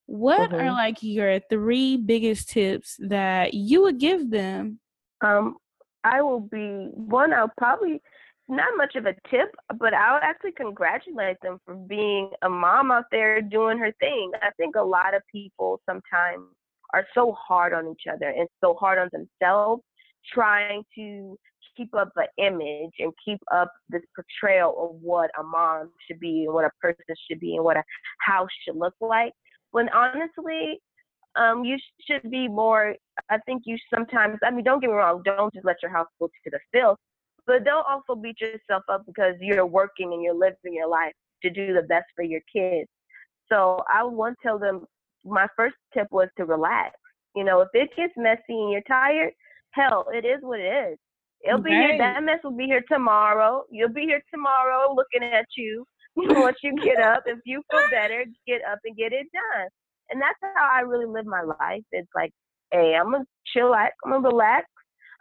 What 0.07 0.51
mm-hmm. 0.51 0.61
are 0.61 0.73
like 0.73 1.03
your 1.03 1.41
three 1.51 1.97
biggest 1.97 2.51
tips 2.51 2.97
that 2.99 3.55
you 3.55 3.83
would 3.83 3.99
give 3.99 4.31
them? 4.31 4.81
Um, 5.23 5.57
I 6.05 6.23
will 6.23 6.41
be 6.41 6.91
one. 6.95 7.33
I'll 7.33 7.53
probably 7.57 8.01
not 8.49 8.77
much 8.77 8.95
of 8.95 9.07
a 9.07 9.15
tip, 9.31 9.55
but 9.79 9.95
I'll 9.95 10.21
actually 10.23 10.53
congratulate 10.53 11.39
them 11.43 11.59
for 11.65 11.75
being 11.75 12.31
a 12.43 12.49
mom 12.49 12.91
out 12.91 13.05
there 13.11 13.41
doing 13.41 13.79
her 13.79 13.93
thing. 14.01 14.33
I 14.43 14.51
think 14.59 14.77
a 14.77 14.83
lot 14.83 15.15
of 15.15 15.23
people 15.33 15.81
sometimes 15.89 16.45
are 16.93 17.07
so 17.15 17.33
hard 17.33 17.73
on 17.73 17.89
each 17.89 18.03
other 18.13 18.29
and 18.29 18.47
so 18.63 18.75
hard 18.75 18.99
on 18.99 19.09
themselves, 19.13 19.83
trying 20.33 20.85
to 20.95 21.39
keep 21.77 21.95
up 21.95 22.11
an 22.17 22.27
image 22.39 22.93
and 22.99 23.13
keep 23.25 23.41
up 23.53 23.73
this 23.89 24.03
portrayal 24.15 24.77
of 24.79 25.01
what 25.03 25.31
a 25.41 25.43
mom 25.43 25.91
should 26.07 26.21
be 26.21 26.45
and 26.45 26.55
what 26.55 26.65
a 26.65 26.71
person 26.81 27.05
should 27.29 27.41
be 27.41 27.57
and 27.57 27.65
what 27.65 27.77
a 27.77 27.83
house 28.21 28.49
should 28.65 28.77
look 28.77 28.95
like. 29.01 29.33
When 29.71 29.89
honestly, 29.89 30.81
um, 31.37 31.65
you 31.65 31.77
should 32.07 32.31
be 32.31 32.49
more. 32.49 32.95
I 33.31 33.39
think 33.47 33.63
you 33.67 33.77
sometimes. 33.93 34.39
I 34.45 34.51
mean, 34.51 34.65
don't 34.65 34.81
get 34.81 34.91
me 34.91 34.95
wrong. 34.95 35.23
Don't 35.25 35.53
just 35.53 35.67
let 35.67 35.77
your 35.83 35.91
house 35.91 36.09
go 36.19 36.27
to 36.27 36.51
the 36.51 36.59
filth 36.73 36.99
but 37.47 37.65
don't 37.65 37.87
also 37.89 38.21
beat 38.21 38.41
yourself 38.41 38.83
up 38.89 39.05
because 39.07 39.35
you're 39.41 39.67
working 39.67 40.13
and 40.13 40.23
you're 40.23 40.35
living 40.35 40.73
your 40.73 40.89
life 40.89 41.13
to 41.43 41.51
do 41.51 41.75
the 41.75 41.83
best 41.83 42.07
for 42.17 42.25
your 42.25 42.41
kids. 42.53 42.89
So 43.51 43.83
I 43.93 44.03
would 44.03 44.15
want 44.15 44.37
to 44.41 44.49
tell 44.49 44.59
them 44.59 44.87
my 45.25 45.47
first 45.57 45.77
tip 45.93 46.07
was 46.11 46.29
to 46.37 46.45
relax. 46.45 46.97
You 47.37 47.45
know, 47.45 47.61
if 47.61 47.69
it 47.75 47.91
gets 47.97 48.15
messy 48.17 48.43
and 48.49 48.71
you're 48.71 48.81
tired, 48.83 49.33
hell, 49.73 50.07
it 50.13 50.25
is 50.25 50.39
what 50.41 50.61
it 50.61 50.91
is. 50.91 50.99
It'll 51.47 51.61
okay. 51.61 51.71
be 51.71 51.75
here. 51.75 51.99
That 51.99 52.23
mess 52.23 52.39
will 52.43 52.57
be 52.57 52.65
here 52.65 52.85
tomorrow. 52.91 53.65
You'll 53.71 53.91
be 53.91 54.03
here 54.03 54.23
tomorrow 54.33 54.95
looking 54.95 55.29
at 55.29 55.47
you. 55.57 55.85
Once 56.17 56.57
you 56.63 56.75
get 56.83 57.01
up, 57.01 57.25
if 57.27 57.41
you 57.45 57.63
feel 57.71 57.83
better, 57.91 58.25
get 58.47 58.63
up 58.71 58.79
and 58.85 58.97
get 58.97 59.13
it 59.13 59.27
done. 59.33 59.69
And 60.15 60.23
that's 60.23 60.39
how 60.55 60.71
I 60.73 60.83
really 60.83 61.07
live 61.07 61.27
my 61.27 61.43
life. 61.43 61.83
It's 61.91 62.09
like, 62.15 62.31
hey, 62.71 62.95
I'm 62.95 63.11
gonna 63.11 63.25
chill 63.53 63.75
out. 63.75 63.91
I'm 64.05 64.13
gonna 64.13 64.29
relax. 64.29 64.65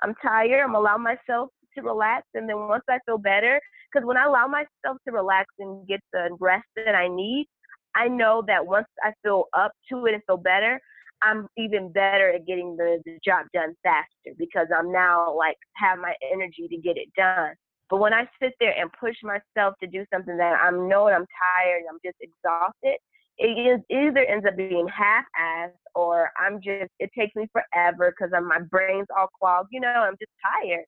I'm 0.03 0.13
tired. 0.21 0.63
I'm 0.63 0.75
allow 0.75 0.97
myself 0.97 1.49
to 1.75 1.81
relax. 1.81 2.27
And 2.35 2.47
then 2.47 2.67
once 2.67 2.83
I 2.87 2.99
feel 3.07 3.17
better, 3.17 3.59
because 3.91 4.05
when 4.05 4.17
I 4.17 4.25
allow 4.25 4.45
myself 4.45 4.99
to 5.07 5.11
relax 5.11 5.47
and 5.57 5.87
get 5.87 5.99
the 6.13 6.37
rest 6.39 6.67
that 6.75 6.93
I 6.93 7.07
need, 7.07 7.47
I 7.95 8.07
know 8.07 8.43
that 8.45 8.67
once 8.67 8.85
I 9.03 9.13
feel 9.23 9.45
up 9.57 9.71
to 9.91 10.05
it 10.05 10.13
and 10.13 10.21
feel 10.27 10.37
better, 10.37 10.79
I'm 11.23 11.47
even 11.57 11.91
better 11.91 12.29
at 12.29 12.45
getting 12.45 12.77
the, 12.77 13.01
the 13.03 13.17
job 13.25 13.47
done 13.51 13.73
faster 13.81 14.37
because 14.37 14.67
I'm 14.77 14.91
now 14.91 15.35
like 15.35 15.57
have 15.77 15.97
my 15.97 16.13
energy 16.31 16.67
to 16.69 16.77
get 16.77 16.97
it 16.97 17.07
done. 17.17 17.55
But 17.89 17.97
when 17.97 18.13
I 18.13 18.29
sit 18.39 18.53
there 18.59 18.77
and 18.79 18.91
push 18.99 19.15
myself 19.23 19.73
to 19.81 19.87
do 19.87 20.05
something 20.13 20.37
that 20.37 20.53
I 20.61 20.69
know 20.69 21.07
I'm 21.09 21.25
tired, 21.25 21.81
I'm 21.89 21.99
just 22.05 22.17
exhausted, 22.21 22.99
it 23.37 23.45
is 23.45 23.81
either 23.89 24.23
ends 24.25 24.45
up 24.45 24.55
being 24.55 24.87
half-assed 24.87 25.71
or 25.95 26.29
I'm 26.37 26.61
just 26.61 26.91
it 26.99 27.09
takes 27.17 27.35
me 27.35 27.47
forever 27.51 28.11
because 28.11 28.31
my 28.31 28.59
brain's 28.59 29.07
all 29.17 29.27
clogged. 29.39 29.69
You 29.71 29.81
know, 29.81 29.89
I'm 29.89 30.17
just 30.19 30.31
tired. 30.41 30.85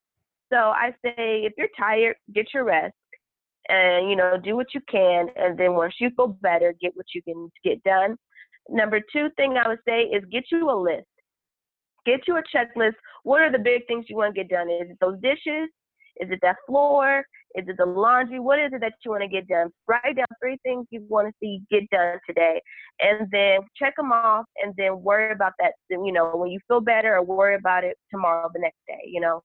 So 0.52 0.56
I 0.56 0.90
say, 1.04 1.42
if 1.44 1.54
you're 1.58 1.68
tired, 1.78 2.16
get 2.32 2.46
your 2.54 2.64
rest 2.64 2.94
and, 3.68 4.08
you 4.08 4.16
know, 4.16 4.36
do 4.42 4.54
what 4.54 4.74
you 4.74 4.80
can. 4.88 5.26
And 5.36 5.58
then 5.58 5.74
once 5.74 5.94
you 5.98 6.10
feel 6.14 6.28
better, 6.28 6.72
get 6.80 6.96
what 6.96 7.06
you 7.14 7.22
can 7.22 7.50
get 7.64 7.82
done. 7.82 8.16
Number 8.68 9.00
two 9.12 9.28
thing 9.36 9.56
I 9.56 9.68
would 9.68 9.80
say 9.86 10.02
is 10.02 10.22
get 10.30 10.44
you 10.52 10.70
a 10.70 10.78
list. 10.80 11.06
Get 12.04 12.20
you 12.28 12.36
a 12.36 12.42
checklist. 12.56 12.94
What 13.24 13.40
are 13.40 13.50
the 13.50 13.58
big 13.58 13.86
things 13.88 14.06
you 14.08 14.16
want 14.16 14.34
to 14.34 14.42
get 14.42 14.50
done? 14.50 14.70
Is 14.70 14.90
it 14.90 14.98
those 15.00 15.18
dishes? 15.20 15.68
Is 16.20 16.30
it 16.30 16.38
that 16.42 16.56
floor? 16.66 17.24
Is 17.56 17.64
it 17.68 17.76
the 17.78 17.86
laundry? 17.86 18.38
What 18.38 18.58
is 18.58 18.70
it 18.72 18.80
that 18.82 18.92
you 19.04 19.10
want 19.10 19.22
to 19.22 19.28
get 19.28 19.48
done? 19.48 19.70
Write 19.88 20.16
down 20.16 20.26
three 20.42 20.58
things 20.62 20.86
you 20.90 21.04
want 21.08 21.28
to 21.28 21.32
see 21.40 21.62
get 21.70 21.88
done 21.90 22.18
today, 22.26 22.60
and 23.00 23.28
then 23.32 23.60
check 23.76 23.94
them 23.96 24.12
off, 24.12 24.44
and 24.62 24.74
then 24.76 25.02
worry 25.02 25.32
about 25.32 25.52
that. 25.58 25.72
You 25.88 26.12
know, 26.12 26.32
when 26.34 26.50
you 26.50 26.60
feel 26.68 26.80
better, 26.80 27.16
or 27.16 27.22
worry 27.24 27.54
about 27.54 27.82
it 27.84 27.96
tomorrow, 28.10 28.50
the 28.52 28.60
next 28.60 28.78
day. 28.86 29.00
You 29.06 29.20
know, 29.20 29.42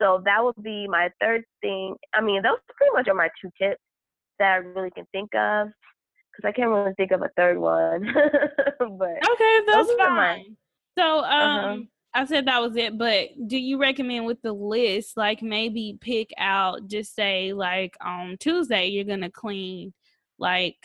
so 0.00 0.22
that 0.24 0.42
would 0.42 0.62
be 0.62 0.88
my 0.88 1.10
third 1.20 1.44
thing. 1.60 1.96
I 2.14 2.22
mean, 2.22 2.42
those 2.42 2.58
pretty 2.76 2.92
much 2.94 3.08
are 3.08 3.14
my 3.14 3.28
two 3.40 3.50
tips 3.60 3.80
that 4.38 4.52
I 4.52 4.56
really 4.56 4.90
can 4.90 5.04
think 5.12 5.34
of 5.34 5.68
because 6.30 6.48
I 6.48 6.52
can't 6.52 6.70
really 6.70 6.94
think 6.96 7.10
of 7.10 7.22
a 7.22 7.30
third 7.36 7.58
one. 7.58 8.06
but 8.78 9.30
okay, 9.32 9.58
that's 9.66 9.92
fine. 9.98 10.56
So, 10.98 11.18
uh-huh. 11.20 11.36
um, 11.36 11.64
uh-huh. 11.64 11.76
I 12.12 12.24
said 12.24 12.46
that 12.46 12.60
was 12.60 12.76
it, 12.76 12.98
but 12.98 13.28
do 13.46 13.56
you 13.56 13.78
recommend 13.80 14.26
with 14.26 14.42
the 14.42 14.52
list, 14.52 15.16
like 15.16 15.42
maybe 15.42 15.96
pick 16.00 16.30
out, 16.38 16.88
just 16.88 17.14
say 17.14 17.52
like 17.52 17.96
on 18.00 18.36
Tuesday 18.38 18.88
you're 18.88 19.04
gonna 19.04 19.30
clean, 19.30 19.92
like 20.38 20.76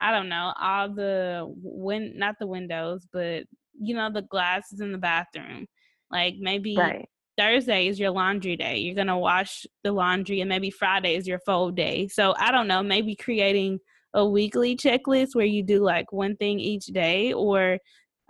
I 0.00 0.12
don't 0.12 0.28
know, 0.28 0.52
all 0.60 0.88
the 0.88 1.44
win 1.62 2.14
not 2.16 2.36
the 2.40 2.46
windows, 2.46 3.06
but 3.12 3.44
you 3.78 3.94
know 3.94 4.10
the 4.10 4.22
glasses 4.22 4.80
in 4.80 4.92
the 4.92 4.98
bathroom. 4.98 5.66
Like 6.10 6.36
maybe 6.38 6.76
right. 6.76 7.08
Thursday 7.38 7.88
is 7.88 7.98
your 8.00 8.10
laundry 8.10 8.56
day. 8.56 8.78
You're 8.78 8.94
gonna 8.94 9.18
wash 9.18 9.66
the 9.84 9.92
laundry, 9.92 10.40
and 10.40 10.48
maybe 10.48 10.70
Friday 10.70 11.16
is 11.16 11.26
your 11.28 11.40
fold 11.40 11.76
day. 11.76 12.08
So 12.08 12.34
I 12.38 12.50
don't 12.50 12.68
know, 12.68 12.82
maybe 12.82 13.14
creating 13.14 13.78
a 14.14 14.26
weekly 14.26 14.76
checklist 14.76 15.34
where 15.34 15.46
you 15.46 15.62
do 15.62 15.80
like 15.82 16.12
one 16.12 16.36
thing 16.36 16.60
each 16.60 16.86
day, 16.86 17.32
or 17.34 17.78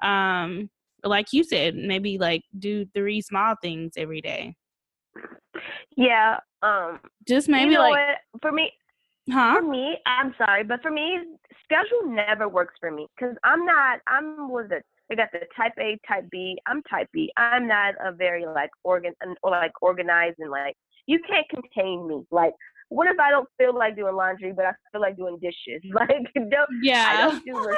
um, 0.02 0.70
like 1.04 1.32
you 1.32 1.44
said, 1.44 1.74
maybe 1.74 2.18
like 2.18 2.42
do 2.58 2.86
three 2.94 3.20
small 3.20 3.54
things 3.60 3.92
every 3.96 4.20
day. 4.20 4.54
Yeah. 5.96 6.38
Um. 6.62 7.00
Just 7.28 7.48
maybe 7.48 7.72
you 7.72 7.78
know 7.78 7.88
like 7.88 8.18
what? 8.32 8.40
for 8.40 8.52
me. 8.52 8.72
Huh? 9.30 9.60
For 9.60 9.62
me, 9.62 9.96
I'm 10.04 10.34
sorry, 10.36 10.64
but 10.64 10.82
for 10.82 10.90
me, 10.90 11.16
schedule 11.64 12.12
never 12.12 12.48
works 12.48 12.74
for 12.80 12.90
me 12.90 13.06
because 13.16 13.36
I'm 13.44 13.64
not. 13.64 14.00
I'm 14.08 14.50
was 14.50 14.66
it 14.70 14.84
they 15.12 15.16
got 15.16 15.28
the 15.32 15.40
type 15.54 15.72
A, 15.78 15.98
type 16.08 16.24
B. 16.30 16.56
I'm 16.66 16.82
type 16.84 17.08
B. 17.12 17.30
I'm 17.36 17.68
not 17.68 17.94
a 18.02 18.12
very 18.12 18.46
like 18.46 18.70
organ 18.82 19.12
or 19.42 19.50
like 19.50 19.72
organized 19.82 20.36
and 20.38 20.50
like 20.50 20.74
you 21.06 21.20
can't 21.28 21.46
contain 21.50 22.08
me. 22.08 22.22
Like 22.30 22.54
what 22.88 23.06
if 23.06 23.18
I 23.18 23.30
don't 23.30 23.48
feel 23.58 23.76
like 23.76 23.96
doing 23.96 24.14
laundry, 24.14 24.52
but 24.52 24.64
I 24.64 24.72
feel 24.90 25.00
like 25.00 25.16
doing 25.16 25.38
dishes? 25.40 25.82
Like 25.94 26.32
don't, 26.34 26.68
yeah, 26.82 27.04
I 27.08 27.20
don't 27.20 27.44
do 27.44 27.76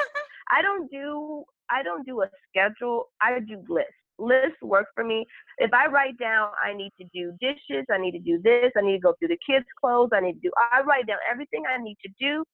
I 0.49 0.61
don't 0.61 0.89
do 0.89 1.43
I 1.69 1.83
don't 1.83 2.05
do 2.05 2.21
a 2.21 2.29
schedule. 2.49 3.09
I 3.21 3.39
do 3.39 3.63
lists. 3.67 3.91
Lists 4.17 4.61
work 4.61 4.87
for 4.95 5.03
me. 5.03 5.25
If 5.57 5.73
I 5.73 5.87
write 5.87 6.17
down 6.17 6.49
I 6.63 6.73
need 6.73 6.91
to 6.99 7.05
do 7.13 7.33
dishes, 7.41 7.85
I 7.91 7.97
need 7.97 8.13
to 8.13 8.19
do 8.19 8.41
this, 8.41 8.71
I 8.77 8.81
need 8.81 8.93
to 8.93 8.99
go 8.99 9.13
through 9.19 9.29
the 9.29 9.39
kids' 9.45 9.65
clothes, 9.79 10.11
I 10.13 10.21
need 10.21 10.33
to 10.33 10.39
do 10.39 10.51
I 10.71 10.81
write 10.81 11.07
down 11.07 11.17
everything 11.29 11.63
I 11.67 11.81
need 11.81 11.97
to 12.05 12.11
do 12.19 12.45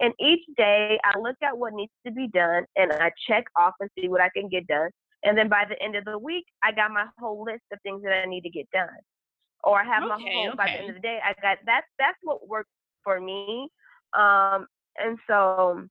and 0.00 0.14
each 0.20 0.44
day 0.56 0.98
I 1.04 1.18
look 1.18 1.36
at 1.42 1.56
what 1.56 1.74
needs 1.74 1.92
to 2.06 2.12
be 2.12 2.28
done 2.28 2.64
and 2.76 2.92
I 2.92 3.10
check 3.28 3.44
off 3.56 3.74
and 3.80 3.90
see 3.98 4.08
what 4.08 4.20
I 4.20 4.28
can 4.28 4.48
get 4.48 4.66
done. 4.66 4.90
And 5.24 5.36
then 5.36 5.48
by 5.48 5.64
the 5.68 5.80
end 5.82 5.96
of 5.96 6.04
the 6.04 6.18
week, 6.18 6.44
I 6.62 6.72
got 6.72 6.92
my 6.92 7.06
whole 7.18 7.44
list 7.44 7.64
of 7.72 7.80
things 7.82 8.02
that 8.04 8.12
I 8.12 8.24
need 8.26 8.42
to 8.42 8.50
get 8.50 8.70
done. 8.70 8.88
Or 9.64 9.80
I 9.80 9.84
have 9.84 10.04
okay, 10.04 10.08
my 10.08 10.20
whole 10.20 10.48
okay. 10.48 10.56
by 10.56 10.66
the 10.66 10.78
end 10.78 10.88
of 10.90 10.94
the 10.94 11.00
day, 11.00 11.18
I 11.24 11.34
got 11.42 11.58
that's 11.66 11.86
that's 11.98 12.18
what 12.22 12.46
works 12.48 12.70
for 13.02 13.20
me. 13.20 13.68
Um 14.16 14.66
and 14.96 15.18
so 15.28 15.86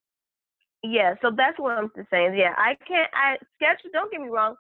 yeah, 0.92 1.16
so 1.22 1.32
that's 1.36 1.60
what 1.60 1.78
I'm 1.78 1.92
saying. 2.12 2.36
Yeah, 2.38 2.54
I 2.58 2.76
can't 2.88 3.10
I 3.14 3.38
schedule 3.56 3.92
don't 3.94 4.12
get 4.12 4.22
me 4.22 4.30
wrong, 4.30 4.56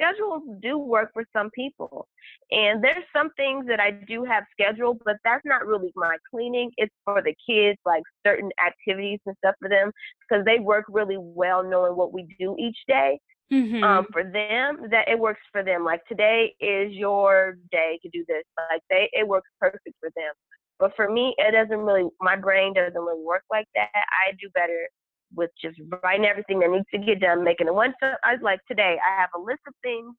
schedules 0.00 0.42
do 0.62 0.78
work 0.78 1.10
for 1.12 1.24
some 1.32 1.50
people. 1.50 2.06
And 2.50 2.82
there's 2.82 3.04
some 3.14 3.30
things 3.36 3.66
that 3.68 3.80
I 3.80 3.90
do 3.90 4.24
have 4.24 4.44
scheduled, 4.52 5.00
but 5.04 5.16
that's 5.24 5.44
not 5.44 5.66
really 5.66 5.92
my 5.96 6.16
cleaning. 6.30 6.70
It's 6.76 6.94
for 7.04 7.22
the 7.22 7.34
kids, 7.48 7.78
like 7.84 8.02
certain 8.26 8.50
activities 8.64 9.20
and 9.26 9.36
stuff 9.38 9.54
for 9.60 9.68
them, 9.68 9.90
because 10.28 10.44
they 10.44 10.58
work 10.58 10.84
really 10.88 11.18
well 11.18 11.62
knowing 11.62 11.96
what 11.96 12.12
we 12.12 12.26
do 12.38 12.56
each 12.58 12.78
day. 12.86 13.18
Mm-hmm. 13.52 13.82
Um, 13.82 14.06
for 14.12 14.24
them, 14.24 14.90
that 14.90 15.08
it 15.08 15.18
works 15.18 15.40
for 15.50 15.64
them. 15.64 15.82
Like 15.82 16.04
today 16.06 16.54
is 16.60 16.92
your 16.92 17.56
day 17.72 17.98
to 18.02 18.08
do 18.10 18.22
this. 18.28 18.44
Like 18.70 18.82
they, 18.90 19.08
it 19.14 19.26
works 19.26 19.48
perfect 19.58 19.96
for 20.00 20.10
them. 20.14 20.34
But 20.78 20.92
for 20.94 21.10
me, 21.10 21.34
it 21.38 21.52
doesn't 21.52 21.84
really. 21.84 22.10
My 22.20 22.36
brain 22.36 22.74
doesn't 22.74 22.94
really 22.94 23.24
work 23.24 23.44
like 23.50 23.66
that. 23.74 23.88
I 23.94 24.32
do 24.32 24.50
better 24.52 24.88
with 25.34 25.50
just 25.60 25.78
writing 26.02 26.24
everything 26.24 26.60
that 26.60 26.70
needs 26.70 26.86
to 26.92 26.98
get 26.98 27.20
done, 27.20 27.44
making 27.44 27.66
it 27.66 27.74
one. 27.74 27.94
I 28.02 28.32
was 28.32 28.42
like 28.42 28.60
today, 28.68 28.96
I 28.98 29.20
have 29.20 29.30
a 29.36 29.40
list 29.40 29.60
of 29.66 29.74
things 29.82 30.14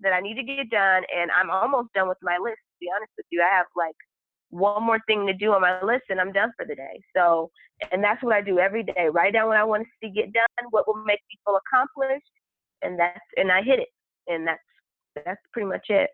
that 0.00 0.12
I 0.12 0.20
need 0.20 0.34
to 0.34 0.42
get 0.42 0.70
done, 0.70 1.02
and 1.14 1.30
I'm 1.30 1.50
almost 1.50 1.92
done 1.94 2.08
with 2.08 2.18
my 2.22 2.38
list. 2.42 2.58
To 2.58 2.76
be 2.80 2.88
honest 2.94 3.12
with 3.16 3.26
you, 3.30 3.42
I 3.42 3.56
have 3.56 3.66
like 3.76 3.94
one 4.50 4.82
more 4.82 5.00
thing 5.06 5.26
to 5.26 5.34
do 5.34 5.52
on 5.52 5.60
my 5.60 5.82
list, 5.82 6.04
and 6.08 6.20
I'm 6.20 6.32
done 6.32 6.52
for 6.56 6.64
the 6.66 6.74
day. 6.74 7.00
So, 7.16 7.50
and 7.92 8.02
that's 8.02 8.22
what 8.22 8.34
I 8.34 8.40
do 8.40 8.58
every 8.58 8.82
day. 8.82 9.08
Write 9.10 9.32
down 9.32 9.48
what 9.48 9.56
I 9.56 9.64
want 9.64 9.84
to 9.84 9.88
see 10.00 10.12
get 10.12 10.32
done, 10.32 10.66
what 10.70 10.86
will 10.86 11.02
make 11.04 11.20
me 11.30 11.38
feel 11.44 11.58
accomplished, 11.66 12.30
and 12.82 12.98
that's 12.98 13.20
and 13.36 13.50
I 13.50 13.62
hit 13.62 13.80
it, 13.80 13.88
and 14.26 14.46
that's 14.46 14.60
that's 15.24 15.40
pretty 15.52 15.68
much 15.68 15.86
it. 15.88 16.10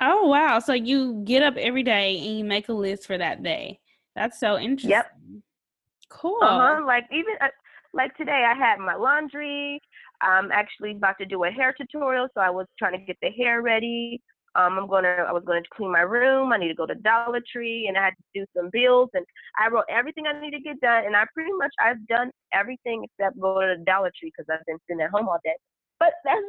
Oh 0.00 0.26
wow! 0.26 0.58
So 0.58 0.72
you 0.72 1.22
get 1.24 1.42
up 1.42 1.56
every 1.56 1.82
day 1.82 2.18
and 2.18 2.38
you 2.38 2.44
make 2.44 2.68
a 2.68 2.72
list 2.72 3.06
for 3.06 3.18
that 3.18 3.42
day. 3.42 3.78
That's 4.16 4.40
so 4.40 4.58
interesting. 4.58 4.90
Yep. 4.90 5.06
Cool. 6.08 6.38
Uh 6.42 6.76
huh. 6.76 6.86
Like 6.86 7.04
even 7.12 7.34
uh, 7.40 7.48
like 7.92 8.14
today, 8.16 8.46
I 8.48 8.54
had 8.54 8.78
my 8.78 8.94
laundry. 8.94 9.80
I'm 10.22 10.50
actually 10.52 10.92
about 10.92 11.16
to 11.20 11.26
do 11.26 11.44
a 11.44 11.50
hair 11.50 11.74
tutorial, 11.76 12.28
so 12.34 12.40
I 12.40 12.50
was 12.50 12.66
trying 12.78 12.92
to 12.92 13.04
get 13.04 13.16
the 13.20 13.30
hair 13.30 13.62
ready. 13.62 14.20
Um, 14.54 14.78
I'm 14.78 14.86
gonna, 14.86 15.24
I 15.28 15.32
was 15.32 15.44
gonna 15.46 15.62
clean 15.74 15.92
my 15.92 16.00
room. 16.00 16.52
I 16.52 16.58
need 16.58 16.68
to 16.68 16.74
go 16.74 16.86
to 16.86 16.94
Dollar 16.94 17.40
Tree, 17.50 17.86
and 17.88 17.96
I 17.96 18.04
had 18.04 18.14
to 18.14 18.40
do 18.40 18.46
some 18.56 18.68
bills, 18.70 19.10
and 19.14 19.24
I 19.58 19.68
wrote 19.68 19.84
everything 19.88 20.24
I 20.26 20.38
need 20.40 20.52
to 20.52 20.60
get 20.60 20.80
done, 20.80 21.06
and 21.06 21.16
I 21.16 21.24
pretty 21.34 21.52
much 21.52 21.72
I've 21.80 22.06
done 22.06 22.30
everything 22.52 23.04
except 23.04 23.40
go 23.40 23.60
to 23.60 23.74
the 23.78 23.84
Dollar 23.84 24.12
Tree 24.18 24.30
because 24.36 24.46
I've 24.52 24.64
been 24.66 24.78
sitting 24.86 25.02
at 25.02 25.10
home 25.10 25.28
all 25.28 25.38
day. 25.42 25.56
But 25.98 26.12
that's 26.24 26.42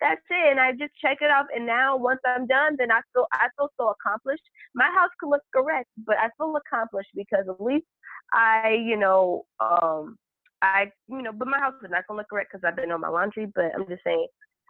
that's 0.00 0.22
it, 0.30 0.50
and 0.50 0.60
I 0.60 0.72
just 0.72 0.92
check 1.02 1.18
it 1.20 1.30
off, 1.30 1.46
and 1.54 1.66
now 1.66 1.96
once 1.96 2.20
I'm 2.24 2.46
done, 2.46 2.76
then 2.78 2.92
I 2.92 3.00
feel 3.12 3.26
I 3.32 3.48
feel 3.58 3.68
so 3.78 3.94
accomplished. 3.94 4.44
My 4.74 4.90
house 4.94 5.10
could 5.18 5.30
look 5.30 5.42
correct, 5.54 5.88
but 6.06 6.16
I 6.18 6.30
feel 6.38 6.54
accomplished 6.56 7.10
because 7.14 7.46
at 7.48 7.60
least 7.60 7.86
I, 8.32 8.78
you 8.84 8.96
know, 8.96 9.44
um, 9.60 10.16
I, 10.62 10.90
you 11.08 11.22
know, 11.22 11.32
but 11.32 11.48
my 11.48 11.58
house 11.58 11.74
is 11.82 11.90
not 11.90 12.06
gonna 12.06 12.18
look 12.18 12.28
correct 12.30 12.50
because 12.52 12.64
I've 12.66 12.76
been 12.76 12.92
on 12.92 13.00
my 13.00 13.08
laundry. 13.08 13.46
But 13.54 13.72
I'm 13.74 13.86
just 13.88 14.04
saying, 14.04 14.26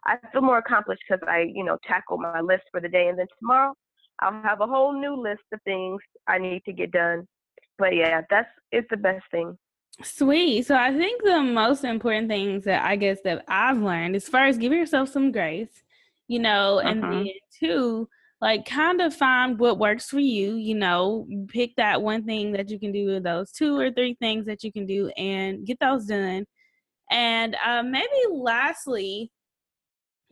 I 0.07 0.17
feel 0.33 0.41
more 0.41 0.59
accomplished 0.59 1.03
because 1.09 1.23
I, 1.29 1.47
you 1.55 1.65
know, 1.65 1.79
tackle 1.87 2.19
my 2.19 2.41
list 2.41 2.65
for 2.71 2.81
the 2.81 2.89
day, 2.89 3.09
and 3.09 3.19
then 3.19 3.27
tomorrow 3.39 3.75
I'll 4.21 4.43
have 4.43 4.61
a 4.61 4.67
whole 4.67 4.99
new 4.99 5.15
list 5.15 5.43
of 5.53 5.61
things 5.65 6.01
I 6.27 6.39
need 6.39 6.63
to 6.65 6.73
get 6.73 6.91
done. 6.91 7.27
But 7.79 7.95
yeah, 7.95 8.23
that's 8.31 8.49
it's 8.71 8.89
the 8.91 8.97
best 8.97 9.25
thing. 9.31 9.57
Sweet. 10.03 10.67
So 10.67 10.75
I 10.75 10.97
think 10.97 11.23
the 11.23 11.43
most 11.43 11.85
important 11.85 12.29
things 12.29 12.65
that 12.65 12.85
I 12.85 12.97
guess 12.97 13.19
that 13.25 13.45
I've 13.47 13.79
learned 13.79 14.17
is 14.17 14.29
first 14.29 14.59
give 14.59 14.73
yourself 14.73 15.11
some 15.11 15.31
grace, 15.31 15.83
you 16.29 16.39
know, 16.39 16.79
and 16.79 17.05
uh-huh. 17.05 17.13
then 17.13 17.27
two, 17.59 18.09
like 18.43 18.67
kind 18.67 19.01
of 19.01 19.15
find 19.15 19.57
what 19.59 19.79
works 19.79 20.11
for 20.11 20.19
you 20.19 20.57
you 20.57 20.75
know 20.75 21.27
pick 21.49 21.75
that 21.77 22.03
one 22.03 22.25
thing 22.25 22.53
that 22.53 22.69
you 22.69 22.79
can 22.79 22.93
do 22.93 23.21
those 23.21 23.53
two 23.53 23.79
or 23.79 23.91
three 23.91 24.15
things 24.21 24.45
that 24.45 24.63
you 24.65 24.73
can 24.73 24.85
do 24.85 25.09
and 25.17 25.65
get 25.65 25.79
those 25.81 26.07
done. 26.07 26.45
And 27.11 27.57
uh, 27.65 27.83
maybe 27.83 28.09
lastly 28.31 29.31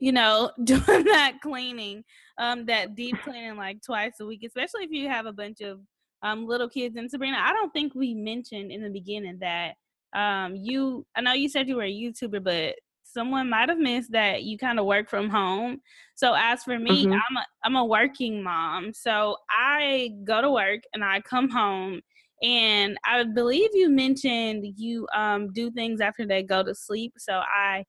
you 0.01 0.13
know 0.13 0.51
doing 0.65 1.05
that 1.05 1.35
cleaning 1.43 2.03
um 2.39 2.67
that 2.67 2.97
deep 2.97 3.17
cleaning 3.23 3.57
like 3.57 3.81
twice 3.85 4.15
a 4.21 4.27
week 4.27 4.43
especially 4.45 4.85
if 4.85 4.91
you 4.91 5.09
have 5.09 5.27
a 5.27 5.33
bunch 5.33 5.61
of 5.61 5.81
um 6.23 6.47
little 6.47 6.69
kids 6.69 6.97
and 6.97 7.11
sabrina 7.11 7.37
i 7.39 7.53
don't 7.53 7.73
think 7.73 7.95
we 7.95 8.15
mentioned 8.15 8.73
in 8.73 8.83
the 8.83 8.91
beginning 8.91 9.39
that 9.41 9.75
um 10.15 10.57
you 10.57 11.07
i 11.15 11.21
know 11.21 11.33
you 11.33 11.49
said 11.49 11.69
you 11.69 11.77
were 11.77 11.85
a 11.85 11.93
youtuber 11.93 12.43
but 12.43 12.75
someone 13.13 13.51
might 13.51 13.69
have 13.69 13.79
missed 13.79 14.13
that 14.13 14.43
you 14.43 14.59
kind 14.59 14.79
of 14.79 14.87
work 14.87 15.09
from 15.09 15.29
home. 15.29 15.81
So 16.15 16.35
as 16.37 16.63
for 16.63 16.79
me, 16.79 17.07
mm-hmm. 17.07 17.13
I'm 17.13 17.37
a 17.37 17.45
I'm 17.65 17.77
a 17.77 17.85
working 17.85 18.43
mom. 18.43 18.93
So 18.93 19.37
I 19.51 20.11
go 20.25 20.41
to 20.41 20.51
work 20.51 20.81
and 20.95 21.05
I 21.05 21.21
come 21.21 21.49
home 21.51 22.01
and 22.43 22.97
I 23.05 23.23
believe 23.25 23.71
you 23.75 23.91
mentioned 23.91 24.67
you 24.77 25.07
um 25.15 25.53
do 25.53 25.71
things 25.71 26.01
after 26.01 26.27
they 26.27 26.43
go 26.43 26.63
to 26.63 26.75
sleep. 26.75 27.15
So 27.19 27.35
I 27.35 27.85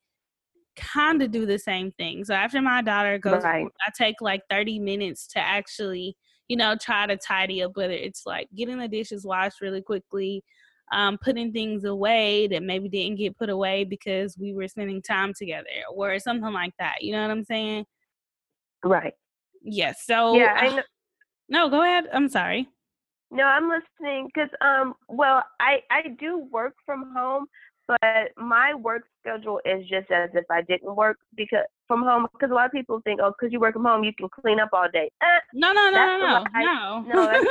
kind 0.75 1.21
of 1.21 1.31
do 1.31 1.45
the 1.45 1.59
same 1.59 1.91
thing. 1.91 2.23
So 2.25 2.33
after 2.33 2.61
my 2.61 2.81
daughter 2.81 3.17
goes, 3.17 3.43
right. 3.43 3.67
I 3.85 3.91
take 3.97 4.21
like 4.21 4.41
30 4.49 4.79
minutes 4.79 5.27
to 5.27 5.39
actually, 5.39 6.15
you 6.47 6.57
know, 6.57 6.75
try 6.75 7.05
to 7.07 7.17
tidy 7.17 7.63
up 7.63 7.75
whether 7.75 7.93
it's 7.93 8.23
like 8.25 8.47
getting 8.55 8.79
the 8.79 8.87
dishes 8.87 9.25
washed 9.25 9.61
really 9.61 9.81
quickly, 9.81 10.43
um, 10.91 11.17
putting 11.17 11.51
things 11.51 11.83
away 11.85 12.47
that 12.47 12.63
maybe 12.63 12.89
didn't 12.89 13.17
get 13.17 13.37
put 13.37 13.49
away 13.49 13.83
because 13.83 14.37
we 14.37 14.53
were 14.53 14.67
spending 14.67 15.01
time 15.01 15.33
together 15.33 15.67
or 15.93 16.19
something 16.19 16.51
like 16.53 16.73
that. 16.79 16.95
You 17.01 17.13
know 17.13 17.21
what 17.21 17.31
I'm 17.31 17.43
saying? 17.43 17.85
Right. 18.83 19.13
Yes. 19.61 20.03
So 20.05 20.35
yeah. 20.35 20.55
I 20.57 20.75
know- 20.75 20.83
no, 21.49 21.69
go 21.69 21.83
ahead. 21.83 22.07
I'm 22.13 22.27
sorry. 22.29 22.67
No, 23.33 23.43
I'm 23.43 23.69
listening 23.69 24.27
because 24.27 24.49
um 24.59 24.93
well 25.07 25.43
I 25.59 25.81
I 25.89 26.09
do 26.19 26.39
work 26.51 26.73
from 26.85 27.13
home, 27.15 27.45
but 27.87 28.31
my 28.37 28.73
work 28.73 29.03
schedule 29.19 29.59
is 29.65 29.81
just 29.87 30.09
as 30.11 30.29
if 30.33 30.45
I 30.49 30.61
didn't 30.61 30.95
work 30.95 31.17
because 31.35 31.65
from 31.87 32.03
home 32.03 32.27
because 32.31 32.51
a 32.51 32.53
lot 32.53 32.65
of 32.65 32.71
people 32.71 33.01
think 33.03 33.19
oh 33.21 33.33
because 33.37 33.51
you 33.51 33.59
work 33.59 33.73
from 33.73 33.85
home 33.85 34.03
you 34.03 34.13
can 34.17 34.29
clean 34.29 34.59
up 34.59 34.69
all 34.73 34.87
day. 34.91 35.09
Eh, 35.21 35.39
no, 35.53 35.73
no, 35.73 35.89
no, 35.89 36.05
no, 36.05 36.17
no, 36.17 36.45
I, 36.55 36.63
no. 36.63 37.03
No, 37.07 37.43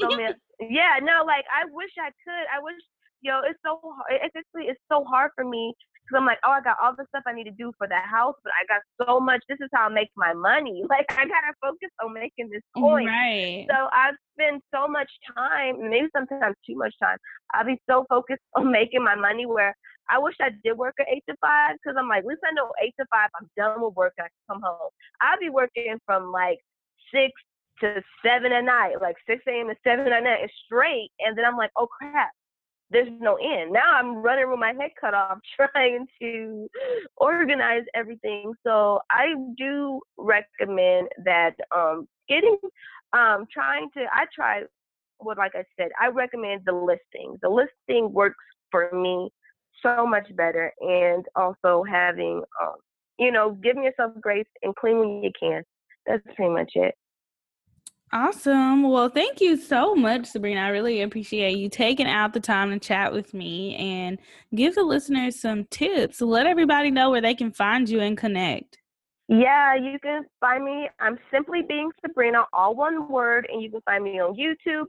so 0.00 0.16
many. 0.16 0.34
Yeah, 0.58 0.96
no, 1.02 1.22
like 1.26 1.44
I 1.52 1.68
wish 1.70 1.90
I 2.00 2.08
could. 2.24 2.46
I 2.48 2.62
wish, 2.62 2.80
yo, 3.20 3.40
it's 3.44 3.60
so 3.62 3.78
hard. 3.84 4.20
It's 4.24 4.34
actually 4.34 4.70
it's 4.70 4.80
so 4.90 5.04
hard 5.04 5.30
for 5.34 5.44
me 5.44 5.74
because 6.06 6.20
I'm 6.20 6.26
like, 6.26 6.38
oh, 6.44 6.50
I 6.50 6.60
got 6.60 6.76
all 6.82 6.94
the 6.96 7.04
stuff 7.08 7.24
I 7.26 7.32
need 7.32 7.44
to 7.44 7.50
do 7.50 7.72
for 7.78 7.88
the 7.88 7.98
house, 7.98 8.36
but 8.44 8.52
I 8.54 8.62
got 8.66 8.82
so 9.06 9.18
much. 9.18 9.42
This 9.48 9.58
is 9.60 9.68
how 9.74 9.86
I 9.86 9.88
make 9.88 10.10
my 10.16 10.32
money. 10.32 10.82
Like 10.96 11.06
I 11.10 11.26
gotta 11.26 11.52
focus 11.60 11.90
on 12.02 12.14
making 12.14 12.48
this 12.48 12.62
mm, 12.76 12.80
point. 12.80 13.08
Right. 13.08 13.66
So 13.68 13.88
I 13.92 14.12
spend 14.32 14.62
so 14.72 14.88
much 14.88 15.10
time, 15.36 15.90
maybe 15.90 16.08
sometimes 16.16 16.56
too 16.64 16.76
much 16.76 16.94
time. 17.02 17.18
I'll 17.52 17.66
be 17.66 17.78
so 17.90 18.06
focused 18.08 18.40
on 18.56 18.70
making 18.70 19.04
my 19.04 19.14
money 19.14 19.44
where 19.44 19.76
I 20.08 20.18
wish 20.18 20.34
I 20.40 20.50
did 20.64 20.78
work 20.78 20.94
at 21.00 21.08
eight 21.12 21.24
to 21.28 21.36
five 21.40 21.76
because 21.76 21.96
I'm 21.98 22.08
like, 22.08 22.20
at 22.20 22.26
least 22.26 22.40
I 22.48 22.52
know 22.52 22.70
eight 22.82 22.94
to 22.98 23.06
five. 23.12 23.28
I'm 23.38 23.50
done 23.56 23.82
with 23.82 23.94
work. 23.94 24.14
I 24.18 24.22
can 24.22 24.46
come 24.48 24.62
home. 24.62 24.90
I'll 25.20 25.38
be 25.38 25.50
working 25.50 25.98
from 26.06 26.30
like 26.32 26.58
six 27.12 27.32
to 27.80 28.02
seven 28.24 28.52
at 28.52 28.64
night, 28.64 29.00
like 29.00 29.16
six 29.28 29.42
a.m. 29.48 29.68
to 29.68 29.74
seven 29.84 30.12
at 30.12 30.22
night, 30.22 30.48
straight. 30.64 31.10
And 31.20 31.36
then 31.36 31.44
I'm 31.44 31.56
like, 31.56 31.70
oh 31.76 31.86
crap, 31.86 32.30
there's 32.90 33.08
no 33.20 33.36
end. 33.36 33.72
Now 33.72 33.94
I'm 33.94 34.16
running 34.16 34.48
with 34.48 34.58
my 34.58 34.72
head 34.72 34.90
cut 35.00 35.14
off 35.14 35.38
trying 35.74 36.06
to 36.20 36.68
organize 37.16 37.82
everything. 37.94 38.52
So 38.64 39.00
I 39.10 39.34
do 39.56 40.00
recommend 40.16 41.08
that 41.24 41.54
um, 41.74 42.06
getting 42.28 42.58
um, 43.12 43.46
trying 43.52 43.88
to 43.94 44.04
I 44.12 44.26
try 44.34 44.62
what 45.18 45.38
like 45.38 45.52
I 45.54 45.64
said, 45.78 45.88
I 46.00 46.08
recommend 46.08 46.62
the 46.64 46.72
listing. 46.72 47.38
The 47.42 47.48
listing 47.48 48.12
works 48.12 48.36
for 48.70 48.90
me 48.92 49.30
so 49.82 50.06
much 50.06 50.26
better 50.36 50.72
and 50.80 51.24
also 51.34 51.84
having 51.88 52.42
um, 52.62 52.76
you 53.18 53.32
know, 53.32 53.52
giving 53.62 53.84
yourself 53.84 54.12
grace 54.20 54.46
and 54.62 54.74
clean 54.76 54.98
when 54.98 55.22
you 55.22 55.30
can. 55.38 55.62
That's 56.06 56.22
pretty 56.34 56.52
much 56.52 56.72
it. 56.74 56.94
Awesome. 58.12 58.84
Well, 58.84 59.08
thank 59.08 59.40
you 59.40 59.56
so 59.56 59.94
much, 59.94 60.26
Sabrina. 60.26 60.60
I 60.60 60.68
really 60.68 61.02
appreciate 61.02 61.58
you 61.58 61.68
taking 61.68 62.06
out 62.06 62.32
the 62.32 62.40
time 62.40 62.70
to 62.70 62.78
chat 62.78 63.12
with 63.12 63.34
me 63.34 63.74
and 63.76 64.18
give 64.54 64.76
the 64.76 64.84
listeners 64.84 65.40
some 65.40 65.64
tips. 65.70 66.20
Let 66.20 66.46
everybody 66.46 66.92
know 66.92 67.10
where 67.10 67.20
they 67.20 67.34
can 67.34 67.50
find 67.50 67.88
you 67.88 68.00
and 68.00 68.16
connect. 68.16 68.78
Yeah, 69.28 69.74
you 69.74 69.98
can 70.00 70.24
find 70.38 70.64
me. 70.64 70.88
I'm 71.00 71.18
simply 71.32 71.62
being 71.68 71.90
Sabrina, 72.00 72.44
all 72.52 72.76
one 72.76 73.08
word, 73.10 73.48
and 73.52 73.60
you 73.60 73.70
can 73.72 73.80
find 73.80 74.04
me 74.04 74.20
on 74.20 74.36
YouTube, 74.36 74.86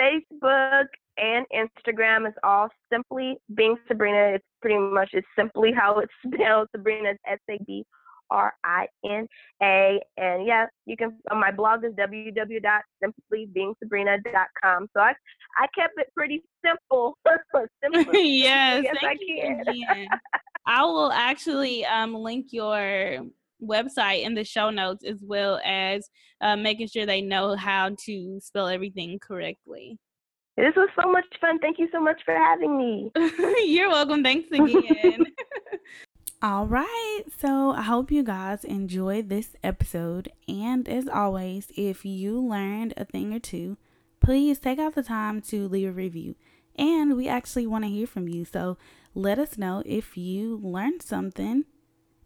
Facebook, 0.00 0.86
and 1.18 1.44
Instagram. 1.52 2.28
It's 2.28 2.38
all 2.44 2.68
simply 2.92 3.36
being 3.52 3.76
Sabrina. 3.88 4.34
It's 4.36 4.44
pretty 4.62 4.78
much 4.78 5.10
it's 5.12 5.26
simply 5.36 5.72
how 5.72 5.98
it's 5.98 6.12
spelled. 6.34 6.68
Sabrina 6.70 7.14
S 7.26 7.40
A 7.50 7.58
B 7.66 7.84
R 8.30 8.54
I 8.64 8.86
N 9.04 9.28
A. 9.62 10.00
And 10.16 10.46
yeah, 10.46 10.64
you 10.86 10.96
can. 10.96 11.18
Uh, 11.30 11.34
my 11.34 11.50
blog 11.50 11.84
is 11.84 11.92
www.simplybeinsabrina.com. 11.92 14.88
So 14.96 15.00
I 15.00 15.12
I 15.58 15.66
kept 15.76 15.98
it 15.98 16.06
pretty 16.16 16.42
simple. 16.64 17.18
simple. 17.82 18.14
yes, 18.14 18.84
yes 18.84 18.96
I 19.02 19.16
can. 19.16 19.64
I 20.66 20.84
will 20.84 21.12
actually 21.12 21.84
um, 21.84 22.14
link 22.14 22.46
your 22.50 23.26
website 23.62 24.24
in 24.24 24.34
the 24.34 24.44
show 24.44 24.70
notes 24.70 25.04
as 25.04 25.18
well 25.22 25.60
as 25.64 26.08
uh, 26.40 26.56
making 26.56 26.88
sure 26.88 27.06
they 27.06 27.20
know 27.20 27.54
how 27.54 27.94
to 28.04 28.40
spell 28.40 28.68
everything 28.68 29.18
correctly. 29.18 29.98
This 30.56 30.74
was 30.76 30.88
so 31.00 31.10
much 31.10 31.24
fun. 31.40 31.58
Thank 31.58 31.78
you 31.78 31.88
so 31.92 32.00
much 32.00 32.20
for 32.24 32.34
having 32.34 32.78
me. 32.78 33.10
You're 33.64 33.88
welcome. 33.88 34.22
Thanks 34.22 34.48
again. 34.52 35.26
All 36.44 36.66
right. 36.66 37.22
So 37.40 37.70
I 37.70 37.80
hope 37.80 38.10
you 38.10 38.22
guys 38.22 38.64
enjoyed 38.64 39.30
this 39.30 39.56
episode. 39.64 40.30
And 40.46 40.86
as 40.86 41.08
always, 41.08 41.68
if 41.74 42.04
you 42.04 42.38
learned 42.38 42.92
a 42.98 43.06
thing 43.06 43.32
or 43.32 43.38
two, 43.38 43.78
please 44.20 44.58
take 44.58 44.78
out 44.78 44.94
the 44.94 45.02
time 45.02 45.40
to 45.40 45.66
leave 45.66 45.88
a 45.88 45.92
review. 45.92 46.34
And 46.76 47.16
we 47.16 47.28
actually 47.28 47.66
want 47.66 47.84
to 47.84 47.90
hear 47.90 48.06
from 48.06 48.28
you. 48.28 48.44
So 48.44 48.76
let 49.14 49.38
us 49.38 49.56
know 49.56 49.82
if 49.86 50.18
you 50.18 50.60
learned 50.62 51.00
something. 51.00 51.64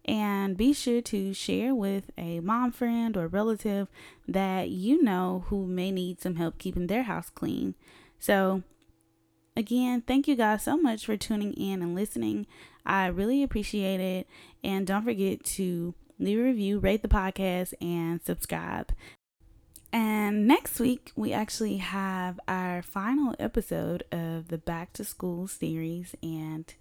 And 0.03 0.57
be 0.57 0.73
sure 0.73 0.99
to 0.99 1.33
share 1.33 1.73
with 1.73 2.11
a 2.17 2.41
mom 2.41 2.73
friend 2.73 3.15
or 3.15 3.27
relative 3.27 3.87
that 4.27 4.67
you 4.67 5.01
know 5.01 5.45
who 5.47 5.65
may 5.65 5.91
need 5.91 6.19
some 6.19 6.35
help 6.35 6.57
keeping 6.57 6.87
their 6.87 7.03
house 7.03 7.29
clean. 7.29 7.73
So 8.19 8.63
Again, 9.59 10.03
thank 10.07 10.25
you 10.29 10.37
guys 10.37 10.63
so 10.63 10.77
much 10.77 11.05
for 11.05 11.17
tuning 11.17 11.51
in 11.51 11.81
and 11.81 11.93
listening. 11.93 12.47
I 12.85 13.07
really 13.07 13.43
appreciate 13.43 13.99
it. 13.99 14.25
And 14.63 14.87
don't 14.87 15.03
forget 15.03 15.43
to 15.43 15.93
leave 16.17 16.39
a 16.39 16.43
review, 16.43 16.79
rate 16.79 17.01
the 17.01 17.09
podcast, 17.09 17.73
and 17.81 18.21
subscribe. 18.23 18.93
And 19.91 20.47
next 20.47 20.79
week, 20.79 21.11
we 21.17 21.33
actually 21.33 21.75
have 21.75 22.39
our 22.47 22.81
final 22.81 23.35
episode 23.37 24.05
of 24.13 24.47
the 24.47 24.59
Back 24.59 24.93
to 24.93 25.03
School 25.03 25.45
series. 25.49 26.15
And 26.23 26.73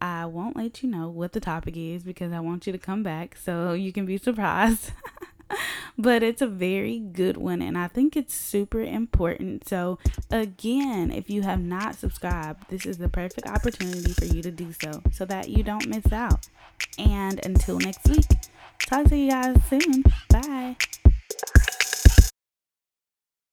I 0.00 0.24
won't 0.24 0.56
let 0.56 0.82
you 0.82 0.88
know 0.88 1.10
what 1.10 1.32
the 1.32 1.40
topic 1.40 1.76
is 1.76 2.04
because 2.04 2.32
I 2.32 2.40
want 2.40 2.66
you 2.66 2.72
to 2.72 2.78
come 2.78 3.02
back 3.02 3.36
so 3.36 3.74
you 3.74 3.92
can 3.92 4.06
be 4.06 4.16
surprised. 4.16 4.92
but 5.98 6.22
it's 6.22 6.42
a 6.42 6.46
very 6.46 6.98
good 6.98 7.36
one 7.36 7.62
and 7.62 7.76
I 7.76 7.88
think 7.88 8.16
it's 8.16 8.34
super 8.34 8.80
important. 8.80 9.68
So, 9.68 9.98
again, 10.30 11.10
if 11.10 11.30
you 11.30 11.42
have 11.42 11.60
not 11.60 11.96
subscribed, 11.96 12.68
this 12.68 12.86
is 12.86 12.98
the 12.98 13.08
perfect 13.08 13.48
opportunity 13.48 14.12
for 14.12 14.24
you 14.24 14.42
to 14.42 14.50
do 14.50 14.72
so 14.72 15.02
so 15.12 15.24
that 15.26 15.48
you 15.48 15.62
don't 15.62 15.86
miss 15.86 16.12
out. 16.12 16.48
And 16.98 17.44
until 17.44 17.78
next 17.78 18.08
week, 18.08 18.26
talk 18.80 19.06
to 19.08 19.16
you 19.16 19.30
guys 19.30 19.56
soon. 19.68 20.04
Bye. 20.28 20.76